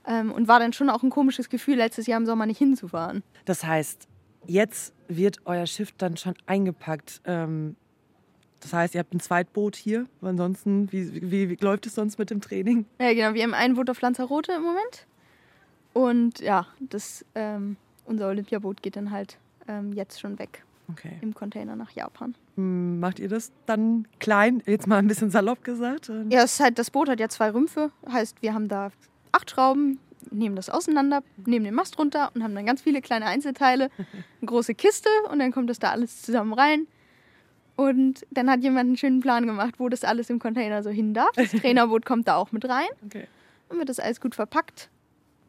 Ähm, 0.05 0.31
und 0.31 0.47
war 0.47 0.59
dann 0.59 0.73
schon 0.73 0.89
auch 0.89 1.03
ein 1.03 1.09
komisches 1.09 1.49
Gefühl, 1.49 1.75
letztes 1.75 2.07
Jahr 2.07 2.19
im 2.19 2.25
Sommer 2.25 2.45
nicht 2.45 2.57
hinzufahren. 2.57 3.23
Das 3.45 3.63
heißt, 3.63 4.07
jetzt 4.45 4.93
wird 5.07 5.37
euer 5.45 5.67
Schiff 5.67 5.93
dann 5.97 6.17
schon 6.17 6.35
eingepackt. 6.45 7.21
Ähm, 7.25 7.77
das 8.59 8.73
heißt, 8.73 8.95
ihr 8.95 8.99
habt 8.99 9.13
ein 9.13 9.19
Zweitboot 9.19 9.75
hier. 9.75 10.05
Ansonsten, 10.21 10.91
wie, 10.91 11.31
wie, 11.31 11.49
wie 11.49 11.57
läuft 11.61 11.85
es 11.85 11.95
sonst 11.95 12.19
mit 12.19 12.29
dem 12.29 12.41
Training? 12.41 12.85
Ja, 12.99 13.13
genau. 13.13 13.33
Wir 13.33 13.43
haben 13.43 13.53
ein 13.53 13.75
Boot 13.75 13.89
auf 13.89 14.01
Lanzarote 14.01 14.51
im 14.51 14.63
Moment. 14.63 15.06
Und 15.97 16.39
ja, 16.41 16.67
das, 16.79 17.25
ähm, 17.33 17.75
unser 18.05 18.27
Olympiaboot 18.27 18.83
geht 18.83 18.95
dann 18.95 19.09
halt 19.09 19.37
ähm, 19.67 19.93
jetzt 19.93 20.19
schon 20.19 20.37
weg 20.37 20.63
Okay. 20.91 21.17
im 21.21 21.33
Container 21.33 21.75
nach 21.75 21.89
Japan. 21.91 22.35
Hm, 22.55 22.99
Macht 22.99 23.17
ihr 23.19 23.27
das 23.27 23.51
dann 23.65 24.07
klein? 24.19 24.61
Jetzt 24.67 24.85
mal 24.85 24.97
ein 24.97 25.07
bisschen 25.07 25.31
salopp 25.31 25.63
gesagt. 25.63 26.11
Ja, 26.29 26.43
es 26.43 26.53
ist 26.53 26.59
halt, 26.59 26.77
das 26.77 26.91
Boot 26.91 27.09
hat 27.09 27.19
ja 27.19 27.27
zwei 27.29 27.49
Rümpfe. 27.51 27.91
Heißt, 28.09 28.41
wir 28.43 28.53
haben 28.53 28.67
da 28.67 28.91
acht 29.31 29.49
Schrauben, 29.49 29.99
nehmen 30.29 30.55
das 30.55 30.69
auseinander, 30.69 31.23
nehmen 31.47 31.65
den 31.65 31.73
Mast 31.73 31.97
runter 31.97 32.29
und 32.35 32.43
haben 32.43 32.53
dann 32.53 32.65
ganz 32.67 32.83
viele 32.83 33.01
kleine 33.01 33.25
Einzelteile, 33.25 33.89
eine 33.97 34.45
große 34.45 34.75
Kiste 34.75 35.09
und 35.31 35.39
dann 35.39 35.51
kommt 35.51 35.69
das 35.71 35.79
da 35.79 35.89
alles 35.89 36.21
zusammen 36.21 36.53
rein. 36.53 36.85
Und 37.75 38.25
dann 38.31 38.49
hat 38.49 38.61
jemand 38.61 38.87
einen 38.87 38.97
schönen 38.97 39.19
Plan 39.19 39.45
gemacht, 39.47 39.75
wo 39.79 39.89
das 39.89 40.03
alles 40.03 40.29
im 40.29 40.37
Container 40.39 40.83
so 40.83 40.89
hin 40.91 41.13
darf. 41.15 41.31
Das 41.35 41.51
Trainerboot 41.61 42.05
kommt 42.05 42.27
da 42.27 42.35
auch 42.35 42.51
mit 42.51 42.69
rein. 42.69 42.87
Okay. 43.05 43.27
Dann 43.69 43.79
wird 43.79 43.89
das 43.89 43.99
alles 43.99 44.21
gut 44.21 44.35
verpackt. 44.35 44.89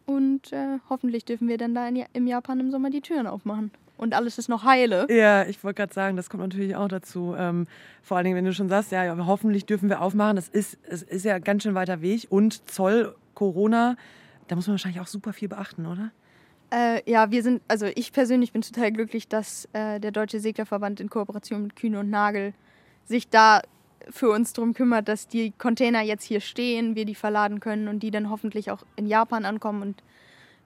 Und 0.08 0.54
äh, 0.54 0.78
hoffentlich 0.88 1.26
dürfen 1.26 1.48
wir 1.48 1.58
dann 1.58 1.74
da 1.74 1.86
in, 1.86 2.02
im 2.14 2.26
Japan 2.26 2.58
im 2.60 2.70
Sommer 2.70 2.88
die 2.88 3.02
Türen 3.02 3.26
aufmachen. 3.26 3.70
Und 3.98 4.14
alles 4.14 4.38
ist 4.38 4.48
noch 4.48 4.64
heile. 4.64 5.06
Ja, 5.10 5.44
ich 5.44 5.62
wollte 5.62 5.82
gerade 5.82 5.92
sagen, 5.92 6.16
das 6.16 6.30
kommt 6.30 6.42
natürlich 6.42 6.74
auch 6.76 6.88
dazu. 6.88 7.34
Ähm, 7.36 7.66
vor 8.02 8.16
allen 8.16 8.24
Dingen, 8.24 8.36
wenn 8.36 8.46
du 8.46 8.54
schon 8.54 8.70
sagst, 8.70 8.90
ja, 8.90 9.04
ja, 9.04 9.26
hoffentlich 9.26 9.66
dürfen 9.66 9.90
wir 9.90 10.00
aufmachen. 10.00 10.36
Das 10.36 10.48
ist, 10.48 10.78
es 10.88 11.02
ist 11.02 11.26
ja 11.26 11.38
ganz 11.38 11.62
schön 11.62 11.74
weiter 11.74 12.00
Weg. 12.00 12.26
Und 12.30 12.70
Zoll, 12.70 13.14
Corona, 13.34 13.96
da 14.46 14.56
muss 14.56 14.66
man 14.66 14.74
wahrscheinlich 14.74 15.02
auch 15.02 15.06
super 15.06 15.34
viel 15.34 15.48
beachten, 15.48 15.84
oder? 15.84 16.10
Äh, 16.70 17.02
ja, 17.10 17.30
wir 17.30 17.42
sind, 17.42 17.60
also 17.68 17.84
ich 17.94 18.10
persönlich 18.10 18.52
bin 18.52 18.62
total 18.62 18.92
glücklich, 18.92 19.28
dass 19.28 19.68
äh, 19.74 20.00
der 20.00 20.10
Deutsche 20.10 20.40
Seglerverband 20.40 21.00
in 21.00 21.10
Kooperation 21.10 21.64
mit 21.64 21.76
Kühne 21.76 22.00
und 22.00 22.08
Nagel 22.08 22.54
sich 23.04 23.28
da 23.28 23.60
für 24.10 24.30
uns 24.30 24.52
drum 24.52 24.74
kümmert, 24.74 25.08
dass 25.08 25.28
die 25.28 25.52
Container 25.52 26.02
jetzt 26.02 26.24
hier 26.24 26.40
stehen, 26.40 26.94
wir 26.94 27.04
die 27.04 27.14
verladen 27.14 27.60
können 27.60 27.88
und 27.88 28.02
die 28.02 28.10
dann 28.10 28.30
hoffentlich 28.30 28.70
auch 28.70 28.82
in 28.96 29.06
Japan 29.06 29.44
ankommen 29.44 29.82
und 29.82 30.02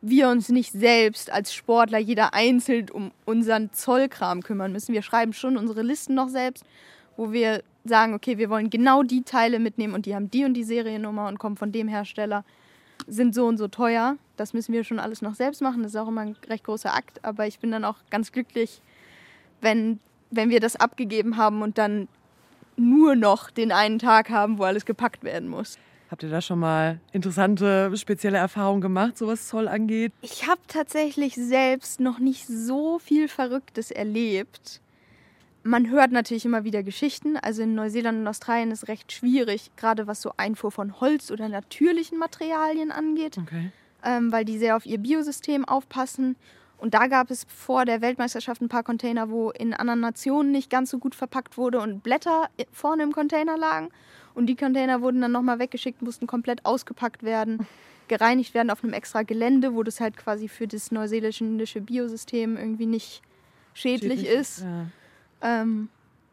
wir 0.01 0.29
uns 0.29 0.49
nicht 0.49 0.73
selbst 0.73 1.33
als 1.33 1.55
Sportler 1.55 1.99
jeder 1.99 2.35
einzeln 2.35 2.91
um 2.91 3.13
unseren 3.25 3.73
Zollkram 3.73 4.43
kümmern 4.43 4.73
müssen. 4.73 4.93
Wir 4.93 5.03
schreiben 5.03 5.33
schon 5.33 5.57
unsere 5.57 5.83
Listen 5.83 6.15
noch 6.15 6.29
selbst, 6.29 6.65
wo 7.17 7.33
wir 7.33 7.63
sagen, 7.85 8.15
okay, 8.15 8.39
wir 8.39 8.51
wollen 8.51 8.71
genau 8.71 9.03
die 9.03 9.23
Teile 9.23 9.59
mitnehmen 9.59 9.95
und 9.95 10.07
die 10.07 10.15
haben 10.15 10.31
die 10.31 10.45
und 10.45 10.55
die 10.55 10.65
Seriennummer 10.65 11.29
und 11.29 11.39
kommen 11.39 11.57
von 11.57 11.73
dem 11.73 11.89
Hersteller 11.89 12.45
sind 13.07 13.35
so 13.35 13.47
und 13.47 13.59
so 13.59 13.69
teuer. 13.69 14.17
Das 14.37 14.55
müssen 14.55 14.73
wir 14.73 14.85
schon 14.85 14.99
alles 14.99 15.23
noch 15.23 15.35
selbst 15.35 15.63
machen. 15.63 15.83
Das 15.83 15.93
ist 15.93 15.97
auch 15.97 16.09
immer 16.09 16.23
ein 16.23 16.37
recht 16.49 16.65
großer 16.65 16.95
Akt. 16.95 17.25
Aber 17.25 17.47
ich 17.47 17.59
bin 17.59 17.71
dann 17.71 17.85
auch 17.85 17.97
ganz 18.11 18.33
glücklich, 18.33 18.81
wenn, 19.61 20.01
wenn 20.31 20.51
wir 20.51 20.61
das 20.61 20.77
abgegeben 20.77 21.37
haben 21.37 21.63
und 21.63 21.79
dann 21.79 22.09
nur 22.83 23.17
noch 23.17 23.51
den 23.51 23.73
einen 23.73 23.99
Tag 23.99 24.31
haben, 24.31 24.59
wo 24.59 24.65
alles 24.65 24.85
gepackt 24.85 25.25
werden 25.25 25.49
muss. 25.49 25.79
Habt 26.11 26.23
ihr 26.23 26.29
da 26.29 26.43
schon 26.43 26.59
mal 26.59 27.01
interessante, 27.13 27.91
spezielle 27.97 28.37
Erfahrungen 28.37 28.83
gemacht, 28.83 29.17
so 29.17 29.29
was 29.29 29.49
Zoll 29.49 29.67
angeht? 29.67 30.13
Ich 30.21 30.47
habe 30.47 30.61
tatsächlich 30.69 31.35
selbst 31.37 32.01
noch 32.01 32.19
nicht 32.19 32.47
so 32.47 32.99
viel 32.99 33.29
Verrücktes 33.29 33.91
erlebt. 33.91 34.83
Man 35.63 35.89
hört 35.89 36.13
natürlich 36.13 36.45
immer 36.45 36.65
wieder 36.65 36.83
Geschichten. 36.83 37.39
Also 37.39 37.63
in 37.63 37.75
Neuseeland 37.75 38.19
und 38.19 38.29
Australien 38.29 38.73
ist 38.73 38.89
recht 38.89 39.11
schwierig, 39.11 39.71
gerade 39.77 40.07
was 40.07 40.21
so 40.21 40.33
Einfuhr 40.37 40.71
von 40.71 41.01
Holz 41.01 41.31
oder 41.31 41.49
natürlichen 41.49 42.19
Materialien 42.19 42.93
angeht. 42.93 43.39
Okay. 43.39 43.71
ähm, 44.05 44.33
weil 44.33 44.45
die 44.45 44.59
sehr 44.59 44.77
auf 44.77 44.85
ihr 44.85 44.99
Biosystem 44.99 45.65
aufpassen. 45.65 46.37
Und 46.83 46.95
da 46.95 47.07
gab 47.07 47.31
es 47.31 47.47
vor 47.49 47.85
der 47.85 48.01
Weltmeisterschaft 48.01 48.61
ein 48.61 48.69
paar 48.69 48.83
Container, 48.83 49.31
wo 49.31 49.53
in 49.53 49.73
anderen 49.73 50.01
Nationen 50.01 50.51
nicht 50.51 50.69
ganz 50.69 50.91
so 50.91 50.99
gut 50.99 51.15
verpackt 51.15 51.57
wurde 51.57 51.79
und 51.79 52.03
Blätter 52.03 52.51
vorne 52.73 53.05
im 53.05 53.13
Container 53.13 53.57
lagen. 53.57 53.91
Und 54.35 54.47
die 54.47 54.57
Container 54.57 55.01
wurden 55.01 55.21
dann 55.21 55.31
nochmal 55.31 55.61
weggeschickt, 55.61 56.03
mussten 56.03 56.27
komplett 56.27 56.67
ausgepackt 56.67 57.23
werden, 57.23 57.69
gereinigt 58.09 58.53
werden 58.53 58.69
auf 58.69 58.83
einem 58.83 58.95
extra 58.95 59.23
Gelände, 59.23 59.77
wo 59.77 59.85
das 59.85 60.01
halt 60.01 60.17
quasi 60.17 60.49
für 60.49 60.67
das 60.67 60.91
neuseeländische 60.91 61.81
Biosystem 61.81 62.57
irgendwie 62.57 62.87
nicht 62.87 63.23
schädlich, 63.75 64.19
schädlich 64.19 64.29
ist. 64.29 64.63
Ja. 64.63 64.87
Ähm, 65.41 65.89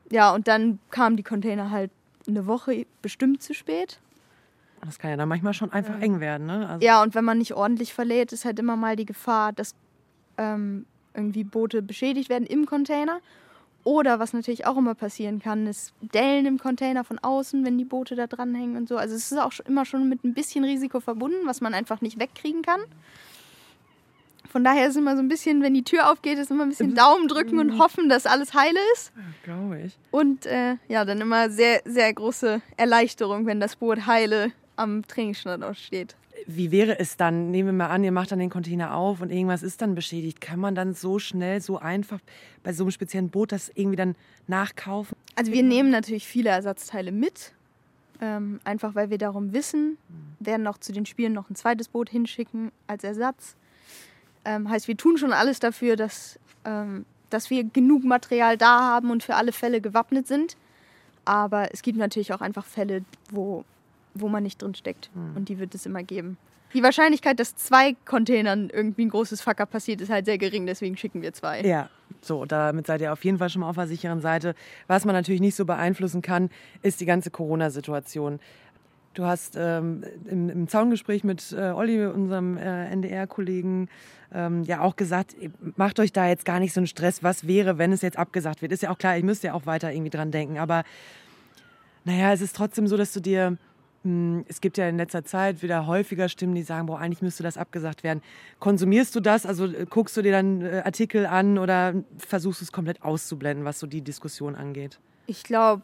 ja, 0.09 0.33
und 0.33 0.47
dann 0.47 0.79
kamen 0.89 1.15
die 1.15 1.21
Container 1.21 1.69
halt 1.69 1.91
eine 2.27 2.47
Woche 2.47 2.87
bestimmt 3.03 3.43
zu 3.43 3.53
spät. 3.53 3.99
Das 4.83 4.97
kann 4.97 5.11
ja 5.11 5.17
dann 5.17 5.29
manchmal 5.29 5.53
schon 5.53 5.71
einfach 5.71 5.99
ja. 5.99 6.01
eng 6.01 6.19
werden, 6.19 6.47
ne? 6.47 6.67
Also 6.67 6.83
ja, 6.83 7.03
und 7.03 7.13
wenn 7.13 7.23
man 7.23 7.37
nicht 7.37 7.53
ordentlich 7.53 7.93
verlädt, 7.93 8.33
ist 8.33 8.45
halt 8.45 8.57
immer 8.57 8.77
mal 8.77 8.95
die 8.95 9.05
Gefahr, 9.05 9.53
dass 9.53 9.75
ähm, 10.39 10.85
irgendwie 11.13 11.43
Boote 11.43 11.81
beschädigt 11.81 12.29
werden 12.29 12.47
im 12.47 12.65
Container. 12.65 13.19
Oder 13.83 14.19
was 14.19 14.33
natürlich 14.33 14.65
auch 14.65 14.77
immer 14.77 14.93
passieren 14.93 15.39
kann, 15.39 15.65
ist 15.65 15.93
Dellen 16.01 16.45
im 16.45 16.57
Container 16.57 17.03
von 17.03 17.17
außen, 17.19 17.63
wenn 17.63 17.77
die 17.77 17.85
Boote 17.85 18.15
da 18.15 18.27
dranhängen 18.27 18.75
und 18.75 18.89
so. 18.89 18.97
Also 18.97 19.15
es 19.15 19.31
ist 19.31 19.37
auch 19.37 19.53
immer 19.65 19.85
schon 19.85 20.09
mit 20.09 20.23
ein 20.23 20.33
bisschen 20.33 20.63
Risiko 20.63 20.99
verbunden, 20.99 21.45
was 21.45 21.61
man 21.61 21.73
einfach 21.73 22.01
nicht 22.01 22.19
wegkriegen 22.19 22.61
kann. 22.61 22.81
Von 24.51 24.63
daher 24.63 24.87
ist 24.87 24.97
immer 24.97 25.15
so 25.15 25.21
ein 25.21 25.27
bisschen, 25.27 25.61
wenn 25.61 25.75
die 25.75 25.83
Tür 25.83 26.11
aufgeht, 26.11 26.39
ist 26.39 26.49
immer 26.49 26.63
ein 26.63 26.69
bisschen 26.69 26.95
Daumen 26.95 27.27
drücken 27.27 27.59
und 27.59 27.79
hoffen, 27.79 28.09
dass 28.09 28.25
alles 28.25 28.53
heile 28.53 28.79
ist. 28.93 29.11
Ja, 29.15 29.23
Glaube 29.43 29.81
ich. 29.81 29.97
Und 30.11 30.45
äh, 30.47 30.75
ja, 30.87 31.05
dann 31.05 31.21
immer 31.21 31.49
sehr, 31.51 31.81
sehr 31.85 32.11
große 32.11 32.61
Erleichterung, 32.75 33.45
wenn 33.45 33.59
das 33.59 33.75
Boot 33.75 34.07
heile 34.07 34.51
am 34.75 35.05
Trainingsstandort 35.07 35.77
steht. 35.77 36.15
Wie 36.51 36.71
wäre 36.71 36.97
es 36.99 37.15
dann? 37.15 37.51
Nehmen 37.51 37.67
wir 37.67 37.73
mal 37.73 37.93
an, 37.93 38.03
ihr 38.03 38.11
macht 38.11 38.31
dann 38.31 38.39
den 38.39 38.49
Container 38.49 38.95
auf 38.95 39.21
und 39.21 39.31
irgendwas 39.31 39.61
ist 39.61 39.83
dann 39.83 39.93
beschädigt. 39.93 40.41
Kann 40.41 40.59
man 40.59 40.73
dann 40.73 40.95
so 40.95 41.19
schnell, 41.19 41.61
so 41.61 41.77
einfach 41.77 42.19
bei 42.63 42.73
so 42.73 42.83
einem 42.83 42.91
speziellen 42.91 43.29
Boot 43.29 43.51
das 43.51 43.71
irgendwie 43.75 43.97
dann 43.97 44.15
nachkaufen? 44.47 45.15
Also 45.35 45.51
wir 45.51 45.61
nehmen 45.61 45.91
natürlich 45.91 46.25
viele 46.25 46.49
Ersatzteile 46.49 47.11
mit. 47.11 47.53
Ähm, 48.19 48.59
einfach 48.63 48.95
weil 48.95 49.11
wir 49.11 49.19
darum 49.19 49.53
wissen, 49.53 49.97
werden 50.39 50.65
auch 50.65 50.79
zu 50.79 50.91
den 50.91 51.05
Spielen 51.05 51.33
noch 51.33 51.49
ein 51.51 51.55
zweites 51.55 51.87
Boot 51.87 52.09
hinschicken 52.09 52.71
als 52.87 53.03
Ersatz. 53.03 53.55
Ähm, 54.43 54.69
heißt, 54.69 54.87
wir 54.87 54.97
tun 54.97 55.17
schon 55.17 55.33
alles 55.33 55.59
dafür, 55.59 55.95
dass, 55.95 56.39
ähm, 56.65 57.05
dass 57.29 57.51
wir 57.51 57.63
genug 57.63 58.03
Material 58.03 58.57
da 58.57 58.79
haben 58.79 59.11
und 59.11 59.23
für 59.23 59.35
alle 59.35 59.51
Fälle 59.51 59.81
gewappnet 59.81 60.27
sind. 60.27 60.57
Aber 61.25 61.71
es 61.73 61.83
gibt 61.83 61.99
natürlich 61.99 62.33
auch 62.33 62.41
einfach 62.41 62.65
Fälle, 62.65 63.05
wo, 63.29 63.63
wo 64.13 64.27
man 64.27 64.43
nicht 64.43 64.61
drin 64.61 64.75
steckt. 64.75 65.09
Mhm. 65.13 65.35
Und 65.35 65.49
die 65.49 65.59
wird 65.59 65.75
es 65.75 65.85
immer 65.85 66.03
geben. 66.03 66.37
Die 66.73 66.83
Wahrscheinlichkeit, 66.83 67.39
dass 67.39 67.55
zwei 67.55 67.95
Containern 68.05 68.69
irgendwie 68.69 69.05
ein 69.05 69.09
großes 69.09 69.41
Fucker 69.41 69.65
passiert, 69.65 70.01
ist 70.01 70.11
halt 70.11 70.25
sehr 70.25 70.37
gering, 70.37 70.67
deswegen 70.67 70.97
schicken 70.97 71.23
wir 71.23 71.33
zwei. 71.33 71.61
Ja, 71.61 71.89
so, 72.21 72.45
damit 72.45 72.85
seid 72.85 73.01
ihr 73.01 73.11
auf 73.11 73.25
jeden 73.25 73.39
Fall 73.39 73.49
schon 73.49 73.61
mal 73.61 73.69
auf 73.69 73.75
der 73.75 73.87
sicheren 73.87 74.21
Seite. 74.21 74.53
Was 74.85 75.03
man 75.03 75.15
natürlich 75.15 75.41
nicht 75.41 75.55
so 75.55 75.65
beeinflussen 75.65 76.21
kann, 76.21 76.49
ist 76.83 77.01
die 77.01 77.05
ganze 77.05 77.31
Corona-Situation. 77.31 78.39
Du 79.15 79.25
hast 79.25 79.55
ähm, 79.57 80.03
im, 80.29 80.49
im 80.49 80.67
Zaungespräch 80.67 81.23
mit 81.23 81.51
äh, 81.51 81.71
Olli, 81.71 82.05
unserem 82.05 82.57
äh, 82.57 82.89
NDR-Kollegen, 82.91 83.89
ähm, 84.31 84.63
ja 84.63 84.81
auch 84.81 84.95
gesagt, 84.95 85.35
macht 85.75 85.99
euch 85.99 86.13
da 86.13 86.27
jetzt 86.27 86.45
gar 86.45 86.59
nicht 86.59 86.73
so 86.73 86.79
einen 86.79 86.87
Stress, 86.87 87.23
was 87.23 87.47
wäre, 87.47 87.79
wenn 87.79 87.91
es 87.91 88.03
jetzt 88.03 88.17
abgesagt 88.17 88.61
wird. 88.61 88.71
Ist 88.71 88.83
ja 88.83 88.91
auch 88.91 88.97
klar, 88.99 89.17
ich 89.17 89.23
müsste 89.23 89.47
ja 89.47 89.53
auch 89.53 89.65
weiter 89.65 89.91
irgendwie 89.91 90.11
dran 90.11 90.29
denken. 90.29 90.59
Aber 90.59 90.83
naja, 92.05 92.31
es 92.31 92.41
ist 92.41 92.55
trotzdem 92.55 92.87
so, 92.87 92.97
dass 92.97 93.11
du 93.11 93.19
dir, 93.19 93.47
hm, 93.47 93.57
es 94.47 94.61
gibt 94.61 94.77
ja 94.77 94.87
in 94.87 94.97
letzter 94.97 95.25
Zeit 95.25 95.61
wieder 95.61 95.85
häufiger 95.85 96.29
Stimmen, 96.29 96.55
die 96.55 96.63
sagen, 96.63 96.85
boah, 96.85 96.99
eigentlich 96.99 97.21
müsste 97.21 97.43
das 97.43 97.57
abgesagt 97.57 98.03
werden. 98.03 98.21
Konsumierst 98.59 99.13
du 99.15 99.19
das? 99.19 99.45
Also 99.45 99.65
äh, 99.65 99.85
guckst 99.89 100.15
du 100.15 100.21
dir 100.21 100.31
dann 100.31 100.61
äh, 100.61 100.81
Artikel 100.85 101.25
an 101.25 101.57
oder 101.57 101.95
versuchst 102.17 102.61
du 102.61 102.65
es 102.65 102.71
komplett 102.71 103.01
auszublenden, 103.01 103.65
was 103.65 103.79
so 103.79 103.87
die 103.87 104.01
Diskussion 104.01 104.55
angeht? 104.55 104.99
Ich 105.27 105.43
glaube, 105.43 105.83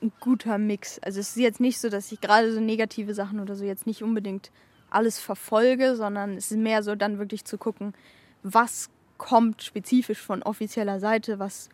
ein 0.00 0.12
guter 0.20 0.58
Mix. 0.58 1.00
Also 1.00 1.20
es 1.20 1.30
ist 1.30 1.36
jetzt 1.36 1.60
nicht 1.60 1.80
so, 1.80 1.88
dass 1.88 2.12
ich 2.12 2.20
gerade 2.20 2.52
so 2.52 2.60
negative 2.60 3.14
Sachen 3.14 3.40
oder 3.40 3.56
so 3.56 3.64
jetzt 3.64 3.86
nicht 3.86 4.02
unbedingt 4.02 4.52
alles 4.90 5.18
verfolge, 5.18 5.96
sondern 5.96 6.36
es 6.36 6.52
ist 6.52 6.58
mehr 6.58 6.82
so 6.82 6.94
dann 6.94 7.18
wirklich 7.18 7.44
zu 7.44 7.58
gucken, 7.58 7.94
was 8.42 8.90
kommt 9.18 9.62
spezifisch 9.62 10.20
von 10.20 10.42
offizieller 10.42 11.00
Seite, 11.00 11.38
was 11.38 11.68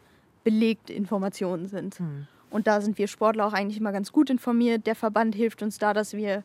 belegte 0.44 0.92
Informationen 0.92 1.68
sind. 1.68 2.00
Mhm. 2.00 2.26
Und 2.53 2.67
da 2.67 2.81
sind 2.81 2.99
wir 2.99 3.09
Sportler 3.09 3.47
auch 3.47 3.53
eigentlich 3.53 3.79
immer 3.79 3.93
ganz 3.93 4.12
gut 4.12 4.31
informiert. 4.31 4.87
Der 4.87 4.95
Verband 4.95 5.35
hilft 5.35 5.62
uns 5.62 5.79
da, 5.79 5.95
dass 5.95 6.12
wir 6.12 6.45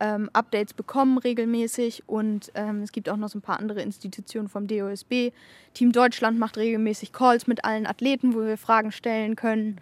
ähm, 0.00 0.28
Updates 0.32 0.74
bekommen 0.74 1.18
regelmäßig 1.18 2.02
und 2.06 2.50
ähm, 2.54 2.82
es 2.82 2.92
gibt 2.92 3.08
auch 3.08 3.16
noch 3.16 3.28
so 3.28 3.38
ein 3.38 3.42
paar 3.42 3.60
andere 3.60 3.80
Institutionen 3.82 4.48
vom 4.48 4.66
DOSB. 4.66 5.30
Team 5.72 5.92
Deutschland 5.92 6.38
macht 6.38 6.56
regelmäßig 6.56 7.12
Calls 7.12 7.46
mit 7.46 7.64
allen 7.64 7.86
Athleten, 7.86 8.34
wo 8.34 8.40
wir 8.40 8.58
Fragen 8.58 8.90
stellen 8.90 9.36
können. 9.36 9.80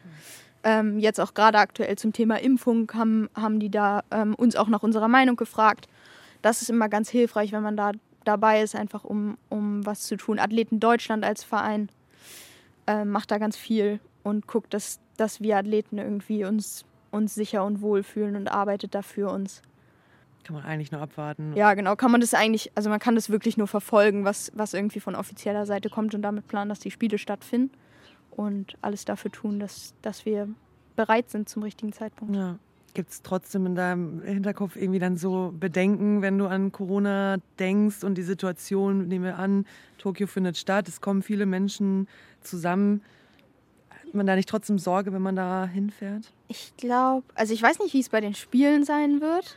Ähm, 0.64 0.98
jetzt 0.98 1.20
auch 1.20 1.34
gerade 1.34 1.58
aktuell 1.58 1.96
zum 1.96 2.12
Thema 2.12 2.40
Impfung 2.40 2.90
haben, 2.94 3.30
haben 3.34 3.58
die 3.58 3.70
da 3.70 4.02
ähm, 4.10 4.34
uns 4.34 4.54
auch 4.54 4.68
nach 4.68 4.82
unserer 4.82 5.08
Meinung 5.08 5.36
gefragt. 5.36 5.88
Das 6.42 6.62
ist 6.62 6.70
immer 6.70 6.88
ganz 6.88 7.08
hilfreich, 7.08 7.52
wenn 7.52 7.62
man 7.62 7.76
da 7.76 7.92
dabei 8.24 8.62
ist, 8.62 8.76
einfach 8.76 9.04
um, 9.04 9.38
um 9.48 9.84
was 9.86 10.02
zu 10.02 10.16
tun. 10.16 10.38
Athleten 10.38 10.78
Deutschland 10.78 11.24
als 11.24 11.42
Verein 11.42 11.88
äh, 12.86 13.04
macht 13.04 13.30
da 13.30 13.38
ganz 13.38 13.56
viel 13.56 13.98
und 14.22 14.46
guckt, 14.46 14.72
dass, 14.74 15.00
dass 15.22 15.40
wir 15.40 15.56
Athleten 15.56 15.98
irgendwie 15.98 16.44
uns, 16.44 16.84
uns 17.12 17.34
sicher 17.34 17.64
und 17.64 17.80
wohl 17.80 18.02
fühlen 18.02 18.34
und 18.34 18.48
arbeitet 18.48 18.96
da 18.96 19.02
für 19.02 19.30
uns. 19.30 19.62
Kann 20.42 20.56
man 20.56 20.64
eigentlich 20.64 20.90
nur 20.90 21.00
abwarten. 21.00 21.52
Ja, 21.54 21.74
genau. 21.74 21.94
Kann 21.94 22.10
man 22.10 22.20
das 22.20 22.34
eigentlich, 22.34 22.72
also 22.74 22.90
man 22.90 22.98
kann 22.98 23.14
das 23.14 23.30
wirklich 23.30 23.56
nur 23.56 23.68
verfolgen, 23.68 24.24
was, 24.24 24.50
was 24.56 24.74
irgendwie 24.74 24.98
von 24.98 25.14
offizieller 25.14 25.64
Seite 25.64 25.90
kommt 25.90 26.12
und 26.16 26.22
damit 26.22 26.48
planen, 26.48 26.68
dass 26.68 26.80
die 26.80 26.90
Spiele 26.90 27.18
stattfinden 27.18 27.70
und 28.32 28.76
alles 28.82 29.04
dafür 29.04 29.30
tun, 29.30 29.60
dass, 29.60 29.94
dass 30.02 30.26
wir 30.26 30.48
bereit 30.96 31.30
sind 31.30 31.48
zum 31.48 31.62
richtigen 31.62 31.92
Zeitpunkt. 31.92 32.34
Ja. 32.34 32.58
Gibt 32.94 33.10
es 33.10 33.22
trotzdem 33.22 33.64
in 33.64 33.76
deinem 33.76 34.22
Hinterkopf 34.22 34.74
irgendwie 34.74 34.98
dann 34.98 35.16
so 35.16 35.54
Bedenken, 35.58 36.20
wenn 36.20 36.36
du 36.36 36.46
an 36.46 36.72
Corona 36.72 37.36
denkst 37.60 38.02
und 38.02 38.16
die 38.18 38.22
Situation, 38.22 39.06
nehmen 39.06 39.24
wir 39.24 39.38
an, 39.38 39.66
Tokio 39.98 40.26
findet 40.26 40.58
statt, 40.58 40.88
es 40.88 41.00
kommen 41.00 41.22
viele 41.22 41.46
Menschen 41.46 42.08
zusammen. 42.40 43.02
Man 44.14 44.26
da 44.26 44.36
nicht 44.36 44.48
trotzdem 44.48 44.78
Sorge, 44.78 45.12
wenn 45.12 45.22
man 45.22 45.36
da 45.36 45.66
hinfährt? 45.66 46.32
Ich 46.48 46.74
glaube, 46.76 47.24
also 47.34 47.54
ich 47.54 47.62
weiß 47.62 47.78
nicht, 47.78 47.94
wie 47.94 48.00
es 48.00 48.08
bei 48.08 48.20
den 48.20 48.34
Spielen 48.34 48.84
sein 48.84 49.20
wird. 49.20 49.56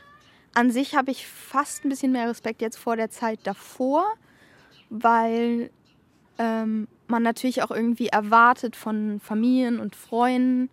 An 0.54 0.70
sich 0.70 0.94
habe 0.94 1.10
ich 1.10 1.26
fast 1.26 1.84
ein 1.84 1.90
bisschen 1.90 2.12
mehr 2.12 2.28
Respekt 2.28 2.62
jetzt 2.62 2.78
vor 2.78 2.96
der 2.96 3.10
Zeit 3.10 3.40
davor, 3.44 4.04
weil 4.88 5.70
ähm, 6.38 6.88
man 7.08 7.22
natürlich 7.22 7.62
auch 7.62 7.70
irgendwie 7.70 8.08
erwartet 8.08 8.76
von 8.76 9.20
Familien 9.20 9.78
und 9.78 9.94
Freunden, 9.94 10.70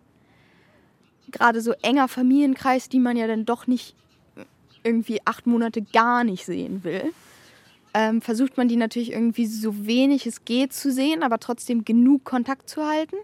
gerade 1.30 1.60
so 1.60 1.72
enger 1.82 2.08
Familienkreis, 2.08 2.88
die 2.88 3.00
man 3.00 3.16
ja 3.16 3.26
dann 3.26 3.44
doch 3.44 3.66
nicht 3.66 3.94
irgendwie 4.82 5.20
acht 5.24 5.46
Monate 5.46 5.82
gar 5.82 6.24
nicht 6.24 6.44
sehen 6.44 6.84
will, 6.84 7.12
ähm, 7.94 8.20
versucht 8.20 8.56
man 8.56 8.68
die 8.68 8.76
natürlich 8.76 9.12
irgendwie 9.12 9.46
so 9.46 9.86
wenig 9.86 10.26
es 10.26 10.44
geht 10.44 10.72
zu 10.72 10.92
sehen, 10.92 11.22
aber 11.22 11.38
trotzdem 11.38 11.84
genug 11.84 12.24
Kontakt 12.24 12.68
zu 12.68 12.86
halten. 12.86 13.16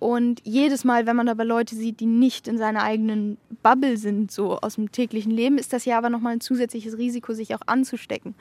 Und 0.00 0.40
jedes 0.44 0.82
Mal, 0.84 1.06
wenn 1.06 1.14
man 1.14 1.28
aber 1.28 1.44
Leute 1.44 1.76
sieht, 1.76 2.00
die 2.00 2.06
nicht 2.06 2.48
in 2.48 2.56
seiner 2.56 2.82
eigenen 2.82 3.36
Bubble 3.62 3.98
sind, 3.98 4.32
so 4.32 4.58
aus 4.58 4.76
dem 4.76 4.90
täglichen 4.90 5.30
Leben, 5.30 5.58
ist 5.58 5.74
das 5.74 5.84
ja 5.84 5.98
aber 5.98 6.08
nochmal 6.08 6.32
ein 6.32 6.40
zusätzliches 6.40 6.96
Risiko, 6.96 7.34
sich 7.34 7.54
auch 7.54 7.60
anzustecken. 7.66 8.34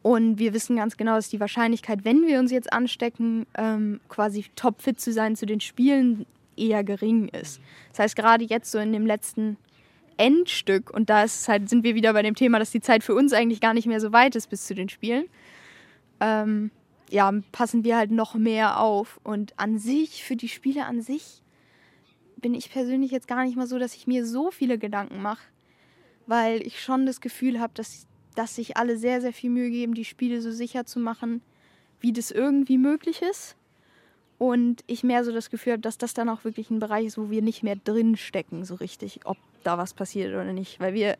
Und 0.00 0.38
wir 0.38 0.54
wissen 0.54 0.76
ganz 0.76 0.96
genau, 0.96 1.16
dass 1.16 1.28
die 1.28 1.38
Wahrscheinlichkeit, 1.38 2.06
wenn 2.06 2.26
wir 2.26 2.38
uns 2.38 2.50
jetzt 2.50 2.72
anstecken, 2.72 3.46
ähm, 3.58 4.00
quasi 4.08 4.46
topfit 4.56 4.98
zu 4.98 5.12
sein 5.12 5.36
zu 5.36 5.44
den 5.44 5.60
Spielen, 5.60 6.24
eher 6.56 6.82
gering 6.82 7.28
ist. 7.28 7.60
Das 7.90 7.98
heißt, 8.00 8.16
gerade 8.16 8.44
jetzt 8.44 8.70
so 8.70 8.78
in 8.78 8.94
dem 8.94 9.06
letzten 9.06 9.58
Endstück, 10.16 10.90
und 10.90 11.10
da 11.10 11.26
halt, 11.48 11.68
sind 11.68 11.84
wir 11.84 11.94
wieder 11.94 12.14
bei 12.14 12.22
dem 12.22 12.34
Thema, 12.34 12.58
dass 12.58 12.70
die 12.70 12.80
Zeit 12.80 13.04
für 13.04 13.14
uns 13.14 13.34
eigentlich 13.34 13.60
gar 13.60 13.74
nicht 13.74 13.86
mehr 13.86 14.00
so 14.00 14.12
weit 14.12 14.34
ist 14.34 14.48
bis 14.48 14.66
zu 14.66 14.74
den 14.74 14.88
Spielen, 14.88 15.26
ähm, 16.20 16.70
ja, 17.10 17.32
passen 17.52 17.84
wir 17.84 17.96
halt 17.96 18.10
noch 18.10 18.34
mehr 18.34 18.80
auf. 18.80 19.20
Und 19.22 19.58
an 19.58 19.78
sich, 19.78 20.24
für 20.24 20.36
die 20.36 20.48
Spiele 20.48 20.86
an 20.86 21.02
sich, 21.02 21.42
bin 22.36 22.54
ich 22.54 22.70
persönlich 22.70 23.10
jetzt 23.10 23.28
gar 23.28 23.44
nicht 23.44 23.56
mal 23.56 23.66
so, 23.66 23.78
dass 23.78 23.94
ich 23.94 24.06
mir 24.06 24.24
so 24.24 24.50
viele 24.50 24.78
Gedanken 24.78 25.20
mache, 25.20 25.42
weil 26.26 26.66
ich 26.66 26.82
schon 26.82 27.04
das 27.04 27.20
Gefühl 27.20 27.60
habe, 27.60 27.72
dass 27.74 28.06
dass 28.34 28.54
sich 28.54 28.76
alle 28.76 28.96
sehr, 28.96 29.20
sehr 29.20 29.32
viel 29.32 29.50
Mühe 29.50 29.70
geben, 29.70 29.94
die 29.94 30.04
Spiele 30.04 30.40
so 30.40 30.50
sicher 30.50 30.86
zu 30.86 30.98
machen, 30.98 31.42
wie 32.00 32.12
das 32.12 32.30
irgendwie 32.30 32.78
möglich 32.78 33.22
ist. 33.22 33.56
Und 34.38 34.82
ich 34.86 35.04
mehr 35.04 35.24
so 35.24 35.32
das 35.32 35.50
Gefühl 35.50 35.74
habe, 35.74 35.82
dass 35.82 35.98
das 35.98 36.14
dann 36.14 36.30
auch 36.30 36.44
wirklich 36.44 36.70
ein 36.70 36.78
Bereich 36.78 37.06
ist, 37.06 37.18
wo 37.18 37.28
wir 37.28 37.42
nicht 37.42 37.62
mehr 37.62 37.76
drin 37.76 38.16
stecken, 38.16 38.64
so 38.64 38.76
richtig, 38.76 39.20
ob 39.24 39.36
da 39.62 39.76
was 39.76 39.92
passiert 39.92 40.32
oder 40.32 40.52
nicht. 40.54 40.80
Weil 40.80 40.94
wir 40.94 41.18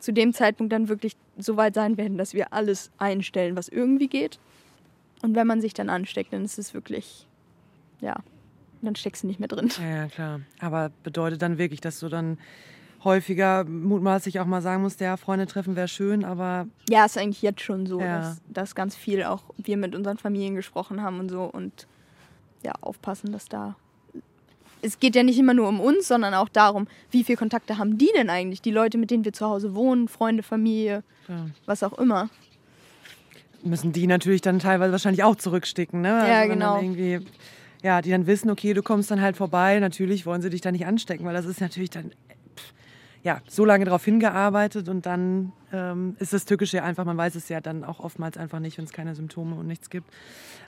zu 0.00 0.12
dem 0.12 0.32
Zeitpunkt 0.32 0.72
dann 0.72 0.88
wirklich 0.88 1.14
so 1.38 1.56
weit 1.56 1.74
sein 1.74 1.96
werden, 1.96 2.18
dass 2.18 2.34
wir 2.34 2.52
alles 2.52 2.90
einstellen, 2.98 3.56
was 3.56 3.68
irgendwie 3.68 4.08
geht. 4.08 4.40
Und 5.22 5.34
wenn 5.34 5.46
man 5.46 5.60
sich 5.60 5.74
dann 5.74 5.88
ansteckt, 5.88 6.32
dann 6.32 6.44
ist 6.44 6.58
es 6.58 6.74
wirklich, 6.74 7.26
ja, 8.00 8.16
dann 8.82 8.94
steckst 8.96 9.22
du 9.22 9.26
nicht 9.26 9.40
mehr 9.40 9.48
drin. 9.48 9.70
Ja, 9.80 9.88
ja, 9.88 10.06
klar. 10.08 10.40
Aber 10.60 10.90
bedeutet 11.02 11.42
dann 11.42 11.58
wirklich, 11.58 11.80
dass 11.80 11.98
du 12.00 12.08
dann 12.08 12.38
häufiger 13.04 13.64
mutmaßlich 13.64 14.40
auch 14.40 14.46
mal 14.46 14.62
sagen 14.62 14.82
musste, 14.82 15.04
ja, 15.04 15.16
Freunde 15.16 15.46
treffen 15.46 15.76
wäre 15.76 15.88
schön, 15.88 16.24
aber. 16.24 16.66
Ja, 16.88 17.04
ist 17.04 17.16
eigentlich 17.18 17.42
jetzt 17.42 17.62
schon 17.62 17.86
so, 17.86 18.00
Ja. 18.00 18.18
dass, 18.20 18.40
dass 18.48 18.74
ganz 18.74 18.94
viel 18.96 19.22
auch 19.24 19.44
wir 19.58 19.76
mit 19.76 19.94
unseren 19.94 20.18
Familien 20.18 20.54
gesprochen 20.54 21.02
haben 21.02 21.20
und 21.20 21.28
so 21.30 21.44
und 21.44 21.86
ja, 22.62 22.72
aufpassen, 22.80 23.32
dass 23.32 23.46
da. 23.48 23.76
Es 24.82 25.00
geht 25.00 25.16
ja 25.16 25.22
nicht 25.22 25.38
immer 25.38 25.54
nur 25.54 25.68
um 25.68 25.80
uns, 25.80 26.06
sondern 26.08 26.34
auch 26.34 26.48
darum, 26.48 26.86
wie 27.10 27.24
viele 27.24 27.38
Kontakte 27.38 27.78
haben 27.78 27.96
die 27.98 28.10
denn 28.14 28.28
eigentlich? 28.30 28.60
Die 28.62 28.70
Leute, 28.70 28.98
mit 28.98 29.10
denen 29.10 29.24
wir 29.24 29.32
zu 29.32 29.46
Hause 29.46 29.74
wohnen, 29.74 30.06
Freunde, 30.08 30.42
Familie, 30.42 31.02
Ja. 31.28 31.46
was 31.64 31.82
auch 31.82 31.94
immer. 31.98 32.28
Müssen 33.66 33.92
die 33.92 34.06
natürlich 34.06 34.40
dann 34.40 34.58
teilweise 34.58 34.92
wahrscheinlich 34.92 35.24
auch 35.24 35.36
zurücksticken, 35.36 36.00
ne? 36.00 36.08
Ja, 36.08 36.42
wenn 36.42 36.50
genau. 36.50 36.80
Irgendwie, 36.80 37.20
ja, 37.82 38.02
die 38.02 38.10
dann 38.10 38.26
wissen, 38.26 38.50
okay, 38.50 38.74
du 38.74 38.82
kommst 38.82 39.10
dann 39.10 39.20
halt 39.20 39.36
vorbei. 39.36 39.78
Natürlich 39.80 40.26
wollen 40.26 40.42
sie 40.42 40.50
dich 40.50 40.60
da 40.60 40.72
nicht 40.72 40.86
anstecken, 40.86 41.24
weil 41.26 41.34
das 41.34 41.46
ist 41.46 41.60
natürlich 41.60 41.90
dann, 41.90 42.10
pff, 42.56 42.72
ja, 43.22 43.40
so 43.48 43.64
lange 43.64 43.84
darauf 43.84 44.04
hingearbeitet 44.04 44.88
und 44.88 45.06
dann 45.06 45.52
ähm, 45.72 46.16
ist 46.18 46.32
das 46.32 46.44
Tückische 46.44 46.78
ja 46.78 46.84
einfach, 46.84 47.04
man 47.04 47.16
weiß 47.16 47.34
es 47.34 47.48
ja 47.48 47.60
dann 47.60 47.84
auch 47.84 48.00
oftmals 48.00 48.36
einfach 48.36 48.60
nicht, 48.60 48.78
wenn 48.78 48.84
es 48.84 48.92
keine 48.92 49.14
Symptome 49.14 49.56
und 49.56 49.66
nichts 49.66 49.90
gibt. 49.90 50.08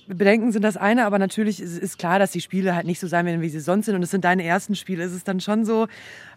Bedenken 0.06 0.52
sind 0.52 0.62
das 0.62 0.76
eine, 0.76 1.04
aber 1.04 1.18
natürlich 1.18 1.60
ist, 1.60 1.78
ist 1.78 1.98
klar, 1.98 2.18
dass 2.18 2.30
die 2.30 2.40
Spiele 2.40 2.74
halt 2.74 2.86
nicht 2.86 2.98
so 2.98 3.06
sein 3.06 3.26
werden, 3.26 3.42
wie 3.42 3.48
sie 3.48 3.60
sonst 3.60 3.86
sind. 3.86 3.94
Und 3.94 4.02
es 4.02 4.10
sind 4.10 4.24
deine 4.24 4.42
ersten 4.42 4.74
Spiele. 4.74 5.04
Es 5.04 5.12
ist 5.12 5.28
dann 5.28 5.40
schon 5.40 5.64
so, 5.64 5.86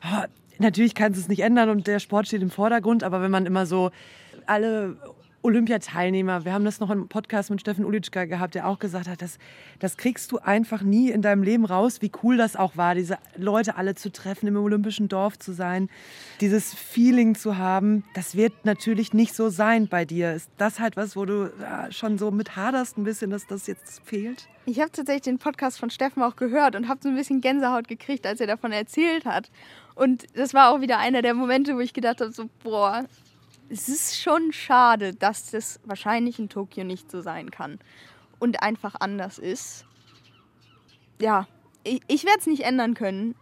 ah, 0.02 0.26
natürlich 0.60 0.94
kannst 0.94 1.18
du 1.18 1.22
es 1.22 1.30
nicht 1.30 1.42
ändern 1.42 1.70
und 1.70 1.88
der 1.88 2.00
Sport 2.00 2.28
steht 2.28 2.42
im 2.42 2.50
Vordergrund, 2.50 3.04
aber 3.04 3.22
wenn 3.22 3.32
man 3.32 3.46
immer 3.46 3.66
so 3.66 3.92
alle 4.46 4.98
Olympiateilnehmer, 5.44 6.46
wir 6.46 6.54
haben 6.54 6.66
das 6.66 6.80
noch 6.80 6.90
im 6.90 7.08
Podcast 7.08 7.50
mit 7.50 7.62
Steffen 7.62 7.86
Ulitschka 7.86 8.26
gehabt, 8.26 8.56
der 8.56 8.68
auch 8.68 8.80
gesagt 8.80 9.08
hat, 9.08 9.22
das, 9.22 9.38
das 9.80 9.98
kriegst 9.98 10.32
du 10.32 10.40
einfach 10.40 10.82
nie 10.82 11.10
in 11.10 11.22
deinem 11.22 11.44
Leben 11.44 11.66
raus, 11.66 12.02
wie 12.02 12.12
cool 12.24 12.38
das 12.38 12.56
auch 12.56 12.78
war, 12.78 12.96
diese 12.96 13.18
Leute 13.36 13.76
alle 13.76 13.96
zu 13.96 14.12
treffen, 14.12 14.48
im 14.48 14.58
olympischen 14.58 15.08
Dorf 15.08 15.40
zu 15.40 15.54
sein, 15.54 15.90
dieses 16.42 16.74
Feeling 16.74 17.36
zu 17.36 17.58
haben. 17.58 18.04
Das 18.14 18.36
wird 18.36 18.66
natürlich 18.66 19.14
nicht 19.14 19.34
so 19.34 19.50
sein 19.50 19.88
bei 19.88 20.06
dir. 20.06 20.34
Ist 20.34 20.50
das 20.58 20.80
halt 20.80 20.98
was, 20.98 21.16
wo 21.16 21.26
du 21.26 21.52
ja, 21.60 21.92
schon 21.92 22.18
so 22.18 22.32
mit 22.32 22.56
haderst 22.56 22.98
ein 22.98 23.04
bisschen, 23.04 23.32
dass 23.32 23.48
das 23.48 23.68
jetzt 23.68 24.02
fehlt? 24.06 24.48
Ich 24.66 24.80
habe 24.80 24.92
tatsächlich 24.92 25.24
den 25.24 25.40
Podcast 25.40 25.80
von 25.80 25.90
Steffen 25.90 26.22
auch 26.22 26.36
gehört 26.36 26.76
und 26.76 26.88
habe 26.88 27.00
so 27.02 27.10
ein 27.10 27.16
bisschen 27.16 27.42
Gänsehaut 27.42 27.88
gekriegt, 27.88 28.28
als 28.28 28.40
er 28.40 28.48
davon 28.48 28.72
erzählt 28.72 29.26
hat. 29.26 29.50
Und 29.96 30.26
das 30.36 30.54
war 30.54 30.70
auch 30.70 30.82
wieder 30.82 31.00
einer 31.00 31.22
der 31.22 31.34
Momente, 31.34 31.76
wo 31.76 31.80
ich 31.80 31.94
gedacht 31.94 32.22
habe, 32.22 32.32
so, 32.32 32.48
boah, 32.64 33.06
es 33.72 33.88
ist 33.88 34.22
schon 34.22 34.52
schade, 34.52 35.14
dass 35.14 35.52
das 35.52 35.80
wahrscheinlich 35.86 36.40
in 36.40 36.50
Tokio 36.50 36.84
nicht 36.84 37.10
so 37.10 37.22
sein 37.22 37.52
kann 37.52 37.80
und 38.40 38.62
einfach 38.62 38.96
anders 39.00 39.40
ist. 39.40 39.86
Ja, 41.22 41.48
ich, 41.84 42.02
ich 42.08 42.26
werde 42.26 42.40
es 42.40 42.48
nicht 42.48 42.64
ändern 42.64 42.96
können. 42.96 43.36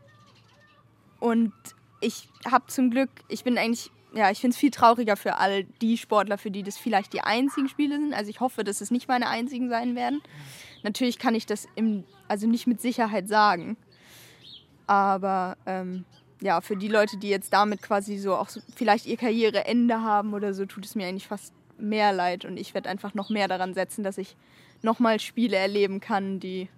Und 1.20 1.54
ich 2.00 2.30
habe 2.50 2.68
zum 2.68 2.92
Glück, 2.92 3.10
ich 3.28 3.44
bin 3.44 3.58
eigentlich, 3.58 3.92
ja, 4.14 4.30
ich 4.30 4.40
finde 4.40 4.54
es 4.54 4.60
viel 4.60 4.72
trauriger 4.72 5.18
für 5.18 5.38
all 5.38 5.64
die 5.82 5.98
Sportler, 5.98 6.38
für 6.38 6.52
die 6.52 6.64
das 6.64 6.78
vielleicht 6.78 7.14
die 7.14 7.22
einzigen 7.22 7.68
Spiele 7.68 7.98
sind. 7.98 8.14
Also 8.14 8.30
ich 8.30 8.40
hoffe, 8.40 8.64
dass 8.64 8.82
es 8.82 8.92
nicht 8.92 9.08
meine 9.08 9.28
einzigen 9.28 9.70
sein 9.70 9.96
werden. 9.96 10.22
Natürlich 10.84 11.18
kann 11.18 11.36
ich 11.36 11.46
das 11.46 11.68
im, 11.76 12.04
also 12.28 12.48
nicht 12.48 12.68
mit 12.68 12.82
Sicherheit 12.82 13.28
sagen. 13.28 13.78
Aber 14.86 15.58
ähm, 15.66 16.06
ja, 16.42 16.62
für 16.62 16.76
die 16.78 16.88
Leute, 16.88 17.18
die 17.18 17.30
jetzt 17.30 17.52
damit 17.54 17.82
quasi 17.82 18.18
so 18.18 18.36
auch 18.36 18.50
so 18.50 18.62
vielleicht 18.76 19.06
ihr 19.06 19.18
Karriereende 19.18 20.02
haben 20.02 20.34
oder 20.34 20.54
so, 20.54 20.66
tut 20.66 20.86
es 20.86 20.96
mir 20.96 21.08
eigentlich 21.08 21.28
fast 21.28 21.54
mehr 21.78 22.14
leid. 22.14 22.46
Und 22.46 22.58
ich 22.58 22.74
werde 22.74 22.90
einfach 22.90 23.14
noch 23.14 23.30
mehr 23.30 23.48
daran 23.48 23.74
setzen, 23.74 24.04
dass 24.04 24.18
ich 24.18 24.36
nochmal 24.82 25.20
Spiele 25.20 25.58
erleben 25.58 26.00
kann, 26.00 26.40
die, 26.40 26.70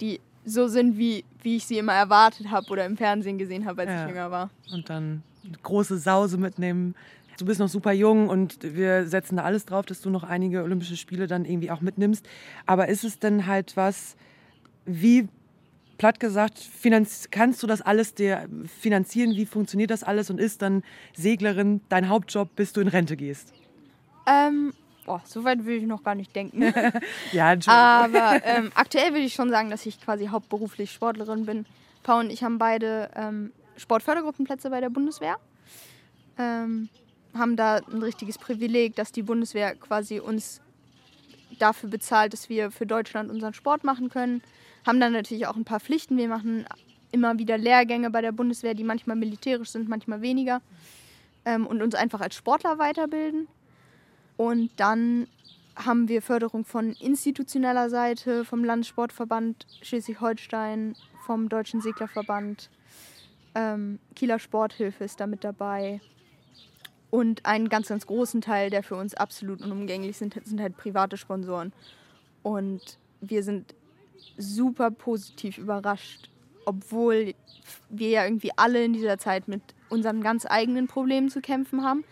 die 0.00 0.20
so 0.44 0.66
sind, 0.66 0.98
wie, 0.98 1.24
wie 1.42 1.56
ich 1.56 1.66
sie 1.66 1.78
immer 1.78 1.92
erwartet 1.94 2.50
habe 2.50 2.68
oder 2.70 2.84
im 2.84 2.96
Fernsehen 2.96 3.38
gesehen 3.38 3.64
habe, 3.66 3.82
als 3.82 3.90
Ja. 3.90 4.02
ich 4.02 4.08
jünger 4.08 4.30
war. 4.30 4.50
Und 4.72 4.90
dann 4.90 5.22
eine 5.44 5.56
große 5.62 5.98
Sause 5.98 6.36
mitnehmen. 6.38 6.94
Du 7.38 7.44
bist 7.44 7.60
noch 7.60 7.68
super 7.68 7.92
jung 7.92 8.28
und 8.28 8.58
wir 8.62 9.06
setzen 9.06 9.36
da 9.36 9.44
alles 9.44 9.64
drauf, 9.64 9.86
dass 9.86 10.00
du 10.00 10.10
noch 10.10 10.22
einige 10.24 10.62
Olympische 10.62 10.96
Spiele 10.96 11.26
dann 11.26 11.44
irgendwie 11.44 11.70
auch 11.70 11.80
mitnimmst. 11.80 12.26
Aber 12.66 12.88
ist 12.88 13.04
es 13.04 13.18
denn 13.20 13.46
halt 13.46 13.76
was, 13.76 14.16
wie 14.84 15.28
platt 16.02 16.18
gesagt, 16.18 16.58
finanz 16.58 17.28
kannst 17.30 17.62
du 17.62 17.68
das 17.68 17.80
alles 17.80 18.12
dir 18.12 18.48
finanzieren? 18.80 19.36
Wie 19.36 19.46
funktioniert 19.46 19.92
das 19.92 20.02
alles? 20.02 20.30
Und 20.30 20.40
ist 20.40 20.60
dann 20.60 20.82
Seglerin 21.14 21.80
dein 21.90 22.08
Hauptjob, 22.08 22.56
bis 22.56 22.72
du 22.72 22.80
in 22.80 22.88
Rente 22.88 23.16
gehst? 23.16 23.52
Ähm, 24.26 24.72
boah, 25.06 25.22
so 25.24 25.44
weit 25.44 25.64
will 25.64 25.76
ich 25.76 25.84
noch 25.84 26.02
gar 26.02 26.16
nicht 26.16 26.34
denken. 26.34 26.74
Ja. 27.32 27.56
Aber 27.66 28.44
ähm, 28.44 28.72
aktuell 28.74 29.12
würde 29.12 29.24
ich 29.24 29.34
schon 29.34 29.50
sagen, 29.50 29.70
dass 29.70 29.86
ich 29.86 30.00
quasi 30.00 30.26
hauptberuflich 30.26 30.90
Sportlerin 30.90 31.46
bin. 31.46 31.66
Paul 32.02 32.24
und 32.24 32.30
ich 32.30 32.42
haben 32.42 32.58
beide 32.58 33.08
ähm, 33.14 33.52
Sportfördergruppenplätze 33.76 34.70
bei 34.70 34.80
der 34.80 34.90
Bundeswehr. 34.90 35.36
Ähm, 36.36 36.88
haben 37.32 37.54
da 37.54 37.76
ein 37.76 38.02
richtiges 38.02 38.38
Privileg, 38.38 38.96
dass 38.96 39.12
die 39.12 39.22
Bundeswehr 39.22 39.76
quasi 39.76 40.18
uns 40.18 40.60
dafür 41.60 41.90
bezahlt, 41.90 42.32
dass 42.32 42.48
wir 42.48 42.72
für 42.72 42.86
Deutschland 42.86 43.30
unseren 43.30 43.54
Sport 43.54 43.84
machen 43.84 44.08
können. 44.08 44.42
Haben 44.86 45.00
dann 45.00 45.12
natürlich 45.12 45.46
auch 45.46 45.56
ein 45.56 45.64
paar 45.64 45.80
Pflichten. 45.80 46.16
Wir 46.16 46.28
machen 46.28 46.66
immer 47.12 47.38
wieder 47.38 47.58
Lehrgänge 47.58 48.10
bei 48.10 48.20
der 48.20 48.32
Bundeswehr, 48.32 48.74
die 48.74 48.84
manchmal 48.84 49.16
militärisch 49.16 49.70
sind, 49.70 49.88
manchmal 49.88 50.22
weniger. 50.22 50.60
Ähm, 51.44 51.66
und 51.66 51.82
uns 51.82 51.94
einfach 51.94 52.20
als 52.20 52.34
Sportler 52.34 52.78
weiterbilden. 52.78 53.48
Und 54.36 54.70
dann 54.76 55.26
haben 55.76 56.08
wir 56.08 56.22
Förderung 56.22 56.64
von 56.64 56.92
institutioneller 56.92 57.90
Seite, 57.90 58.44
vom 58.44 58.64
Landessportverband 58.64 59.66
Schleswig-Holstein, 59.82 60.96
vom 61.24 61.48
Deutschen 61.48 61.80
Seglerverband. 61.80 62.70
Ähm, 63.54 63.98
Kieler 64.14 64.38
Sporthilfe 64.38 65.04
ist 65.04 65.20
da 65.20 65.26
mit 65.26 65.44
dabei. 65.44 66.00
Und 67.10 67.44
einen 67.44 67.68
ganz, 67.68 67.88
ganz 67.88 68.06
großen 68.06 68.40
Teil, 68.40 68.70
der 68.70 68.82
für 68.82 68.96
uns 68.96 69.14
absolut 69.14 69.60
unumgänglich 69.60 70.16
sind, 70.16 70.34
sind 70.44 70.60
halt 70.60 70.76
private 70.76 71.16
Sponsoren. 71.16 71.72
Und 72.42 72.98
wir 73.20 73.42
sind 73.42 73.74
super 74.36 74.90
positiv 74.90 75.58
überrascht, 75.58 76.30
obwohl 76.64 77.34
wir 77.88 78.08
ja 78.08 78.24
irgendwie 78.24 78.50
alle 78.56 78.84
in 78.84 78.92
dieser 78.92 79.18
Zeit 79.18 79.48
mit 79.48 79.62
unseren 79.88 80.22
ganz 80.22 80.46
eigenen 80.48 80.86
Problemen 80.86 81.28
zu 81.28 81.40
kämpfen 81.40 81.82
haben, 81.82 82.04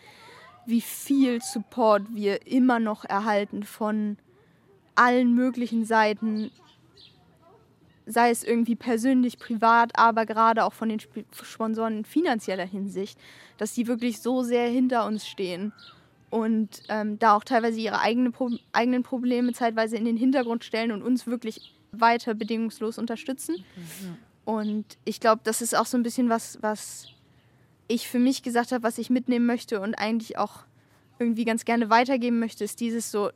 wie 0.65 0.81
viel 0.81 1.41
Support 1.41 2.03
wir 2.13 2.45
immer 2.47 2.79
noch 2.79 3.05
erhalten 3.05 3.63
von 3.63 4.17
allen 4.95 5.33
möglichen 5.33 5.85
Seiten, 5.85 6.51
sei 8.05 8.29
es 8.29 8.43
irgendwie 8.43 8.75
persönlich, 8.75 9.39
privat, 9.39 9.91
aber 9.97 10.25
gerade 10.25 10.63
auch 10.63 10.73
von 10.73 10.89
den 10.89 10.99
Sp 11.01 11.25
Sponsoren 11.41 11.99
in 11.99 12.05
finanzieller 12.05 12.65
Hinsicht, 12.65 13.17
dass 13.57 13.73
die 13.73 13.87
wirklich 13.87 14.21
so 14.21 14.43
sehr 14.43 14.67
hinter 14.67 15.05
uns 15.05 15.25
stehen 15.25 15.71
und 16.29 16.83
ähm, 16.89 17.19
da 17.19 17.35
auch 17.35 17.43
teilweise 17.43 17.79
ihre 17.79 17.99
eigene 17.99 18.31
Pro 18.31 18.49
eigenen 18.71 19.03
Probleme 19.03 19.53
zeitweise 19.53 19.97
in 19.97 20.05
den 20.05 20.17
Hintergrund 20.17 20.63
stellen 20.63 20.91
und 20.91 21.03
uns 21.03 21.27
wirklich 21.27 21.73
weiter 21.91 22.33
bedingungslos 22.33 22.97
unterstützen. 22.97 23.63
Und 24.45 24.97
ich 25.05 25.19
glaube, 25.19 25.41
das 25.43 25.61
ist 25.61 25.75
auch 25.75 25.85
so 25.85 25.97
ein 25.97 26.03
bisschen 26.03 26.29
was, 26.29 26.57
was 26.61 27.07
ich 27.87 28.07
für 28.07 28.19
mich 28.19 28.43
gesagt 28.43 28.71
habe, 28.71 28.83
was 28.83 28.97
ich 28.97 29.09
mitnehmen 29.09 29.45
möchte 29.45 29.81
und 29.81 29.95
eigentlich 29.95 30.37
auch 30.37 30.63
irgendwie 31.19 31.45
ganz 31.45 31.65
gerne 31.65 31.89
weitergeben 31.89 32.39
möchte, 32.39 32.63
ist 32.63 32.79
dieses 32.79 33.11
so, 33.11 33.29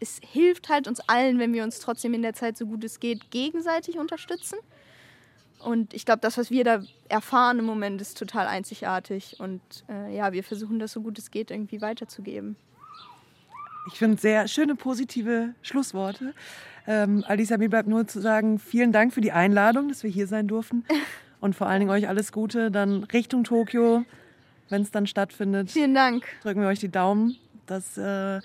es 0.00 0.20
hilft 0.22 0.68
halt 0.68 0.88
uns 0.88 1.00
allen, 1.00 1.38
wenn 1.38 1.52
wir 1.52 1.62
uns 1.62 1.78
trotzdem 1.78 2.14
in 2.14 2.22
der 2.22 2.34
Zeit 2.34 2.56
so 2.56 2.66
gut 2.66 2.84
es 2.84 3.00
geht 3.00 3.30
gegenseitig 3.30 3.98
unterstützen. 3.98 4.58
Und 5.60 5.92
ich 5.92 6.06
glaube, 6.06 6.20
das, 6.20 6.38
was 6.38 6.50
wir 6.50 6.64
da 6.64 6.82
erfahren 7.08 7.58
im 7.58 7.66
Moment, 7.66 8.00
ist 8.00 8.16
total 8.16 8.46
einzigartig. 8.46 9.36
Und 9.40 9.60
äh, 9.88 10.14
ja, 10.16 10.32
wir 10.32 10.42
versuchen 10.42 10.78
das 10.78 10.92
so 10.92 11.02
gut 11.02 11.18
es 11.18 11.30
geht 11.30 11.50
irgendwie 11.50 11.82
weiterzugeben. 11.82 12.56
Ich 13.92 13.98
finde 13.98 14.20
sehr 14.20 14.48
schöne, 14.48 14.74
positive 14.74 15.54
Schlussworte. 15.62 16.34
Ähm, 16.86 17.24
Alisa, 17.26 17.58
mir 17.58 17.68
bleibt 17.68 17.88
nur 17.88 18.06
zu 18.06 18.20
sagen, 18.20 18.58
vielen 18.58 18.92
Dank 18.92 19.12
für 19.12 19.20
die 19.20 19.32
Einladung, 19.32 19.88
dass 19.88 20.02
wir 20.02 20.10
hier 20.10 20.26
sein 20.26 20.48
durften. 20.48 20.84
Und 21.40 21.54
vor 21.56 21.66
allen 21.68 21.80
Dingen 21.80 21.90
euch 21.90 22.06
alles 22.08 22.32
Gute 22.32 22.70
dann 22.70 23.04
Richtung 23.04 23.44
Tokio, 23.44 24.04
wenn 24.68 24.82
es 24.82 24.90
dann 24.90 25.06
stattfindet. 25.06 25.70
Vielen 25.70 25.94
Dank. 25.94 26.24
Drücken 26.42 26.60
wir 26.60 26.68
euch 26.68 26.80
die 26.80 26.90
Daumen, 26.90 27.36
dass 27.66 27.96
äh, 27.96 28.40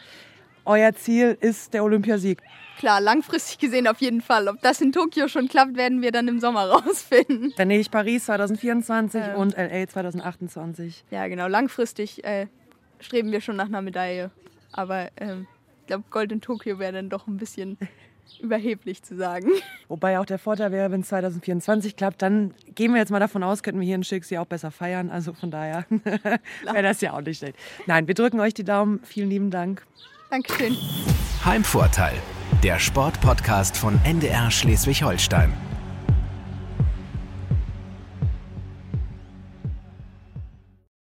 euer 0.64 0.94
Ziel 0.96 1.38
ist 1.42 1.74
der 1.74 1.84
Olympiasieg. 1.84 2.42
Klar, 2.78 3.00
langfristig 3.02 3.58
gesehen 3.60 3.88
auf 3.88 4.00
jeden 4.02 4.22
Fall. 4.22 4.48
Ob 4.48 4.62
das 4.62 4.80
in 4.82 4.92
Tokio 4.92 5.28
schon 5.28 5.48
klappt, 5.48 5.76
werden 5.76 6.02
wir 6.02 6.12
dann 6.12 6.28
im 6.28 6.40
Sommer 6.40 6.66
rausfinden. 6.70 7.54
Venedig, 7.58 7.92
Paris 7.92 8.26
2024 8.26 9.22
Ähm. 9.24 9.36
und 9.36 9.56
LA 9.58 9.88
2028. 9.88 11.04
Ja, 11.12 11.28
genau. 11.28 11.48
Langfristig 11.48 12.24
äh, 12.24 12.48
streben 13.00 13.32
wir 13.32 13.42
schon 13.42 13.56
nach 13.58 13.66
einer 13.68 13.82
Medaille. 13.82 14.32
Aber 14.76 15.10
ähm, 15.18 15.48
ich 15.82 15.88
glaube, 15.88 16.04
Gold 16.10 16.32
in 16.32 16.42
Tokio 16.42 16.80
wäre 16.80 16.94
dann 16.94 17.10
doch 17.10 17.28
ein 17.28 17.38
bisschen 17.38 17.78
überheblich 18.40 19.04
zu 19.04 19.16
sagen. 19.16 19.50
Wobei 19.88 20.20
auch 20.20 20.26
der 20.26 20.40
Vorteil 20.40 20.72
wäre, 20.72 20.92
wenn 20.92 21.02
es 21.02 21.08
2024 21.08 21.96
klappt, 21.96 22.22
dann 22.22 22.54
gehen 22.74 22.92
wir 22.94 23.00
jetzt 23.00 23.12
mal 23.12 23.20
davon 23.20 23.44
aus, 23.44 23.64
könnten 23.64 23.80
wir 23.80 23.86
hier 23.86 23.96
in 23.96 24.04
Schicksal 24.04 24.40
auch 24.40 24.46
besser 24.46 24.72
feiern. 24.72 25.10
Also 25.10 25.34
von 25.34 25.52
daher 25.52 25.86
wäre 25.90 26.84
das 26.84 27.02
ja 27.02 27.14
auch 27.14 27.22
nicht 27.22 27.40
schlecht. 27.40 27.58
Nein, 27.86 28.08
wir 28.08 28.16
drücken 28.16 28.40
euch 28.40 28.54
die 28.54 28.64
Daumen. 28.64 29.00
Vielen 29.04 29.30
lieben 29.30 29.52
Dank. 29.52 29.86
Dankeschön. 30.30 30.76
Heimvorteil, 31.46 32.16
der 32.64 32.80
Sportpodcast 32.80 33.78
von 33.78 34.00
NDR 34.04 34.50
Schleswig-Holstein. 34.50 35.54